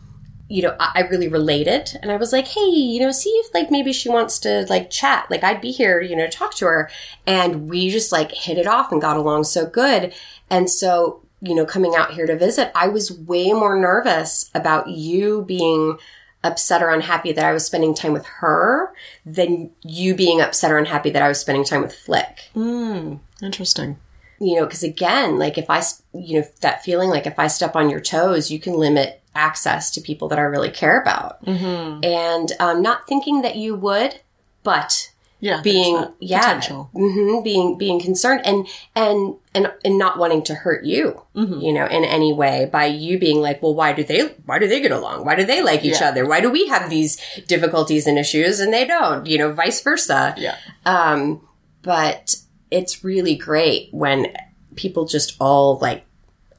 you 0.48 0.64
know, 0.64 0.76
I, 0.80 0.92
I 0.96 1.00
really 1.02 1.28
related, 1.28 1.98
and 2.02 2.12
I 2.12 2.18
was 2.18 2.34
like, 2.34 2.48
hey, 2.48 2.62
you 2.62 3.00
know, 3.00 3.12
see 3.12 3.30
if 3.30 3.54
like 3.54 3.70
maybe 3.70 3.94
she 3.94 4.10
wants 4.10 4.40
to 4.40 4.66
like 4.70 4.90
chat, 4.90 5.30
like 5.30 5.44
I'd 5.44 5.62
be 5.62 5.72
here, 5.72 6.02
you 6.02 6.16
know, 6.16 6.28
talk 6.28 6.56
to 6.56 6.66
her, 6.66 6.90
and 7.28 7.70
we 7.70 7.90
just 7.90 8.12
like 8.12 8.32
hit 8.32 8.58
it 8.58 8.68
off 8.68 8.92
and 8.92 9.02
got 9.02 9.18
along 9.18 9.44
so 9.44 9.66
good, 9.66 10.14
and 10.50 10.70
so 10.70 11.24
you 11.42 11.56
know, 11.56 11.66
coming 11.66 11.96
out 11.96 12.14
here 12.14 12.26
to 12.26 12.38
visit, 12.38 12.72
I 12.76 12.90
was 12.90 13.18
way 13.18 13.54
more 13.54 13.80
nervous 13.80 14.50
about 14.54 14.90
you 14.90 15.44
being 15.44 15.98
upset 16.44 16.82
or 16.82 16.90
unhappy 16.90 17.32
that 17.34 17.44
I 17.46 17.52
was 17.52 17.66
spending 17.66 17.94
time 17.94 18.14
with 18.14 18.26
her 18.26 18.94
than 19.26 19.72
you 19.84 20.16
being 20.16 20.40
upset 20.42 20.72
or 20.72 20.78
unhappy 20.78 21.10
that 21.10 21.22
I 21.22 21.28
was 21.28 21.40
spending 21.40 21.64
time 21.66 21.82
with 21.82 21.94
Flick. 21.94 22.50
Mm, 22.56 23.20
interesting. 23.42 23.98
You 24.40 24.56
know, 24.58 24.66
because 24.66 24.84
again, 24.84 25.38
like 25.38 25.58
if 25.58 25.70
I, 25.70 25.82
you 26.14 26.40
know, 26.40 26.48
that 26.62 26.84
feeling 26.84 27.10
like 27.10 27.28
if 27.28 27.38
I 27.38 27.48
step 27.48 27.76
on 27.76 27.90
your 27.90 28.00
toes, 28.00 28.50
you 28.50 28.60
can 28.60 28.74
limit 28.74 29.22
access 29.36 29.92
to 29.92 30.02
people 30.02 30.30
that 30.30 30.40
I 30.40 30.44
really 30.44 30.72
care 30.72 31.02
about. 31.02 31.44
Mm-hmm. 31.46 32.04
And 32.06 32.52
um, 32.60 32.82
not 32.82 33.06
thinking 33.08 33.42
that 33.42 33.58
you 33.58 33.76
would, 33.76 34.22
but 34.64 35.12
Yeah. 35.42 35.60
being 35.62 36.06
yeah, 36.20 36.40
potential. 36.40 36.90
hmm 36.94 37.42
being 37.44 37.78
being 37.78 38.00
concerned 38.00 38.42
and 38.46 38.66
and 38.96 39.36
and 39.66 39.72
and 39.86 39.98
not 39.98 40.18
wanting 40.18 40.44
to 40.44 40.56
hurt 40.56 40.84
you, 40.86 41.22
Mm-hmm. 41.36 41.60
you 41.60 41.74
know, 41.74 41.86
in 41.86 42.04
any 42.04 42.34
way 42.34 42.68
by 42.72 42.86
you 42.86 43.20
being 43.20 43.40
like, 43.42 43.62
well, 43.62 43.76
why 43.76 43.94
do 43.94 44.04
they 44.04 44.28
why 44.46 44.58
do 44.60 44.68
they 44.68 44.82
get 44.82 44.92
along? 44.92 45.26
Why 45.26 45.36
do 45.36 45.44
they 45.46 45.62
like 45.62 45.84
each 45.86 46.02
Yeah. 46.02 46.10
other? 46.10 46.26
Why 46.28 46.42
do 46.42 46.50
we 46.50 46.68
have 46.68 46.90
these 46.90 47.18
difficulties 47.48 48.08
and 48.08 48.18
issues 48.18 48.60
and 48.60 48.74
they 48.74 48.86
don't? 48.88 49.26
You 49.26 49.38
know, 49.38 49.52
vice 49.54 49.82
versa. 49.82 50.34
Yeah. 50.38 50.56
Um, 50.86 51.48
but 51.82 52.36
it's 52.72 53.04
really 53.04 53.36
great 53.36 53.90
when 53.92 54.28
people 54.76 55.06
just 55.06 55.36
all 55.40 55.78
like 55.80 56.06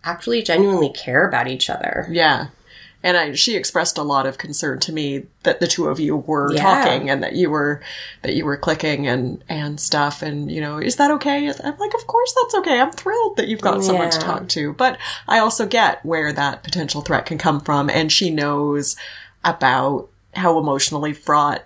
actually 0.05 0.43
genuinely 0.43 0.91
care 0.91 1.29
about 1.29 1.47
each 1.49 1.69
other. 1.71 2.07
Yeah. 2.11 2.49
And 3.03 3.17
I, 3.17 3.33
she 3.33 3.57
expressed 3.57 3.97
a 3.97 4.03
lot 4.03 4.27
of 4.27 4.37
concern 4.37 4.79
to 4.81 4.93
me 4.93 5.25
that 5.45 5.59
the 5.61 5.67
two 5.67 5.89
of 5.89 5.99
you 5.99 6.17
were 6.17 6.53
Yeah. 6.55 6.63
talking 6.63 7.09
and 7.09 7.23
that 7.23 7.35
you 7.35 7.49
were 7.49 7.81
that 8.23 8.35
you 8.35 8.45
were 8.45 8.57
clicking 8.59 9.07
and 9.07 9.43
and 9.49 9.81
stuff. 9.81 10.21
And 10.23 10.51
you 10.51 10.61
know, 10.61 10.79
is 10.79 10.97
that 10.97 11.11
okay? 11.13 11.49
I'm 11.49 11.79
like, 11.79 11.95
of 11.95 12.07
course 12.07 12.35
that's 12.43 12.55
okay. 12.57 12.79
I'm 12.79 12.93
thrilled 12.93 13.37
that 13.39 13.49
you've 13.49 13.63
got 13.63 13.83
someone 13.83 14.11
to 14.11 14.19
talk 14.19 14.49
to. 14.51 14.75
But 14.75 14.99
I 15.27 15.39
also 15.39 15.67
get 15.67 16.05
where 16.05 16.33
that 16.33 16.63
potential 16.63 17.01
threat 17.01 17.25
can 17.27 17.39
come 17.39 17.61
from, 17.61 17.89
and 17.89 18.13
she 18.13 18.29
knows 18.31 18.97
about 19.45 20.09
how 20.35 20.59
emotionally 20.59 21.13
fraught 21.13 21.65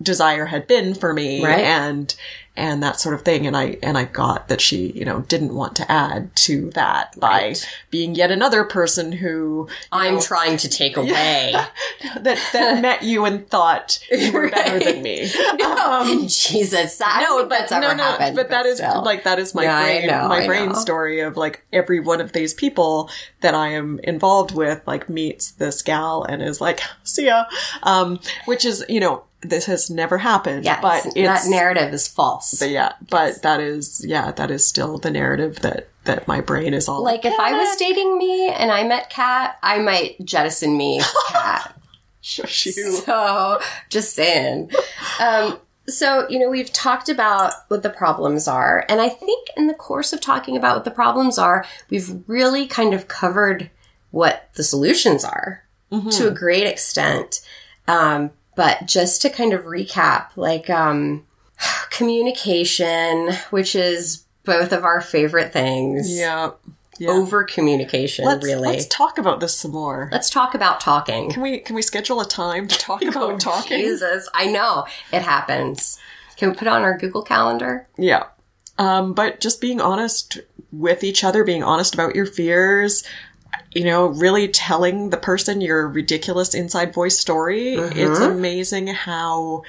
desire 0.00 0.46
had 0.46 0.68
been 0.68 0.94
for 0.94 1.12
me 1.12 1.44
Right. 1.44 1.58
and 1.64 2.14
and 2.58 2.82
that 2.82 2.98
sort 3.00 3.14
of 3.14 3.22
thing 3.22 3.46
and 3.46 3.56
i 3.56 3.78
and 3.82 3.96
i 3.96 4.04
got 4.04 4.48
that 4.48 4.60
she 4.60 4.90
you 4.92 5.04
know 5.04 5.20
didn't 5.22 5.54
want 5.54 5.74
to 5.76 5.90
add 5.90 6.34
to 6.36 6.70
that 6.70 7.18
by 7.18 7.28
Right. 7.38 7.68
being 7.90 8.14
yet 8.14 8.30
another 8.30 8.64
person 8.64 9.12
who 9.12 9.68
I'm 9.92 10.20
trying 10.20 10.56
to 10.58 10.68
take 10.68 10.96
away. 11.04 11.52
that 12.20 12.38
that 12.52 12.82
met 12.82 13.02
you 13.02 13.24
and 13.24 13.48
thought 13.48 13.98
you 14.10 14.32
were 14.32 14.50
better 14.50 14.78
than 14.80 15.02
me. 15.02 15.30
Um, 15.62 16.26
Jesus, 16.28 17.00
I 17.04 17.22
no, 17.22 17.46
but 17.46 17.70
no, 17.70 17.80
no, 17.94 18.02
happened. 18.02 18.36
but 18.36 18.50
that 18.50 18.66
is 18.66 18.78
still. 18.78 19.02
like 19.04 19.24
that 19.24 19.38
is 19.38 19.54
my 19.54 19.62
Yeah, 19.64 19.82
brain, 19.82 20.06
know, 20.06 20.28
my 20.28 20.42
I 20.42 20.46
brain 20.46 20.68
know. 20.70 20.74
story 20.74 21.20
of 21.20 21.36
like 21.36 21.64
every 21.72 22.00
one 22.00 22.20
of 22.20 22.32
these 22.32 22.54
people 22.54 23.10
that 23.40 23.54
I 23.54 23.68
am 23.68 24.00
involved 24.04 24.54
with, 24.54 24.82
like 24.86 25.08
meets 25.08 25.52
this 25.52 25.82
gal 25.82 26.24
and 26.24 26.42
is 26.42 26.60
like, 26.60 26.80
"See 27.04 27.26
ya," 27.26 27.44
um, 27.82 28.18
which 28.46 28.64
is 28.64 28.84
you 28.88 29.00
know 29.00 29.24
this 29.40 29.66
has 29.66 29.88
never 29.90 30.18
happened, 30.18 30.64
Yes, 30.64 30.80
but 30.82 31.06
it's 31.06 31.44
that 31.44 31.48
narrative 31.50 31.92
is 31.94 32.08
false. 32.08 32.58
but 32.58 32.70
yeah, 32.70 32.92
but 33.08 33.42
that 33.42 33.60
is 33.60 34.04
yeah, 34.06 34.32
that 34.32 34.50
is 34.50 34.66
still 34.66 34.98
the 34.98 35.10
narrative 35.10 35.60
that 35.60 35.88
that 36.04 36.26
my 36.26 36.40
brain 36.40 36.74
is 36.74 36.88
all 36.88 37.02
like 37.04 37.24
if 37.24 37.38
I 37.38 37.52
was 37.52 37.76
dating 37.76 38.18
me 38.18 38.48
and 38.48 38.70
I 38.70 38.84
met 38.84 39.10
Kat, 39.10 39.58
I 39.62 39.78
might 39.78 40.24
jettison 40.24 40.76
me, 40.76 41.00
Kat. 41.28 41.74
shush 42.20 42.66
you. 42.66 42.72
So, 42.72 43.60
just 43.90 44.14
saying. 44.14 44.70
Um, 45.20 45.58
so, 45.86 46.28
you 46.28 46.38
know, 46.38 46.50
we've 46.50 46.72
talked 46.72 47.08
about 47.08 47.52
what 47.68 47.82
the 47.82 47.88
problems 47.90 48.46
are. 48.46 48.84
And 48.90 49.00
I 49.00 49.08
think 49.08 49.48
in 49.56 49.68
the 49.68 49.74
course 49.74 50.12
of 50.12 50.20
talking 50.20 50.54
about 50.56 50.76
what 50.76 50.84
the 50.84 50.90
problems 50.90 51.38
are, 51.38 51.64
we've 51.88 52.22
really 52.26 52.66
kind 52.66 52.92
of 52.92 53.08
covered 53.08 53.70
what 54.10 54.50
the 54.54 54.62
solutions 54.64 55.24
are 55.24 55.64
to 56.10 56.28
a 56.28 56.30
great 56.30 56.66
extent. 56.66 57.40
Um, 57.86 58.30
but 58.58 58.86
just 58.86 59.22
to 59.22 59.30
kind 59.30 59.52
of 59.52 59.66
recap, 59.66 60.30
like, 60.34 60.68
um, 60.68 61.24
communication, 61.90 63.32
which 63.50 63.76
is 63.76 64.24
both 64.42 64.72
of 64.72 64.82
our 64.82 65.00
favorite 65.00 65.52
things. 65.52 66.18
Yeah, 66.18 66.50
yeah. 66.98 67.10
Over 67.10 67.44
communication, 67.44 68.26
really. 68.26 68.56
let's 68.56 68.86
talk 68.86 69.16
about 69.16 69.38
this 69.38 69.56
some 69.56 69.70
more. 69.70 70.08
Let's 70.10 70.28
talk 70.28 70.56
about 70.56 70.80
talking. 70.80 71.30
Can 71.30 71.40
we 71.40 71.58
can 71.60 71.76
we 71.76 71.82
schedule 71.82 72.20
a 72.20 72.26
time 72.26 72.66
to 72.66 72.76
talk 72.76 73.00
about 73.04 73.38
talking? 73.38 73.76
Oh, 73.76 73.80
Jesus, 73.80 74.28
I 74.34 74.46
know 74.46 74.86
it 75.12 75.22
happens. 75.22 76.00
Can 76.36 76.50
we 76.50 76.56
put 76.56 76.66
it 76.66 76.72
on 76.72 76.82
our 76.82 76.98
Google 76.98 77.22
Calendar? 77.22 77.86
Yeah. 77.96 78.24
Um, 78.76 79.12
but 79.12 79.38
just 79.38 79.60
being 79.60 79.80
honest 79.80 80.40
with 80.72 81.04
each 81.04 81.22
other, 81.22 81.44
being 81.44 81.62
honest 81.62 81.94
about 81.94 82.16
your 82.16 82.26
fears, 82.26 83.04
you 83.72 83.84
know, 83.84 84.06
really 84.06 84.48
telling 84.48 85.10
the 85.10 85.16
person 85.16 85.60
your 85.60 85.88
ridiculous 85.88 86.54
inside 86.54 86.94
voice 86.94 87.18
story. 87.18 87.74
It's 87.74 88.20
amazing 88.20 88.88
how 88.88 89.62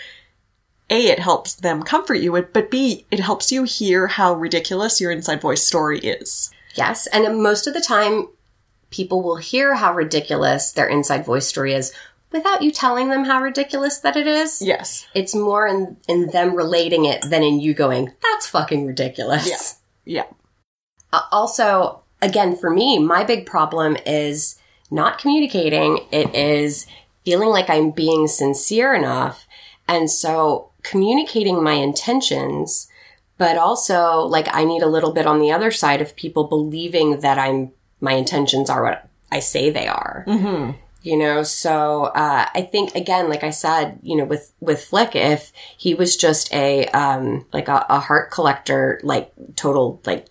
A, 0.89 1.08
it 1.08 1.20
helps 1.20 1.56
them 1.56 1.84
comfort 1.84 2.16
you, 2.16 2.32
but 2.54 2.72
B, 2.72 3.06
it 3.12 3.20
helps 3.20 3.52
you 3.52 3.64
hear 3.64 4.08
how 4.08 4.34
ridiculous 4.34 5.00
your 5.00 5.12
inside 5.12 5.41
voice 5.41 5.64
story 5.64 6.00
is. 6.00 6.52
Yes, 6.76 7.08
and 7.08 7.41
most 7.41 7.68
of 7.68 7.74
the 7.74 7.82
time, 7.82 8.28
people 8.89 9.22
will 9.22 9.38
hear 9.38 9.76
how 9.76 9.93
ridiculous 9.93 10.72
their 10.72 10.88
inside 10.88 11.26
voice 11.26 11.47
story 11.47 11.74
is 11.74 11.93
without 12.32 12.62
you 12.62 12.72
telling 12.72 13.10
them 13.10 13.26
how 13.26 13.41
ridiculous 13.41 14.00
that 14.00 14.16
it 14.16 14.28
is. 14.28 14.62
Yes. 14.62 15.08
It's 15.14 15.36
more 15.36 15.68
in 15.68 15.97
in 16.08 16.28
them 16.28 16.56
relating 16.56 17.06
it 17.06 17.22
than 17.30 17.43
in 17.43 17.60
you 17.60 17.74
going, 17.74 18.14
"That's 18.22 18.47
fucking 18.47 18.86
ridiculous." 18.86 19.47
Yeah. 20.06 20.26
Uh, 21.12 21.22
also, 21.32 22.02
again, 22.22 22.55
for 22.55 22.70
me, 22.70 22.99
my 22.99 23.24
big 23.24 23.45
problem 23.45 23.97
is 24.05 24.59
not 24.91 25.20
communicating. 25.20 25.99
It 26.11 26.34
is 26.36 26.88
feeling 27.26 27.49
like 27.49 27.70
I'm 27.70 27.91
being 27.91 28.28
sincere 28.28 28.93
enough. 28.93 29.47
And 29.88 30.09
so 30.09 30.72
communicating 30.84 31.63
my 31.63 31.74
intentions, 31.74 32.89
but 33.38 33.57
also 33.57 34.22
like 34.22 34.47
I 34.53 34.63
need 34.63 34.82
a 34.82 34.88
little 34.88 35.11
bit 35.11 35.28
on 35.28 35.39
the 35.39 35.51
other 35.51 35.72
side 35.72 36.01
of 36.01 36.15
people 36.15 36.45
believing 36.45 37.20
that 37.22 37.38
I'm, 37.38 37.72
my 38.01 38.13
intentions 38.13 38.70
are 38.70 38.84
what 38.84 39.07
I 39.32 39.39
say 39.39 39.70
they 39.70 39.88
are. 39.88 40.24
you 41.01 41.17
know 41.17 41.43
so 41.43 42.05
uh, 42.07 42.45
i 42.53 42.61
think 42.61 42.93
again 42.93 43.30
like 43.30 43.43
i 43.43 43.49
said 43.51 43.97
you 44.03 44.17
know 44.17 44.26
with 44.26 44.51
with 44.59 44.84
flick 44.84 45.15
if 45.15 45.53
he 45.78 45.95
was 45.95 46.17
just 46.17 46.53
a 46.53 46.88
um 46.88 47.45
like 47.53 47.70
a, 47.70 47.86
a 47.89 47.99
heart 47.99 48.32
collector 48.32 48.99
like 49.03 49.32
total 49.55 50.01
like 50.05 50.28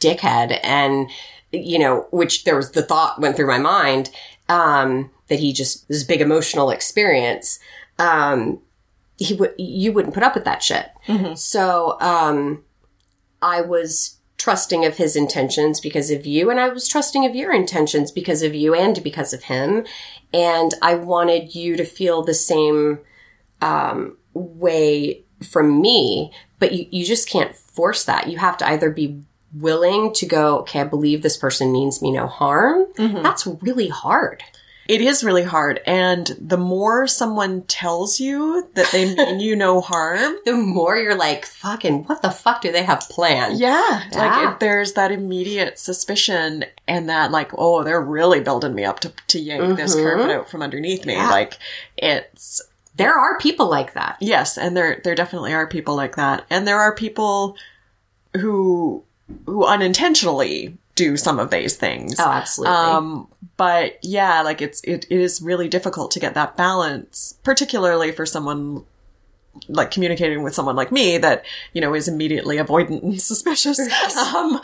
dickhead 0.00 0.58
and 0.62 1.10
you 1.52 1.78
know 1.78 2.06
which 2.10 2.44
there 2.44 2.56
was 2.56 2.72
the 2.72 2.82
thought 2.82 3.20
went 3.20 3.36
through 3.36 3.46
my 3.46 3.58
mind 3.58 4.10
um 4.48 5.10
that 5.28 5.38
he 5.38 5.52
just 5.52 5.88
this 5.88 6.04
big 6.04 6.20
emotional 6.20 6.70
experience 6.70 7.58
um 7.98 8.60
he 9.16 9.34
would 9.34 9.54
you 9.58 9.92
wouldn't 9.92 10.14
put 10.14 10.22
up 10.22 10.34
with 10.34 10.44
that 10.44 10.62
shit. 10.62 10.90
So 11.36 11.98
um 12.00 12.64
i 13.42 13.60
was 13.60 14.16
trusting 14.36 14.86
of 14.86 14.96
his 14.96 15.16
intentions 15.16 15.80
because 15.80 16.10
of 16.10 16.24
you 16.24 16.50
and 16.50 16.58
I 16.58 16.70
was 16.70 16.88
trusting 16.88 17.26
of 17.26 17.34
your 17.34 17.52
intentions 17.52 18.10
because 18.10 18.42
of 18.42 18.54
you 18.54 18.74
and 18.74 19.02
because 19.04 19.34
of 19.34 19.42
him. 19.42 19.84
And 20.32 20.72
I 20.80 20.94
wanted 20.94 21.54
you 21.54 21.76
to 21.76 21.84
feel 21.84 22.22
the 22.22 22.32
same 22.32 23.00
um, 23.60 24.16
way 24.32 25.24
from 25.42 25.82
me 25.82 26.32
but 26.60 26.72
you, 26.72 26.86
you 26.90 27.04
just 27.04 27.28
can't 27.28 27.56
force 27.56 28.04
that. 28.04 28.28
You 28.28 28.38
have 28.38 28.56
to 28.58 28.68
either 28.68 28.90
be 28.90 29.22
willing 29.54 30.12
to 30.14 30.26
go 30.26 30.58
okay 30.60 30.80
I 30.80 30.84
believe 30.84 31.22
this 31.22 31.36
person 31.36 31.72
means 31.72 32.00
me 32.00 32.12
no 32.12 32.26
harm 32.26 32.86
mm-hmm. 32.94 33.22
that's 33.22 33.46
really 33.46 33.88
hard 33.88 34.42
It 34.90 35.00
is 35.00 35.22
really 35.22 35.44
hard. 35.44 35.80
And 35.86 36.26
the 36.40 36.58
more 36.58 37.06
someone 37.06 37.62
tells 37.68 38.18
you 38.18 38.68
that 38.74 38.90
they 38.90 39.14
mean 39.14 39.38
you 39.38 39.54
no 39.54 39.80
harm, 39.80 40.34
the 40.44 40.54
more 40.56 40.96
you're 40.96 41.14
like 41.14 41.46
fucking 41.46 42.04
what 42.08 42.22
the 42.22 42.30
fuck 42.32 42.60
do 42.62 42.72
they 42.72 42.82
have 42.82 43.08
planned 43.08 43.60
yeah, 43.60 44.02
Yeah. 44.10 44.18
like 44.18 44.48
it, 44.48 44.58
there's 44.58 44.94
that 44.94 45.12
immediate 45.12 45.78
suspicion 45.78 46.64
and 46.88 47.08
that 47.08 47.30
like, 47.30 47.52
oh, 47.56 47.84
they're 47.84 48.02
really 48.02 48.40
building 48.40 48.74
me 48.74 48.84
up 48.84 48.98
to, 49.00 49.12
to 49.28 49.38
yank 49.38 49.76
this 49.76 49.94
carpet 49.94 50.26
mm-hmm. 50.26 50.40
out 50.40 50.50
from 50.50 50.60
underneath 50.60 51.06
me. 51.06 51.12
Yeah. 51.14 51.30
Like 51.30 51.58
it's, 51.96 52.60
there 52.96 53.14
are 53.14 53.38
people 53.38 53.70
like 53.70 53.92
that 53.94 54.16
yes. 54.20 54.58
And 54.58 54.76
there, 54.76 55.00
there 55.04 55.14
definitely 55.14 55.52
are 55.52 55.68
people 55.68 55.94
like 55.94 56.16
that. 56.16 56.46
And 56.50 56.66
there 56.66 56.80
are 56.80 56.96
people 56.96 57.56
who, 58.40 59.04
who 59.46 59.64
unintentionally 59.64 60.76
do 60.94 61.16
some 61.16 61.38
of 61.38 61.50
these 61.50 61.76
things. 61.76 62.16
oh 62.18 62.30
absolutely 62.30 62.76
Um, 62.76 63.28
but 63.56 63.98
yeah, 64.02 64.42
like 64.42 64.62
it's 64.62 64.82
it, 64.84 65.06
it 65.10 65.20
is 65.20 65.42
really 65.42 65.68
difficult 65.68 66.10
to 66.12 66.20
get 66.20 66.34
that 66.34 66.56
balance, 66.56 67.38
particularly 67.42 68.12
for 68.12 68.26
someone 68.26 68.84
like 69.68 69.90
communicating 69.90 70.42
with 70.42 70.54
someone 70.54 70.76
like 70.76 70.92
me 70.92 71.18
that 71.18 71.44
you 71.72 71.80
know 71.80 71.92
is 71.94 72.06
immediately 72.06 72.56
avoidant 72.56 73.02
and 73.02 73.20
suspicious. 73.30 73.80
Um 74.16 74.60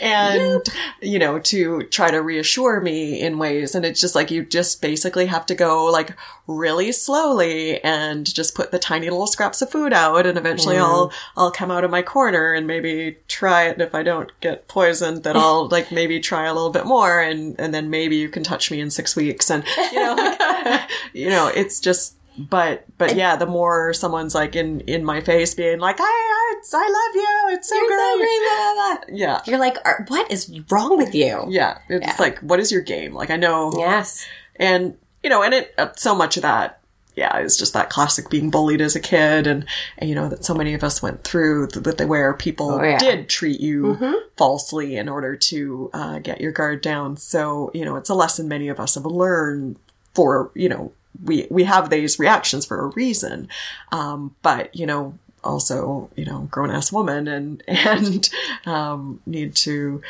and 0.00 0.66
you 1.02 1.18
know 1.18 1.38
to 1.38 1.82
try 1.84 2.10
to 2.10 2.22
reassure 2.22 2.80
me 2.80 3.20
in 3.20 3.38
ways. 3.38 3.74
And 3.74 3.84
it's 3.84 4.00
just 4.00 4.14
like 4.14 4.30
you 4.30 4.44
just 4.44 4.80
basically 4.80 5.26
have 5.26 5.44
to 5.46 5.54
go 5.54 5.84
like 5.86 6.16
really 6.46 6.90
slowly 6.92 7.82
and 7.84 8.24
just 8.32 8.54
put 8.54 8.70
the 8.70 8.78
tiny 8.78 9.10
little 9.10 9.26
scraps 9.26 9.60
of 9.60 9.70
food 9.70 9.92
out 9.92 10.26
and 10.26 10.38
eventually 10.38 10.78
I'll 10.78 11.12
I'll 11.36 11.50
come 11.50 11.70
out 11.70 11.84
of 11.84 11.90
my 11.90 12.02
corner 12.02 12.54
and 12.54 12.66
maybe 12.66 13.18
try 13.28 13.64
it. 13.64 13.74
And 13.74 13.82
if 13.82 13.94
I 13.94 14.02
don't 14.02 14.30
get 14.40 14.68
poisoned 14.68 15.22
then 15.22 15.36
I'll 15.36 15.68
like 15.70 15.92
maybe 15.92 16.18
try 16.18 16.46
a 16.46 16.54
little 16.54 16.70
bit 16.70 16.86
more 16.86 17.20
and 17.20 17.58
and 17.60 17.74
then 17.74 17.90
maybe 17.90 18.16
you 18.16 18.30
can 18.30 18.42
touch 18.42 18.70
me 18.70 18.80
in 18.80 18.90
6 18.90 19.16
weeks. 19.16 19.50
And 19.50 19.64
you 19.92 20.00
know 20.00 20.14
like, 20.14 20.90
you 21.12 21.28
know 21.28 21.48
it's 21.48 21.78
just 21.78 22.17
but 22.38 22.84
but 22.98 23.16
yeah 23.16 23.34
the 23.36 23.46
more 23.46 23.92
someone's 23.92 24.34
like 24.34 24.54
in 24.54 24.80
in 24.80 25.04
my 25.04 25.20
face 25.20 25.54
being 25.54 25.78
like 25.80 25.96
I 25.98 26.04
I, 26.04 26.54
I 26.74 26.88
love 26.88 27.14
you 27.16 27.56
it's 27.56 27.68
so 27.68 27.74
You're 27.74 27.98
so 27.98 28.16
great 28.16 28.26
great, 28.26 28.40
blah, 28.48 28.74
blah, 28.74 28.96
blah. 29.06 29.16
yeah 29.18 29.40
You're 29.46 29.58
like, 29.58 29.78
what 30.08 30.30
is 30.30 30.60
wrong 30.70 30.96
with 30.96 31.14
you? 31.14 31.44
yeah 31.48 31.78
it's 31.88 32.06
Yeah. 32.06 32.16
like 32.18 32.38
what 32.40 32.60
is 32.60 32.70
your 32.70 32.82
game 32.82 33.12
like 33.14 33.30
I 33.30 33.36
know 33.36 33.72
Yes. 33.76 34.26
and 34.56 34.96
you 35.22 35.30
know 35.30 35.42
and 35.42 35.52
it 35.54 35.74
uh, 35.78 35.88
so 35.96 36.14
much 36.14 36.36
of 36.36 36.42
that 36.42 36.80
yeah 37.16 37.38
is 37.38 37.56
just 37.56 37.72
that 37.72 37.90
classic 37.90 38.30
being 38.30 38.48
bullied 38.50 38.80
as 38.80 38.94
a 38.94 39.00
kid 39.00 39.48
and, 39.48 39.64
and 39.98 40.08
you 40.08 40.14
know 40.14 40.28
that 40.28 40.44
so 40.44 40.54
many 40.54 40.74
of 40.74 40.84
us 40.84 41.02
went 41.02 41.24
through 41.24 41.66
th- 41.66 41.84
that 41.96 42.06
where 42.06 42.32
people 42.34 42.70
Oh, 42.70 42.82
yeah. 42.82 42.98
did 42.98 43.28
treat 43.28 43.60
you 43.60 44.20
falsely 44.36 44.96
in 44.96 45.08
order 45.08 45.34
to 45.34 45.90
uh, 45.92 46.18
get 46.20 46.40
your 46.40 46.52
guard 46.52 46.80
down 46.82 47.16
so 47.16 47.70
you 47.74 47.84
know 47.84 47.96
it's 47.96 48.08
a 48.10 48.14
lesson 48.14 48.46
many 48.46 48.68
of 48.68 48.78
us 48.78 48.94
have 48.94 49.04
learned 49.06 49.76
for 50.14 50.52
you 50.54 50.68
know 50.68 50.92
we 51.22 51.46
we 51.50 51.64
have 51.64 51.90
these 51.90 52.18
reactions 52.18 52.64
for 52.66 52.80
a 52.80 52.86
reason. 52.88 53.48
Um, 53.92 54.34
but 54.42 54.74
you 54.74 54.86
know 54.86 55.18
also 55.44 56.10
you 56.16 56.24
know 56.24 56.48
grown 56.50 56.70
ass 56.70 56.92
woman 56.92 57.28
and 57.28 57.62
and 57.68 58.28
um, 58.66 59.20
need 59.26 59.54
to 59.54 60.02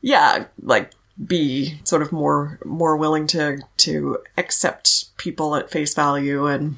yeah 0.00 0.46
like 0.62 0.92
be 1.26 1.80
sort 1.84 2.02
of 2.02 2.12
more 2.12 2.58
more 2.64 2.96
willing 2.96 3.26
to 3.26 3.58
to 3.76 4.18
accept 4.36 5.16
people 5.16 5.56
at 5.56 5.70
face 5.70 5.94
value 5.94 6.46
and 6.46 6.76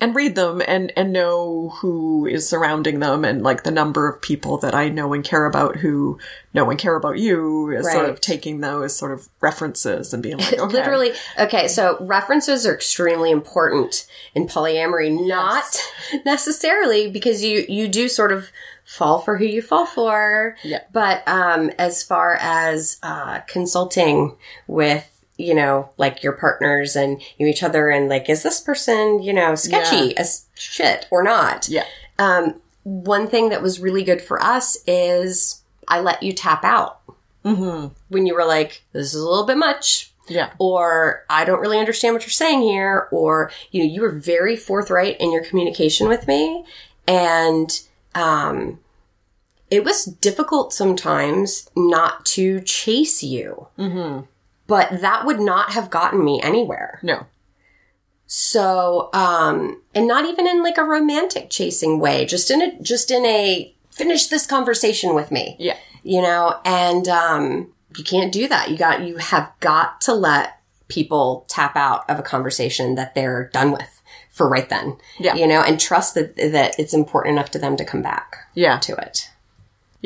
and 0.00 0.14
read 0.14 0.34
them 0.34 0.62
and 0.66 0.92
and 0.96 1.12
know 1.12 1.70
who 1.76 2.26
is 2.26 2.48
surrounding 2.48 3.00
them 3.00 3.24
and 3.24 3.42
like 3.42 3.64
the 3.64 3.70
number 3.70 4.08
of 4.08 4.20
people 4.20 4.58
that 4.58 4.74
I 4.74 4.88
know 4.88 5.12
and 5.12 5.24
care 5.24 5.46
about 5.46 5.76
who 5.76 6.18
know 6.52 6.68
and 6.70 6.78
care 6.78 6.96
about 6.96 7.18
you 7.18 7.70
is 7.70 7.90
sort 7.90 8.08
of 8.08 8.20
taking 8.20 8.60
those 8.60 8.94
sort 8.94 9.12
of 9.12 9.28
references 9.40 10.12
and 10.12 10.22
being 10.22 10.38
like 10.38 10.58
okay. 10.58 10.72
Literally, 10.72 11.12
okay, 11.38 11.68
so 11.68 11.96
references 12.00 12.66
are 12.66 12.74
extremely 12.74 13.30
important 13.30 14.06
in 14.34 14.46
polyamory, 14.46 15.26
not 15.26 15.82
necessarily 16.24 17.10
because 17.10 17.42
you 17.42 17.64
you 17.68 17.88
do 17.88 18.08
sort 18.08 18.32
of 18.32 18.50
fall 18.84 19.18
for 19.18 19.38
who 19.38 19.44
you 19.44 19.62
fall 19.62 19.86
for. 19.86 20.56
Yeah. 20.62 20.82
But 20.92 21.26
um 21.26 21.70
as 21.78 22.02
far 22.02 22.34
as 22.34 22.98
uh 23.02 23.40
consulting 23.40 24.36
with 24.66 25.15
you 25.38 25.54
know, 25.54 25.90
like 25.96 26.22
your 26.22 26.32
partners 26.32 26.96
and 26.96 27.20
you 27.38 27.46
each 27.46 27.62
other, 27.62 27.88
and 27.90 28.08
like, 28.08 28.28
is 28.28 28.42
this 28.42 28.60
person, 28.60 29.22
you 29.22 29.32
know, 29.32 29.54
sketchy 29.54 30.16
as 30.16 30.46
shit 30.54 31.06
or 31.10 31.22
not? 31.22 31.68
yeah 31.68 31.84
Um, 32.18 32.60
one 32.84 33.26
thing 33.26 33.48
that 33.50 33.62
was 33.62 33.80
really 33.80 34.04
good 34.04 34.22
for 34.22 34.42
us 34.42 34.78
is 34.86 35.62
I 35.88 36.00
let 36.00 36.22
you 36.22 36.32
tap 36.32 36.64
out 36.64 37.00
mm-hmm. 37.44 37.92
when 38.08 38.26
you 38.26 38.34
were 38.34 38.44
like, 38.44 38.82
this 38.92 39.14
is 39.14 39.20
a 39.20 39.28
little 39.28 39.46
bit 39.46 39.58
much 39.58 40.12
yeah 40.28 40.50
or 40.58 41.24
I 41.30 41.44
don't 41.44 41.60
really 41.60 41.78
understand 41.78 42.14
what 42.14 42.22
you're 42.22 42.30
saying 42.30 42.62
here, 42.62 43.08
or 43.10 43.50
you 43.70 43.82
know, 43.82 43.92
you 43.92 44.00
were 44.02 44.10
very 44.10 44.56
forthright 44.56 45.16
in 45.20 45.32
your 45.32 45.44
communication 45.44 46.08
with 46.08 46.26
me, 46.26 46.64
and 47.06 47.80
um, 48.14 48.80
it 49.70 49.84
was 49.84 50.04
difficult 50.04 50.72
sometimes 50.72 51.70
not 51.76 52.24
to 52.26 52.60
chase 52.60 53.22
you, 53.22 53.68
mm-hmm. 53.78 54.24
But 54.66 55.00
that 55.00 55.24
would 55.24 55.40
not 55.40 55.72
have 55.72 55.90
gotten 55.90 56.24
me 56.24 56.40
anywhere. 56.42 57.00
no. 57.02 57.26
So, 58.28 59.08
um, 59.12 59.82
and 59.94 60.08
not 60.08 60.24
even 60.24 60.48
in 60.48 60.60
like 60.62 60.78
a 60.78 60.84
romantic 60.84 61.48
chasing 61.48 62.00
way, 62.00 62.26
just 62.26 62.50
in 62.50 62.60
a 62.60 62.76
just 62.82 63.12
in 63.12 63.24
a 63.24 63.72
finish 63.90 64.26
this 64.26 64.46
conversation 64.46 65.14
with 65.14 65.30
me. 65.30 65.56
Yeah. 65.58 65.76
You 66.02 66.22
know 66.22 66.60
and 66.64 67.08
um 67.08 67.72
you 67.96 68.04
can't 68.04 68.32
do 68.32 68.48
that. 68.48 68.70
You 68.70 68.76
got 68.76 69.02
you 69.02 69.16
have 69.16 69.52
got 69.60 70.00
to 70.02 70.14
let 70.14 70.60
people 70.88 71.46
tap 71.48 71.76
out 71.76 72.08
of 72.10 72.18
a 72.18 72.22
conversation 72.22 72.96
that 72.96 73.14
they're 73.14 73.48
done 73.52 73.70
with 73.72 74.02
for 74.30 74.48
right 74.48 74.68
then. 74.68 74.98
Yeah. 75.18 75.34
you 75.34 75.46
know 75.46 75.62
and 75.62 75.78
trust 75.80 76.14
that 76.14 76.36
that 76.36 76.78
it's 76.78 76.94
important 76.94 77.34
enough 77.34 77.50
to 77.52 77.58
them 77.58 77.76
to 77.76 77.84
come 77.84 78.02
back 78.02 78.36
yeah. 78.54 78.78
to 78.78 78.94
it 78.96 79.30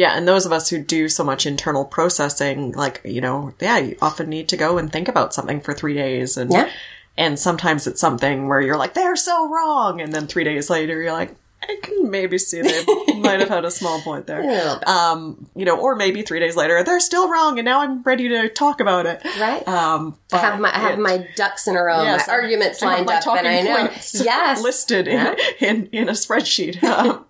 Yeah, 0.01 0.17
and 0.17 0.27
those 0.27 0.47
of 0.47 0.53
us 0.53 0.71
who 0.71 0.79
do 0.79 1.11
so 1.11 1.23
much 1.23 1.45
internal 1.45 1.85
processing, 1.85 2.73
like, 2.73 3.03
you 3.05 3.21
know, 3.21 3.53
yeah, 3.61 3.77
you 3.77 3.99
often 4.01 4.31
need 4.31 4.49
to 4.49 4.57
go 4.57 4.79
and 4.79 4.91
think 4.91 5.09
about 5.09 5.35
something 5.35 5.61
for 5.61 5.75
three 5.75 5.93
days. 5.93 6.39
And, 6.39 6.51
Yeah. 6.51 6.71
and 7.19 7.39
sometimes 7.39 7.87
it's 7.87 8.01
something 8.01 8.49
where 8.49 8.63
you're 8.63 8.79
like, 8.79 8.95
they're 8.95 9.15
so 9.15 9.47
wrong. 9.51 10.01
And 10.01 10.11
then 10.11 10.27
three 10.27 10.43
days 10.43 10.71
later, 10.71 11.03
you're 11.03 11.13
like, 11.13 11.35
I 11.63 11.79
can 11.83 12.11
maybe 12.11 12.39
see 12.39 12.63
they 12.63 12.85
might 13.19 13.39
have 13.41 13.49
had 13.51 13.65
a 13.65 13.71
small 13.71 14.01
point 14.01 14.27
there. 14.27 14.41
Um, 14.87 15.47
you 15.55 15.65
know, 15.65 15.79
or 15.79 15.95
maybe 15.95 16.23
three 16.23 16.41
days 16.41 16.57
later, 16.57 16.83
they're 16.83 17.01
still 17.01 17.29
wrong. 17.31 17.59
And 17.59 17.65
now 17.67 17.81
I'm 17.81 18.03
ready 18.03 18.29
to 18.31 18.49
talk 18.49 18.81
about 18.81 19.07
it. 19.07 19.23
right 19.39 19.67
Um, 19.69 20.17
I 20.33 20.39
have 20.39 20.61
my 20.61 20.75
I 20.75 20.79
have 20.79 20.99
it- 20.99 21.03
my 21.03 21.29
ducks 21.37 21.67
in 21.69 21.77
a 21.77 21.83
row, 21.83 22.03
Yes, 22.03 22.27
my 22.27 22.33
arguments 22.35 22.83
I 22.83 22.87
lined 22.87 23.07
my 23.07 23.17
up, 23.17 23.27
and 23.27 23.47
I 23.47 23.61
know 23.63 23.91
yes, 24.15 24.63
listed 24.63 25.07
Yeah. 25.07 25.35
in, 25.61 25.69
in, 25.69 25.87
in 25.93 26.09
a 26.09 26.13
spreadsheet. 26.13 26.83
Um, 26.91 27.25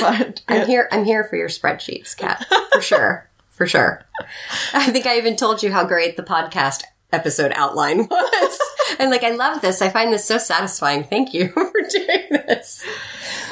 but 0.00 0.42
I'm 0.48 0.62
it- 0.62 0.66
here. 0.68 0.88
I'm 0.92 1.04
here 1.04 1.24
for 1.24 1.36
your 1.36 1.48
spreadsheets, 1.48 2.16
Kat, 2.16 2.44
for 2.72 2.80
sure, 2.80 3.28
for 3.50 3.66
sure. 3.66 4.04
I 4.72 4.90
think 4.90 5.06
I 5.06 5.16
even 5.18 5.36
told 5.36 5.62
you 5.62 5.72
how 5.72 5.84
great 5.84 6.16
the 6.16 6.22
podcast 6.22 6.82
episode 7.12 7.52
outline 7.54 8.06
was, 8.08 8.58
and 8.98 9.10
like 9.10 9.24
I 9.24 9.30
love 9.30 9.60
this. 9.62 9.80
I 9.82 9.88
find 9.88 10.12
this 10.12 10.24
so 10.24 10.36
satisfying. 10.38 11.04
Thank 11.04 11.32
you 11.34 11.48
for 11.48 11.72
doing 11.90 12.26
this. 12.30 12.84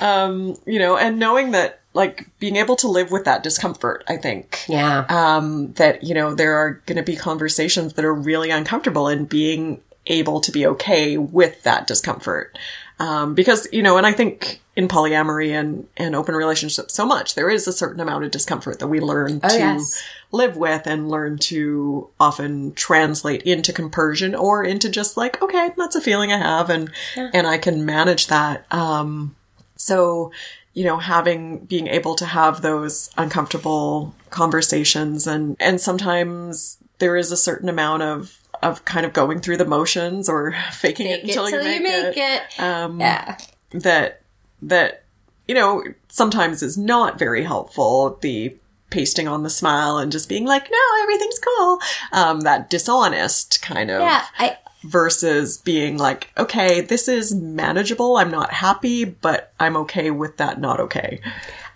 Um, 0.00 0.56
you 0.66 0.78
know, 0.78 0.96
and 0.96 1.18
knowing 1.18 1.52
that, 1.52 1.80
like, 1.94 2.28
being 2.38 2.56
able 2.56 2.76
to 2.76 2.88
live 2.88 3.10
with 3.10 3.24
that 3.24 3.42
discomfort, 3.42 4.04
I 4.08 4.16
think. 4.16 4.64
Yeah, 4.68 5.04
Um, 5.08 5.72
that, 5.74 6.04
you 6.04 6.14
know, 6.14 6.34
there 6.34 6.56
are 6.56 6.82
going 6.86 6.96
to 6.96 7.02
be 7.02 7.16
conversations 7.16 7.94
that 7.94 8.04
are 8.04 8.14
really 8.14 8.50
uncomfortable 8.50 9.08
and 9.08 9.28
being 9.28 9.80
able 10.06 10.40
to 10.40 10.52
be 10.52 10.66
okay 10.66 11.16
with 11.18 11.62
that 11.64 11.86
discomfort. 11.86 12.56
Um, 12.98 13.34
because, 13.34 13.68
you 13.72 13.82
know, 13.82 13.98
and 13.98 14.06
I 14.06 14.12
think 14.12 14.62
in 14.74 14.88
polyamory 14.88 15.50
and, 15.50 15.86
and 15.98 16.14
open 16.14 16.34
relationships 16.34 16.94
so 16.94 17.04
much, 17.04 17.34
there 17.34 17.50
is 17.50 17.66
a 17.68 17.72
certain 17.72 18.00
amount 18.00 18.24
of 18.24 18.30
discomfort 18.30 18.78
that 18.78 18.86
we 18.88 19.00
learn 19.00 19.40
Oh, 19.42 19.48
to 19.48 19.58
yes. 19.58 20.02
live 20.32 20.56
with 20.56 20.86
and 20.86 21.10
learn 21.10 21.36
to 21.38 22.08
often 22.18 22.72
translate 22.72 23.42
into 23.42 23.72
compersion 23.72 24.34
or 24.34 24.64
into 24.64 24.88
just 24.88 25.16
like, 25.16 25.42
okay, 25.42 25.70
that's 25.76 25.96
a 25.96 26.00
feeling 26.00 26.32
I 26.32 26.38
have 26.38 26.70
and, 26.70 26.90
and 27.16 27.46
I 27.46 27.58
can 27.58 27.84
manage 27.84 28.28
that. 28.28 28.64
Um, 28.72 29.35
so, 29.76 30.32
you 30.74 30.84
know, 30.84 30.98
having, 30.98 31.58
being 31.66 31.86
able 31.86 32.14
to 32.16 32.26
have 32.26 32.62
those 32.62 33.10
uncomfortable 33.16 34.14
conversations 34.30 35.26
and, 35.26 35.56
and 35.60 35.80
sometimes 35.80 36.78
there 36.98 37.16
is 37.16 37.30
a 37.32 37.36
certain 37.36 37.68
amount 37.68 38.02
of, 38.02 38.38
of 38.62 38.84
kind 38.84 39.04
of 39.06 39.12
going 39.12 39.40
through 39.40 39.56
the 39.58 39.64
motions 39.66 40.28
or 40.28 40.52
faking 40.72 41.06
it 41.06 41.20
Fake 41.20 41.24
it 41.24 41.28
until 41.28 41.48
till 41.48 41.62
you 41.72 41.82
make, 41.82 42.16
it. 42.16 42.42
it. 42.56 42.60
Um, 42.60 43.00
Yeah. 43.00 43.36
that, 43.72 44.22
that, 44.62 45.02
you 45.48 45.54
know, 45.54 45.82
sometimes 46.08 46.62
is 46.62 46.76
not 46.78 47.18
very 47.18 47.44
helpful. 47.44 48.18
The 48.20 48.56
pasting 48.90 49.28
on 49.28 49.42
the 49.42 49.50
smile 49.50 49.98
and 49.98 50.10
just 50.12 50.28
being 50.28 50.44
like, 50.46 50.70
no, 50.70 51.02
everything's 51.02 51.38
cool. 51.38 51.78
Um, 52.12 52.40
that 52.40 52.70
dishonest 52.70 53.60
kind 53.62 53.90
of 53.90 54.00
Yeah. 54.00 54.24
I, 54.38 54.56
versus 54.86 55.58
being 55.58 55.98
like, 55.98 56.30
okay, 56.36 56.80
this 56.80 57.08
is 57.08 57.34
manageable. 57.34 58.16
I'm 58.16 58.30
not 58.30 58.52
happy, 58.52 59.04
but 59.04 59.52
I'm 59.58 59.76
okay 59.78 60.10
with 60.10 60.36
that 60.38 60.60
not 60.60 60.80
okay. 60.80 61.20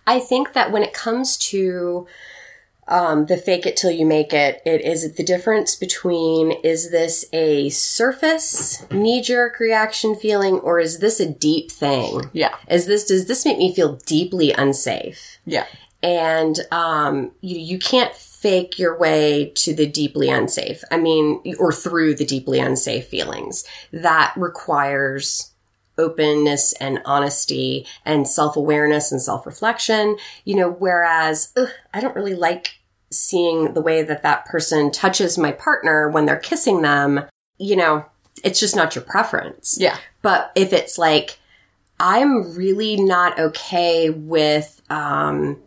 I 0.07 0.21
think 0.21 0.55
that 0.55 0.73
when 0.73 0.83
it 0.83 0.93
comes 0.93 1.37
to 1.39 2.07
um, 2.91 3.27
the 3.27 3.37
fake 3.37 3.67
it 3.67 3.77
till 3.77 3.93
you 3.93 4.05
make 4.05 4.33
it, 4.33 4.61
it 4.67 4.81
is 4.81 5.15
the 5.15 5.23
difference 5.23 5.77
between 5.77 6.51
is 6.65 6.91
this 6.91 7.25
a 7.33 7.69
surface 7.71 8.85
knee 8.91 9.23
jerk 9.23 9.61
reaction 9.61 10.17
feeling 10.17 10.55
or 10.57 10.81
is 10.81 10.99
this 10.99 11.21
a 11.21 11.31
deep 11.31 11.71
thing? 11.71 12.29
Yeah. 12.33 12.57
Is 12.69 12.87
this 12.87 13.05
does 13.05 13.27
this 13.27 13.45
make 13.45 13.59
me 13.59 13.75
feel 13.75 13.97
deeply 14.07 14.53
unsafe? 14.53 15.39
Yeah. 15.47 15.67
And 16.03 16.59
um, 16.71 17.33
you 17.41 17.59
you 17.59 17.79
can't 17.79 18.15
fake 18.15 18.79
your 18.79 18.99
way 18.99 19.53
to 19.57 19.75
the 19.75 19.87
deeply 19.87 20.29
unsafe. 20.29 20.83
I 20.91 20.97
mean, 20.97 21.43
or 21.59 21.73
through 21.73 22.15
the 22.15 22.25
deeply 22.25 22.59
unsafe 22.59 23.07
feelings. 23.07 23.65
That 23.93 24.33
requires 24.37 25.53
openness 25.99 26.73
and 26.75 27.01
honesty 27.05 27.87
and 28.05 28.27
self 28.27 28.57
awareness 28.57 29.13
and 29.13 29.21
self 29.21 29.47
reflection. 29.47 30.17
You 30.45 30.57
know, 30.57 30.71
whereas 30.71 31.53
ugh, 31.57 31.69
I 31.93 32.01
don't 32.01 32.17
really 32.17 32.35
like 32.35 32.79
seeing 33.11 33.75
the 33.75 33.83
way 33.83 34.03
that 34.03 34.23
that 34.23 34.47
person 34.47 34.91
touches 34.91 35.37
my 35.37 35.53
partner 35.53 36.09
when 36.09 36.27
they're 36.27 36.37
kissing 36.37 36.83
them. 36.83 37.21
You 37.59 37.77
know, 37.77 38.07
it's 38.43 38.61
just 38.61 38.77
not 38.77 38.95
your 38.95 39.05
preference. 39.05 39.77
Yeah. 39.79 39.99
But 40.23 40.53
if 40.55 40.73
it's 40.73 40.97
like, 40.97 41.39
I'm 41.99 42.55
really 42.57 42.97
not 42.97 43.39
okay 43.39 44.09
with 44.09 44.81
um, 44.89 45.59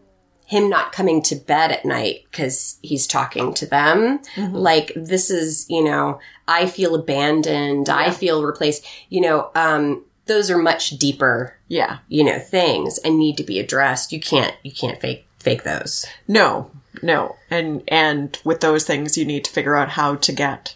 him 0.53 0.69
not 0.69 0.91
coming 0.91 1.21
to 1.23 1.35
bed 1.35 1.71
at 1.71 1.83
night 1.85 2.25
because 2.29 2.77
he's 2.81 3.07
talking 3.07 3.53
to 3.55 3.65
them. 3.65 4.19
Like, 4.37 4.91
this 4.95 5.29
is, 5.29 5.65
you 5.69 5.83
know, 5.83 6.19
I 6.47 6.67
feel 6.67 6.95
abandoned. 6.95 7.89
I 7.89 8.11
feel 8.11 8.43
replaced. 8.43 8.85
You 9.09 9.21
know, 9.21 9.49
um, 9.55 10.03
those 10.25 10.49
are 10.51 10.57
much 10.57 10.91
deeper, 10.91 11.55
Yeah. 11.67 11.97
you 12.07 12.23
know, 12.23 12.39
things 12.39 12.97
and 12.99 13.17
need 13.17 13.35
to 13.37 13.43
be 13.43 13.59
addressed. 13.59 14.13
You 14.13 14.19
can't, 14.19 14.55
you 14.63 14.71
can't 14.71 15.01
fake, 15.01 15.25
fake 15.39 15.63
those. 15.63 16.05
No, 16.27 16.69
no. 17.01 17.35
And, 17.49 17.83
and 17.87 18.39
with 18.45 18.61
those 18.61 18.85
things, 18.85 19.17
you 19.17 19.25
need 19.25 19.43
to 19.45 19.51
figure 19.51 19.75
out 19.75 19.89
how 19.89 20.15
to 20.15 20.31
get 20.31 20.75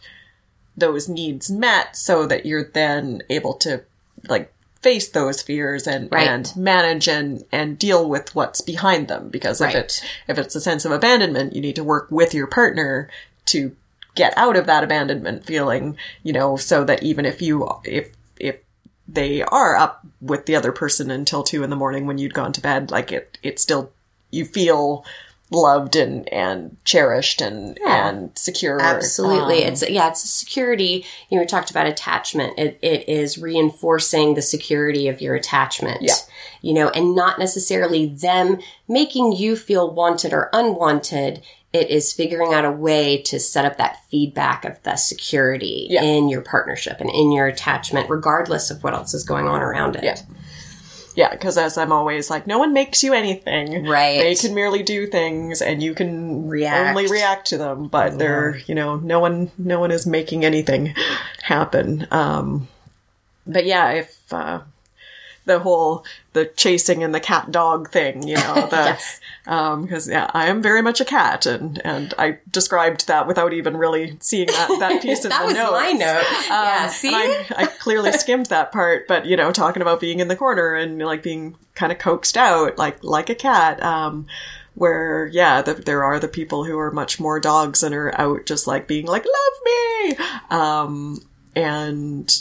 those 0.76 1.08
needs 1.10 1.50
met 1.50 1.96
so 1.96 2.26
that 2.28 2.46
you're 2.46 2.70
then 2.74 3.22
able 3.30 3.54
to 3.56 3.84
like 4.28 4.52
face 4.88 5.10
those 5.10 5.42
fears 5.42 5.86
and, 5.86 6.10
Right. 6.10 6.28
and 6.30 6.54
manage 6.56 7.10
and, 7.10 7.44
and 7.52 7.78
deal 7.78 8.08
with 8.08 8.34
what's 8.34 8.62
behind 8.62 9.10
them. 9.10 9.28
Because 9.28 9.60
if 9.60 9.66
Right. 9.66 9.76
it, 9.76 10.02
if 10.30 10.38
it's 10.38 10.56
a 10.56 10.62
sense 10.62 10.86
of 10.86 10.94
abandonment, 10.94 11.54
you 11.54 11.60
need 11.62 11.76
to 11.76 11.84
work 11.84 12.08
with 12.10 12.34
your 12.34 12.48
partner 12.48 13.10
to 13.48 13.76
get 14.16 14.34
out 14.38 14.56
of 14.56 14.66
that 14.68 14.86
abandonment 14.86 15.46
feeling, 15.46 15.98
you 16.24 16.32
know, 16.32 16.56
so 16.56 16.86
that 16.86 17.04
even 17.04 17.26
if 17.26 17.42
you, 17.42 17.70
if, 17.84 18.12
if 18.40 18.56
they 19.10 19.42
are 19.42 19.76
up 19.76 20.06
with 20.22 20.46
the 20.46 20.56
other 20.56 20.72
person 20.72 21.12
until 21.12 21.44
two 21.44 21.64
in 21.64 21.70
the 21.70 21.76
morning 21.76 22.06
when 22.08 22.18
you'd 22.18 22.34
gone 22.34 22.54
to 22.54 22.62
bed, 22.62 22.90
like 22.90 23.12
it, 23.12 23.38
it 23.44 23.60
still, 23.60 23.92
you 24.32 24.46
feel 24.46 25.04
loved 25.50 25.96
and, 25.96 26.28
and 26.34 26.76
cherished 26.84 27.42
and, 27.42 27.78
Yeah. 27.82 28.10
and 28.10 28.32
secure. 28.38 28.82
Absolutely. 28.82 29.64
Um, 29.64 29.72
it's 29.74 29.90
yeah, 29.90 30.10
it's 30.10 30.24
a 30.24 30.28
security. 30.28 31.06
You 31.30 31.38
know, 31.38 31.42
we 31.44 31.48
talked 31.48 31.72
about 31.72 31.88
attachment. 31.88 32.58
It 32.60 32.78
it 32.82 33.08
is 33.08 33.38
reinforcing 33.38 34.34
the 34.34 34.42
security 34.42 35.08
of 35.08 35.22
your 35.22 35.36
attachment. 35.36 36.02
Yeah. 36.02 36.16
You 36.62 36.74
know, 36.74 36.90
and 36.90 37.16
not 37.16 37.40
necessarily 37.40 38.08
them 38.08 38.60
making 38.88 39.34
you 39.34 39.56
feel 39.56 39.94
wanted 39.94 40.34
or 40.34 40.50
unwanted. 40.54 41.42
It 41.74 41.90
is 41.90 42.14
figuring 42.14 42.54
out 42.54 42.66
a 42.66 42.72
way 42.72 43.22
to 43.24 43.40
set 43.40 43.66
up 43.66 43.78
that 43.78 43.98
feedback 44.10 44.66
of 44.66 44.82
the 44.84 44.96
security 44.96 45.88
Yeah. 45.90 46.02
in 46.02 46.30
your 46.30 46.42
partnership 46.42 47.00
and 47.02 47.10
in 47.10 47.32
your 47.32 47.46
attachment, 47.46 48.10
regardless 48.10 48.72
of 48.72 48.84
what 48.84 48.94
else 48.94 49.14
is 49.14 49.24
going 49.24 49.48
on 49.48 49.62
around 49.62 49.96
it. 49.98 50.04
Yeah. 50.04 50.16
Yeah, 51.18 51.32
because 51.32 51.58
as 51.58 51.80
I'm 51.80 51.92
always 51.92 52.30
like, 52.30 52.46
no 52.46 52.60
one 52.60 52.74
makes 52.74 53.02
you 53.02 53.12
anything. 53.12 53.88
Right. 53.88 54.20
They 54.20 54.36
can 54.36 54.54
merely 54.54 54.84
do 54.84 55.08
things, 55.08 55.64
and 55.64 55.82
you 55.82 55.96
can 55.96 56.48
React. 56.48 56.90
only 56.90 57.08
react 57.08 57.48
to 57.48 57.58
them. 57.58 57.88
But 57.88 58.20
they're, 58.20 58.58
you 58.68 58.76
know, 58.76 58.98
no 58.98 59.20
one, 59.20 59.50
no 59.58 59.80
one 59.80 59.90
is 59.90 60.06
making 60.06 60.46
anything 60.46 60.94
happen. 61.42 62.06
Um, 62.12 62.68
but 63.48 63.66
yeah, 63.66 63.94
if 63.94 64.32
uh, 64.32 64.62
the 65.48 65.60
whole 65.60 66.06
the 66.34 66.46
chasing 66.46 67.04
and 67.04 67.16
the 67.16 67.20
cat 67.20 67.52
dog 67.52 67.90
thing, 67.90 68.28
you 68.28 68.36
know, 68.36 68.54
the 68.70 68.76
Yes. 68.76 69.20
because 69.46 70.08
yeah, 70.08 70.30
I 70.34 70.48
am 70.48 70.62
very 70.62 70.82
much 70.84 71.02
a 71.02 71.06
cat, 71.06 71.46
and 71.48 71.82
and 71.84 72.14
I 72.20 72.38
described 72.52 73.08
that 73.08 73.26
without 73.28 73.54
even 73.54 73.76
really 73.76 74.18
seeing 74.20 74.48
that 74.48 74.78
that 74.80 75.02
piece 75.02 75.24
in 75.26 75.30
That 75.30 75.42
the 75.42 75.48
was 75.48 75.56
notes. 75.56 75.72
my 75.72 75.92
note. 75.94 76.24
yeah, 76.48 76.80
Um, 76.84 76.90
see? 76.92 77.12
I, 77.16 77.46
I 77.58 77.66
clearly 77.66 78.12
skimmed 78.24 78.46
that 78.48 78.72
part, 78.72 79.08
but 79.08 79.26
you 79.26 79.36
know, 79.36 79.52
talking 79.52 79.82
about 79.82 80.00
being 80.00 80.20
in 80.20 80.28
the 80.28 80.36
corner 80.36 80.76
and 80.76 81.00
like 81.00 81.24
being 81.24 81.56
kind 81.74 81.92
of 81.92 81.98
coaxed 81.98 82.38
out, 82.38 82.78
like 82.78 83.04
like 83.04 83.30
a 83.32 83.36
cat. 83.36 83.82
Um, 83.82 84.28
where 84.76 85.26
yeah, 85.34 85.64
the, 85.64 85.74
there 85.74 86.04
are 86.04 86.20
the 86.20 86.28
people 86.28 86.64
who 86.64 86.78
are 86.78 86.92
much 86.92 87.20
more 87.20 87.40
dogs 87.40 87.82
and 87.82 87.96
are 87.96 88.14
out 88.22 88.46
just 88.46 88.68
like 88.68 88.88
being 88.88 89.08
like 89.08 89.26
love 89.26 89.64
me, 89.66 90.26
um, 90.52 91.20
and 91.56 92.32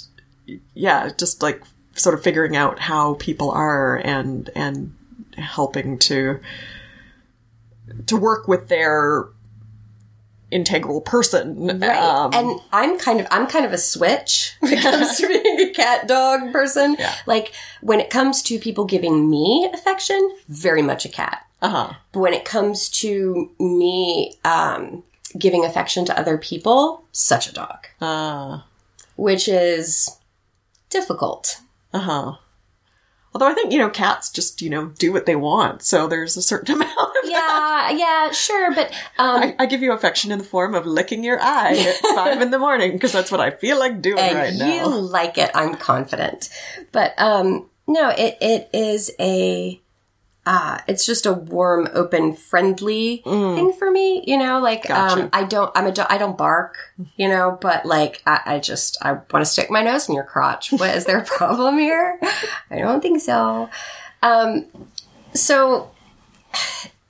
yeah, 0.74 1.08
just 1.16 1.42
like 1.42 1.62
sort 1.96 2.14
of 2.14 2.22
figuring 2.22 2.54
out 2.56 2.78
how 2.78 3.14
people 3.14 3.50
are 3.50 3.96
and 4.04 4.50
and 4.54 4.94
helping 5.36 5.98
to 5.98 6.40
to 8.06 8.16
work 8.16 8.48
with 8.48 8.68
their 8.68 9.26
integral 10.50 11.00
person. 11.00 11.66
Right. 11.80 11.98
Um, 11.98 12.30
and 12.32 12.60
I'm 12.72 12.98
kind 12.98 13.20
of 13.20 13.26
I'm 13.30 13.46
kind 13.46 13.64
of 13.64 13.72
a 13.72 13.78
switch 13.78 14.54
when 14.60 14.74
it 14.74 14.82
comes 14.82 15.16
to 15.18 15.26
being 15.28 15.60
a 15.70 15.72
cat 15.72 16.06
dog 16.06 16.52
person. 16.52 16.96
Yeah. 16.98 17.14
Like 17.26 17.52
when 17.80 18.00
it 18.00 18.10
comes 18.10 18.42
to 18.42 18.58
people 18.58 18.84
giving 18.84 19.28
me 19.28 19.68
affection, 19.72 20.36
very 20.48 20.82
much 20.82 21.04
a 21.04 21.08
cat. 21.08 21.44
uh-huh. 21.62 21.94
But 22.12 22.20
when 22.20 22.32
it 22.34 22.44
comes 22.44 22.88
to 22.90 23.50
me 23.58 24.34
um, 24.44 25.02
giving 25.38 25.64
affection 25.64 26.04
to 26.06 26.18
other 26.18 26.38
people, 26.38 27.04
such 27.12 27.48
a 27.48 27.52
dog, 27.52 27.86
Uh, 28.00 28.60
which 29.16 29.48
is 29.48 30.16
difficult. 30.90 31.60
Uh 31.96 32.00
huh. 32.00 32.36
Although 33.34 33.48
I 33.48 33.54
think 33.54 33.72
you 33.72 33.78
know 33.78 33.90
cats 33.90 34.30
just 34.30 34.62
you 34.62 34.70
know 34.70 34.86
do 34.98 35.12
what 35.12 35.26
they 35.26 35.36
want, 35.36 35.82
so 35.82 36.06
there's 36.06 36.36
a 36.36 36.42
certain 36.42 36.74
amount 36.76 36.98
of 36.98 37.30
Yeah, 37.30 37.90
yeah, 37.90 38.30
sure, 38.30 38.74
but 38.74 38.90
um, 39.18 39.42
I, 39.42 39.56
I 39.58 39.66
give 39.66 39.82
you 39.82 39.92
affection 39.92 40.32
in 40.32 40.38
the 40.38 40.44
form 40.44 40.74
of 40.74 40.86
licking 40.86 41.22
your 41.24 41.38
eye 41.40 41.76
at 41.76 41.96
five 42.14 42.40
in 42.40 42.50
the 42.50 42.58
morning 42.58 42.92
because 42.92 43.12
that's 43.12 43.30
what 43.30 43.40
I 43.40 43.50
feel 43.50 43.78
like 43.78 44.00
doing 44.00 44.18
and 44.18 44.36
right 44.36 44.54
now. 44.54 44.74
you 44.74 44.86
like 44.86 45.38
it 45.38 45.50
i'm 45.54 45.74
confident 45.74 46.48
but 46.92 47.14
um 47.18 47.68
no 47.86 48.08
it 48.10 48.36
it 48.40 48.70
is 48.72 49.10
a 49.20 49.80
uh 50.46 50.78
it's 50.86 51.04
just 51.04 51.26
a 51.26 51.32
warm 51.32 51.88
open 51.92 52.32
friendly 52.32 53.20
thing 53.24 53.72
for 53.72 53.90
me 53.90 54.22
you 54.26 54.38
know 54.38 54.60
like 54.60 54.84
Mm. 54.84 54.88
Gotcha. 54.88 55.22
um 55.24 55.30
i 55.32 55.42
don't 55.44 55.70
i'm 55.74 55.86
a 55.86 56.12
i 56.12 56.16
don't 56.18 56.38
bark 56.38 56.94
you 57.16 57.28
know 57.28 57.58
but 57.60 57.84
like 57.84 58.22
i, 58.26 58.40
I 58.46 58.58
just 58.60 58.96
i 59.02 59.12
want 59.12 59.30
to 59.40 59.44
stick 59.44 59.70
my 59.70 59.82
nose 59.82 60.08
in 60.08 60.14
your 60.14 60.24
crotch 60.24 60.70
what 60.72 60.94
is 60.96 61.04
there 61.06 61.18
a 61.18 61.24
problem 61.38 61.78
here 61.78 62.18
i 62.70 62.78
don't 62.78 63.00
think 63.02 63.20
so 63.20 63.68
um 64.22 64.66
so 65.34 65.90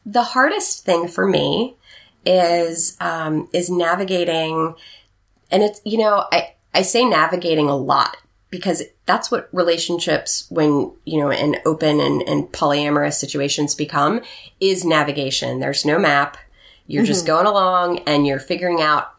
the 0.05 0.23
hardest 0.23 0.85
thing 0.85 1.07
for 1.09 1.27
me 1.27 1.77
is 2.25 2.97
um 3.01 3.49
is 3.53 3.69
navigating 3.71 4.75
and 5.51 5.63
it's 5.63 5.81
you 5.85 5.99
know 5.99 6.25
i 6.33 6.55
i 6.75 6.83
say 6.83 7.05
navigating 7.05 7.69
a 7.69 7.77
lot 7.77 8.17
because 8.51 8.83
that's 9.07 9.31
what 9.31 9.49
relationships 9.53 10.47
when 10.51 10.93
you 11.05 11.19
know 11.21 11.31
in 11.31 11.57
open 11.65 12.01
and, 12.01 12.23
and 12.23 12.45
polyamorous 12.53 13.15
situations 13.15 13.75
become 13.75 14.21
is 14.61 14.85
navigation 14.85 15.61
there's 15.61 15.85
no 15.85 15.99
map 15.99 16.37
you're 16.89 17.05
just 17.05 17.27
going 17.27 17.47
along 17.47 17.99
and 18.01 18.27
you're 18.27 18.39
figuring 18.39 18.81
out 18.81 19.13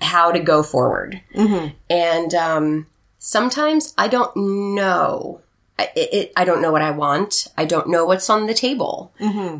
how 0.00 0.30
to 0.32 0.38
go 0.40 0.62
forward. 0.62 1.20
And 1.90 2.34
um, 2.34 2.86
sometimes 3.18 3.92
I 3.98 4.08
don't 4.08 4.34
know. 4.74 5.40
I- 5.78 5.90
It, 5.94 6.32
I 6.36 6.44
don't 6.44 6.62
know 6.62 6.72
what 6.72 6.82
I 6.82 6.90
want. 6.90 7.48
I 7.58 7.64
don't 7.64 7.88
know 7.88 8.04
what's 8.06 8.30
on 8.30 8.46
the 8.46 8.54
table. 8.54 9.12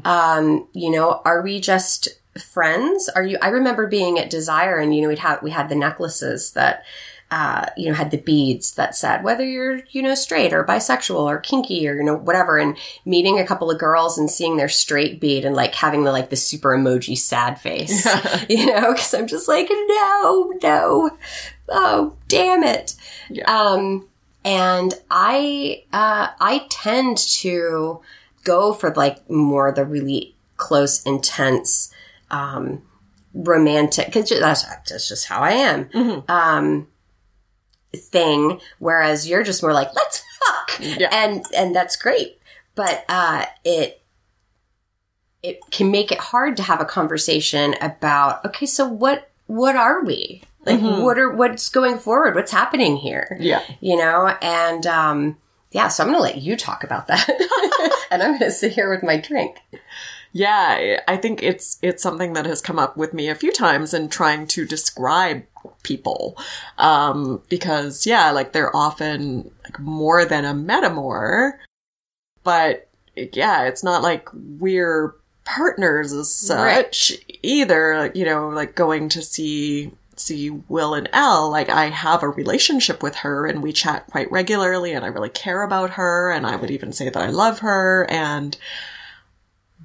Um, 0.06 0.66
you 0.72 0.90
know, 0.90 1.20
are 1.24 1.42
we 1.42 1.60
just 1.60 2.08
friends? 2.52 3.08
Are 3.14 3.22
you? 3.24 3.36
I 3.42 3.48
remember 3.48 3.86
being 3.86 4.18
at 4.18 4.30
Desire, 4.30 4.76
and 4.78 4.94
you 4.94 5.02
know, 5.02 5.08
we'd 5.08 5.18
have 5.18 5.42
we 5.42 5.50
had 5.50 5.68
the 5.68 5.74
necklaces 5.74 6.52
that. 6.52 6.84
Uh, 7.32 7.64
you 7.78 7.88
know, 7.88 7.94
had 7.94 8.10
the 8.10 8.18
beads 8.18 8.74
that 8.74 8.94
said 8.94 9.24
whether 9.24 9.42
you're, 9.42 9.80
you 9.92 10.02
know, 10.02 10.14
straight 10.14 10.52
or 10.52 10.62
bisexual 10.64 11.18
or 11.18 11.38
kinky 11.38 11.88
or, 11.88 11.96
you 11.96 12.02
know, 12.02 12.14
whatever. 12.14 12.58
And 12.58 12.76
meeting 13.06 13.38
a 13.38 13.46
couple 13.46 13.70
of 13.70 13.78
girls 13.78 14.18
and 14.18 14.30
seeing 14.30 14.58
their 14.58 14.68
straight 14.68 15.18
bead 15.18 15.46
and 15.46 15.56
like 15.56 15.74
having 15.74 16.04
the, 16.04 16.12
like, 16.12 16.28
the 16.28 16.36
super 16.36 16.76
emoji 16.76 17.16
sad 17.16 17.58
face, 17.58 18.06
you 18.50 18.66
know, 18.66 18.92
cause 18.92 19.14
I'm 19.14 19.26
just 19.26 19.48
like, 19.48 19.66
no, 19.70 20.52
no. 20.62 21.10
Oh, 21.70 22.18
damn 22.28 22.64
it. 22.64 22.96
Um, 23.46 24.06
and 24.44 24.92
I, 25.10 25.84
uh, 25.90 26.28
I 26.38 26.66
tend 26.68 27.16
to 27.16 28.02
go 28.44 28.74
for 28.74 28.92
like 28.92 29.30
more 29.30 29.72
the 29.72 29.86
really 29.86 30.34
close, 30.58 31.02
intense, 31.04 31.94
um, 32.30 32.82
romantic, 33.32 34.12
cause 34.12 34.28
that's, 34.28 34.64
that's 34.64 35.08
just 35.08 35.28
how 35.28 35.40
I 35.40 35.52
am. 35.52 35.88
Um, 36.28 36.88
thing, 37.96 38.60
whereas 38.78 39.28
you're 39.28 39.42
just 39.42 39.62
more 39.62 39.72
like, 39.72 39.94
let's 39.94 40.22
fuck. 40.46 40.80
Yeah. 40.80 41.08
And, 41.12 41.44
and 41.54 41.74
that's 41.74 41.96
great. 41.96 42.38
But, 42.74 43.04
uh, 43.08 43.46
it, 43.64 44.02
it 45.42 45.60
can 45.70 45.90
make 45.90 46.12
it 46.12 46.18
hard 46.18 46.56
to 46.56 46.62
have 46.62 46.80
a 46.80 46.86
conversation 46.86 47.74
about, 47.80 48.44
okay, 48.44 48.66
so 48.66 48.86
what, 48.86 49.30
what 49.46 49.76
are 49.76 50.04
we? 50.04 50.42
Like, 50.64 50.80
what 50.80 51.18
are, 51.18 51.30
what's 51.30 51.68
going 51.68 51.98
forward? 51.98 52.36
What's 52.36 52.52
happening 52.52 52.96
here? 52.96 53.36
Yeah. 53.40 53.62
You 53.80 53.96
know? 53.96 54.28
And, 54.40 54.86
um, 54.86 55.36
yeah, 55.72 55.88
so 55.88 56.04
I'm 56.04 56.10
going 56.10 56.18
to 56.18 56.22
let 56.22 56.40
you 56.40 56.56
talk 56.56 56.84
about 56.84 57.08
that. 57.08 57.28
and 58.10 58.22
I'm 58.22 58.38
going 58.38 58.50
to 58.50 58.50
sit 58.50 58.72
here 58.72 58.90
with 58.90 59.02
my 59.02 59.16
drink. 59.16 59.58
Yeah, 60.32 61.00
I 61.06 61.18
think 61.18 61.42
it's 61.42 61.78
it's 61.82 62.02
something 62.02 62.32
that 62.32 62.46
has 62.46 62.62
come 62.62 62.78
up 62.78 62.96
with 62.96 63.12
me 63.12 63.28
a 63.28 63.34
few 63.34 63.52
times 63.52 63.92
in 63.92 64.08
trying 64.08 64.46
to 64.48 64.64
describe 64.64 65.44
people. 65.82 66.36
Um, 66.78 67.42
because 67.48 68.06
yeah, 68.06 68.30
like 68.30 68.52
they're 68.52 68.74
often 68.74 69.50
like 69.64 69.78
more 69.78 70.24
than 70.24 70.44
a 70.44 70.54
metamor, 70.54 71.52
but 72.44 72.88
yeah, 73.16 73.64
it's 73.64 73.84
not 73.84 74.02
like 74.02 74.28
we're 74.32 75.14
partners 75.44 76.12
as 76.12 76.32
such 76.32 77.12
either. 77.42 77.98
Like, 77.98 78.16
You 78.16 78.24
know, 78.24 78.48
like 78.48 78.74
going 78.74 79.08
to 79.10 79.22
see 79.22 79.92
see 80.14 80.50
Will 80.68 80.94
and 80.94 81.08
Elle, 81.12 81.50
like 81.50 81.68
I 81.70 81.86
have 81.86 82.22
a 82.22 82.28
relationship 82.28 83.02
with 83.02 83.16
her 83.16 83.46
and 83.46 83.62
we 83.62 83.72
chat 83.72 84.06
quite 84.08 84.30
regularly 84.30 84.92
and 84.92 85.04
I 85.04 85.08
really 85.08 85.30
care 85.30 85.62
about 85.62 85.90
her 85.92 86.30
and 86.30 86.46
I 86.46 86.54
would 86.56 86.70
even 86.70 86.92
say 86.92 87.08
that 87.08 87.16
I 87.22 87.30
love 87.30 87.60
her 87.60 88.06
and 88.10 88.56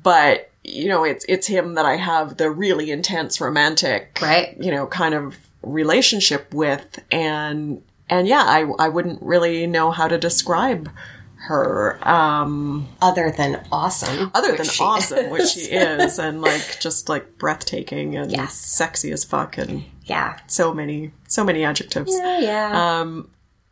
but 0.04 0.52
you 0.66 0.90
know 0.90 1.06
it's 1.06 1.26
it's 1.30 1.48
him 1.48 1.76
that 1.76 1.86
I 1.86 1.96
have 1.96 2.38
the 2.38 2.52
really 2.52 2.92
intense 2.92 3.40
romantic 3.40 4.20
Right. 4.22 4.56
you 4.60 4.70
know 4.70 4.86
kind 4.86 5.16
of 5.16 5.38
relationship 5.72 6.54
with 6.54 7.00
and 7.12 7.82
and 8.10 8.28
yeah 8.28 8.44
I 8.46 8.66
I 8.80 8.90
wouldn't 8.90 9.22
really 9.22 9.68
know 9.68 9.92
how 9.92 10.08
to 10.08 10.18
describe 10.18 10.90
her 11.48 11.98
um 12.08 12.88
Other 13.02 13.32
than 13.32 13.64
awesome. 13.72 14.32
other 14.34 14.56
than 14.58 14.66
awesome 14.82 15.30
which 15.30 15.50
she 15.50 15.62
is 15.72 16.20
and 16.26 16.42
like 16.42 16.80
just 16.80 17.10
like 17.10 17.38
breathtaking 17.38 18.16
and 18.18 18.32
Yes. 18.32 18.54
sexy 18.56 19.12
as 19.12 19.24
fuck 19.24 19.58
and 19.58 19.84
Yeah. 20.06 20.40
so 20.48 20.74
many 20.74 21.12
so 21.28 21.44
many 21.44 21.64
adjectives 21.64 22.12
Yeah, 22.18 22.40
yeah. 22.40 23.00
um 23.02 23.30